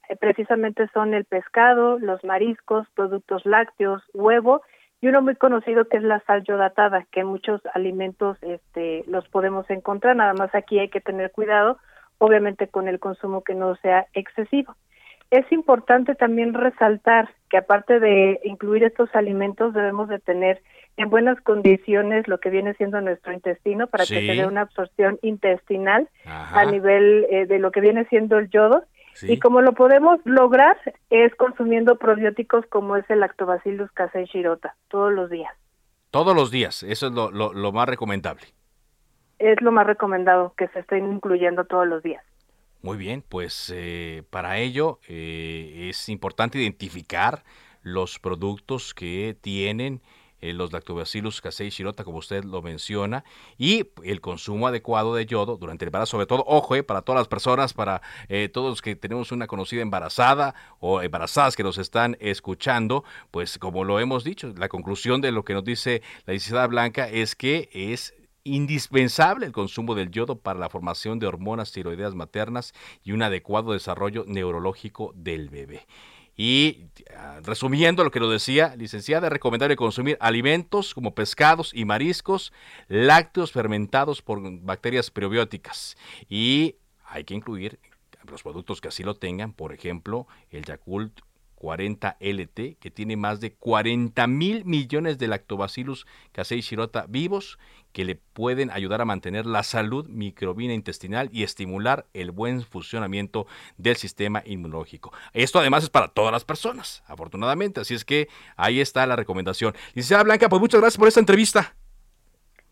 eh, 0.06 0.16
precisamente 0.16 0.86
son 0.92 1.14
el 1.14 1.24
pescado, 1.24 1.98
los 1.98 2.22
mariscos, 2.24 2.86
productos 2.94 3.46
lácteos, 3.46 4.02
huevo 4.12 4.60
y 5.00 5.08
uno 5.08 5.22
muy 5.22 5.34
conocido 5.36 5.86
que 5.86 5.96
es 5.96 6.02
la 6.02 6.20
sal 6.26 6.44
yodatada, 6.44 7.06
que 7.10 7.24
muchos 7.24 7.62
alimentos 7.72 8.36
este 8.42 9.02
los 9.06 9.26
podemos 9.30 9.64
encontrar, 9.70 10.14
nada 10.14 10.34
más 10.34 10.54
aquí 10.54 10.78
hay 10.78 10.90
que 10.90 11.00
tener 11.00 11.32
cuidado, 11.32 11.78
obviamente 12.18 12.68
con 12.68 12.86
el 12.86 13.00
consumo 13.00 13.42
que 13.42 13.54
no 13.54 13.76
sea 13.76 14.08
excesivo. 14.12 14.76
Es 15.30 15.50
importante 15.52 16.14
también 16.14 16.52
resaltar 16.52 17.30
que 17.50 17.58
aparte 17.58 17.98
de 18.00 18.40
incluir 18.44 18.84
estos 18.84 19.14
alimentos 19.14 19.74
debemos 19.74 20.08
de 20.08 20.18
tener 20.20 20.62
en 20.96 21.10
buenas 21.10 21.40
condiciones 21.42 22.28
lo 22.28 22.38
que 22.38 22.48
viene 22.50 22.74
siendo 22.74 23.00
nuestro 23.00 23.32
intestino 23.32 23.86
para 23.88 24.04
que 24.04 24.14
se 24.26 24.34
dé 24.34 24.46
una 24.46 24.62
absorción 24.62 25.18
intestinal 25.22 26.08
Ajá. 26.24 26.60
a 26.60 26.64
nivel 26.66 27.26
eh, 27.30 27.46
de 27.46 27.58
lo 27.58 27.70
que 27.72 27.80
viene 27.80 28.04
siendo 28.06 28.38
el 28.38 28.48
yodo. 28.50 28.84
Sí. 29.14 29.32
Y 29.32 29.38
como 29.40 29.60
lo 29.60 29.72
podemos 29.72 30.20
lograr 30.24 30.76
es 31.10 31.34
consumiendo 31.34 31.96
probióticos 31.98 32.64
como 32.66 32.96
es 32.96 33.04
el 33.10 33.20
Lactobacillus 33.20 33.90
casei 33.92 34.24
shirota 34.26 34.76
todos 34.88 35.12
los 35.12 35.28
días. 35.28 35.52
Todos 36.10 36.34
los 36.34 36.50
días, 36.50 36.82
eso 36.84 37.08
es 37.08 37.12
lo, 37.12 37.30
lo- 37.30 37.52
lo 37.52 37.72
más 37.72 37.88
recomendable. 37.88 38.42
Es 39.38 39.60
lo 39.62 39.72
más 39.72 39.86
recomendado 39.86 40.54
que 40.56 40.68
se 40.68 40.80
estén 40.80 41.10
incluyendo 41.12 41.64
todos 41.64 41.86
los 41.86 42.02
días. 42.02 42.22
Muy 42.82 42.96
bien, 42.96 43.22
pues 43.28 43.70
eh, 43.74 44.22
para 44.30 44.58
ello 44.58 45.00
eh, 45.06 45.88
es 45.90 46.08
importante 46.08 46.58
identificar 46.58 47.44
los 47.82 48.18
productos 48.18 48.94
que 48.94 49.36
tienen 49.40 50.00
eh, 50.40 50.54
los 50.54 50.72
lactobacillus 50.72 51.40
casei 51.40 51.68
shirota, 51.68 52.04
como 52.04 52.18
usted 52.18 52.44
lo 52.44 52.62
menciona, 52.62 53.24
y 53.58 53.90
el 54.02 54.20
consumo 54.20 54.66
adecuado 54.66 55.14
de 55.14 55.26
yodo 55.26 55.56
durante 55.58 55.84
el 55.84 55.88
embarazo, 55.88 56.12
sobre 56.12 56.26
todo, 56.26 56.44
ojo, 56.46 56.76
eh, 56.76 56.82
para 56.82 57.02
todas 57.02 57.20
las 57.20 57.28
personas, 57.28 57.74
para 57.74 58.00
eh, 58.28 58.48
todos 58.48 58.70
los 58.70 58.82
que 58.82 58.96
tenemos 58.96 59.32
una 59.32 59.46
conocida 59.46 59.82
embarazada 59.82 60.54
o 60.78 61.02
embarazadas 61.02 61.56
que 61.56 61.62
nos 61.62 61.76
están 61.76 62.16
escuchando, 62.20 63.04
pues 63.30 63.58
como 63.58 63.84
lo 63.84 64.00
hemos 64.00 64.24
dicho, 64.24 64.52
la 64.56 64.68
conclusión 64.68 65.20
de 65.20 65.32
lo 65.32 65.44
que 65.44 65.52
nos 65.52 65.64
dice 65.64 66.02
la 66.24 66.32
licenciada 66.32 66.66
Blanca 66.66 67.08
es 67.08 67.36
que 67.36 67.68
es 67.72 68.14
indispensable 68.54 69.46
el 69.46 69.52
consumo 69.52 69.94
del 69.94 70.10
yodo 70.10 70.38
para 70.38 70.58
la 70.58 70.68
formación 70.68 71.18
de 71.18 71.26
hormonas 71.26 71.72
tiroideas 71.72 72.14
maternas 72.14 72.72
y 73.02 73.12
un 73.12 73.22
adecuado 73.22 73.72
desarrollo 73.72 74.24
neurológico 74.26 75.12
del 75.14 75.48
bebé. 75.48 75.86
Y 76.36 76.86
ah, 77.16 77.40
resumiendo 77.42 78.02
lo 78.02 78.10
que 78.10 78.20
lo 78.20 78.30
decía, 78.30 78.74
licenciada, 78.76 79.26
es 79.26 79.32
recomendable 79.32 79.76
consumir 79.76 80.16
alimentos 80.20 80.94
como 80.94 81.14
pescados 81.14 81.72
y 81.74 81.84
mariscos, 81.84 82.52
lácteos 82.88 83.52
fermentados 83.52 84.22
por 84.22 84.40
bacterias 84.62 85.10
prebióticas. 85.10 85.96
Y 86.28 86.76
hay 87.04 87.24
que 87.24 87.34
incluir 87.34 87.78
los 88.26 88.42
productos 88.42 88.80
que 88.80 88.88
así 88.88 89.02
lo 89.02 89.16
tengan, 89.16 89.52
por 89.52 89.72
ejemplo, 89.72 90.26
el 90.50 90.64
Yakult 90.64 91.20
40 91.60 92.16
LT, 92.20 92.78
que 92.80 92.90
tiene 92.90 93.18
más 93.18 93.38
de 93.38 93.52
40 93.52 94.26
mil 94.28 94.64
millones 94.64 95.18
de 95.18 95.28
lactobacillus 95.28 96.06
casei 96.32 96.62
shirota 96.62 97.04
vivos 97.06 97.58
que 97.92 98.06
le 98.06 98.14
pueden 98.14 98.70
ayudar 98.70 99.02
a 99.02 99.04
mantener 99.04 99.44
la 99.44 99.62
salud 99.62 100.08
microbiana 100.08 100.72
intestinal 100.72 101.28
y 101.32 101.42
estimular 101.42 102.06
el 102.14 102.30
buen 102.30 102.62
funcionamiento 102.62 103.46
del 103.76 103.96
sistema 103.96 104.42
inmunológico. 104.46 105.12
Esto 105.34 105.58
además 105.58 105.84
es 105.84 105.90
para 105.90 106.08
todas 106.08 106.32
las 106.32 106.46
personas, 106.46 107.04
afortunadamente, 107.06 107.80
así 107.80 107.94
es 107.94 108.06
que 108.06 108.28
ahí 108.56 108.80
está 108.80 109.06
la 109.06 109.16
recomendación. 109.16 109.74
Licenciada 109.88 110.22
Blanca, 110.22 110.48
pues 110.48 110.60
muchas 110.60 110.80
gracias 110.80 110.98
por 110.98 111.08
esta 111.08 111.20
entrevista. 111.20 111.74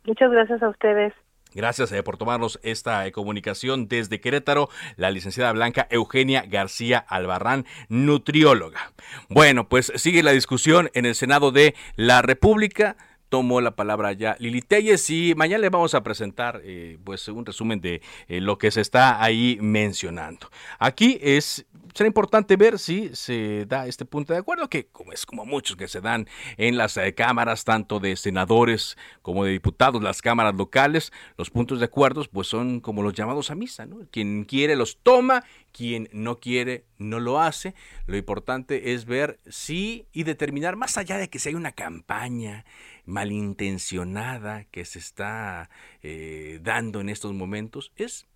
Muchas 0.04 0.30
gracias 0.30 0.62
a 0.62 0.68
ustedes. 0.70 1.12
Gracias 1.54 1.92
eh, 1.92 2.02
por 2.02 2.16
tomarnos 2.16 2.58
esta 2.62 3.06
eh, 3.06 3.12
comunicación 3.12 3.88
desde 3.88 4.20
Querétaro, 4.20 4.68
la 4.96 5.10
licenciada 5.10 5.52
Blanca 5.52 5.86
Eugenia 5.90 6.44
García 6.46 6.98
Albarrán, 6.98 7.66
nutrióloga. 7.88 8.92
Bueno, 9.28 9.68
pues 9.68 9.92
sigue 9.96 10.22
la 10.22 10.32
discusión 10.32 10.90
en 10.94 11.06
el 11.06 11.14
Senado 11.14 11.50
de 11.50 11.74
la 11.96 12.22
República 12.22 12.96
tomó 13.28 13.60
la 13.60 13.76
palabra 13.76 14.14
ya 14.14 14.36
Lili 14.38 14.62
Telles 14.62 15.10
y 15.10 15.34
mañana 15.36 15.60
le 15.60 15.68
vamos 15.68 15.92
a 15.94 16.02
presentar 16.02 16.62
eh, 16.64 16.96
pues 17.04 17.28
un 17.28 17.44
resumen 17.44 17.78
de 17.78 18.00
lo 18.28 18.56
que 18.56 18.70
se 18.70 18.80
está 18.80 19.22
ahí 19.22 19.58
mencionando. 19.60 20.50
Aquí 20.78 21.18
es 21.20 21.66
será 21.98 22.06
importante 22.06 22.54
ver 22.54 22.78
si 22.78 23.10
se 23.12 23.66
da 23.66 23.88
este 23.88 24.04
punto 24.04 24.32
de 24.32 24.38
acuerdo, 24.38 24.70
que 24.70 24.86
como 24.86 25.10
es 25.12 25.26
como 25.26 25.44
muchos 25.44 25.74
que 25.76 25.88
se 25.88 26.00
dan 26.00 26.28
en 26.56 26.76
las 26.76 26.96
eh, 26.96 27.12
cámaras, 27.12 27.64
tanto 27.64 27.98
de 27.98 28.14
senadores 28.14 28.96
como 29.20 29.44
de 29.44 29.50
diputados, 29.50 30.00
las 30.00 30.22
cámaras 30.22 30.54
locales, 30.54 31.12
los 31.36 31.50
puntos 31.50 31.80
de 31.80 31.86
acuerdo 31.86 32.24
pues 32.32 32.46
son 32.46 32.78
como 32.78 33.02
los 33.02 33.14
llamados 33.14 33.50
a 33.50 33.56
misa, 33.56 33.84
¿no? 33.84 34.06
Quien 34.12 34.44
quiere 34.44 34.76
los 34.76 34.98
toma, 34.98 35.42
quien 35.72 36.08
no 36.12 36.38
quiere 36.38 36.84
no 36.98 37.18
lo 37.18 37.40
hace. 37.40 37.74
Lo 38.06 38.16
importante 38.16 38.92
es 38.92 39.04
ver 39.04 39.40
si 39.48 40.06
y 40.12 40.22
determinar, 40.22 40.76
más 40.76 40.98
allá 40.98 41.18
de 41.18 41.28
que 41.28 41.40
si 41.40 41.48
hay 41.48 41.56
una 41.56 41.72
campaña, 41.72 42.64
malintencionada 43.06 44.66
que 44.66 44.84
se 44.84 45.00
está 45.00 45.68
eh, 46.02 46.60
dando 46.62 47.00
en 47.00 47.08
estos 47.08 47.34
momentos 47.34 47.90
es 47.96 48.28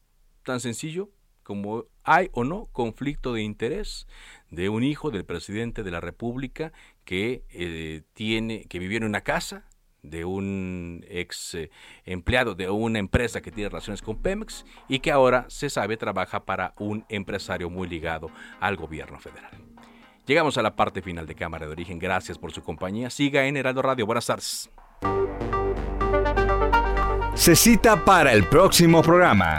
tan 0.43 0.59
sencillo 0.59 1.11
como 1.43 1.85
hay 2.05 2.31
o 2.33 2.45
no 2.45 2.67
conflicto 2.73 3.33
de 3.33 3.43
interés 3.43 4.07
de 4.51 4.69
un 4.69 4.83
hijo 4.83 5.11
del 5.11 5.25
presidente 5.25 5.83
de 5.83 5.91
la 5.91 6.01
República 6.01 6.73
que 7.05 7.45
eh, 7.51 8.03
tiene 8.15 8.65
que 8.65 8.79
vivió 8.79 8.99
en 8.99 9.05
una 9.05 9.23
casa 9.23 9.65
de 10.03 10.25
un 10.25 11.05
ex 11.09 11.55
eh, 11.55 11.71
empleado 12.05 12.55
de 12.55 12.69
una 12.69 12.99
empresa 12.99 13.41
que 13.41 13.53
tiene 13.53 13.69
relaciones 13.69 14.03
con 14.03 14.21
Pemex 14.21 14.65
y 14.89 14.99
que 14.99 15.13
ahora 15.13 15.47
se 15.49 15.71
sabe 15.71 15.97
trabaja 15.97 16.45
para 16.45 16.75
un 16.79 17.05
empresario 17.09 17.71
muy 17.71 17.89
ligado 17.89 18.31
al 18.61 18.77
gobierno 18.77 19.19
federal. 19.21 19.53
Llegamos 20.27 20.57
a 20.59 20.63
la 20.63 20.77
parte 20.77 21.03
final 21.03 21.27
de 21.27 21.35
Cámara 21.35 21.67
de 21.67 21.73
Origen. 21.73 21.99
Gracias 21.99 22.39
por 22.39 22.53
su 22.53 22.63
compañía. 22.63 23.11
Siga 23.11 23.47
en 23.47 23.57
Heraldo 23.57 23.83
Radio. 23.83 24.07
Buenas 24.07 24.27
tardes. 24.27 24.71
Se 27.35 27.57
cita 27.57 28.05
para 28.05 28.33
el 28.33 28.45
próximo 28.45 29.03
programa. 29.03 29.59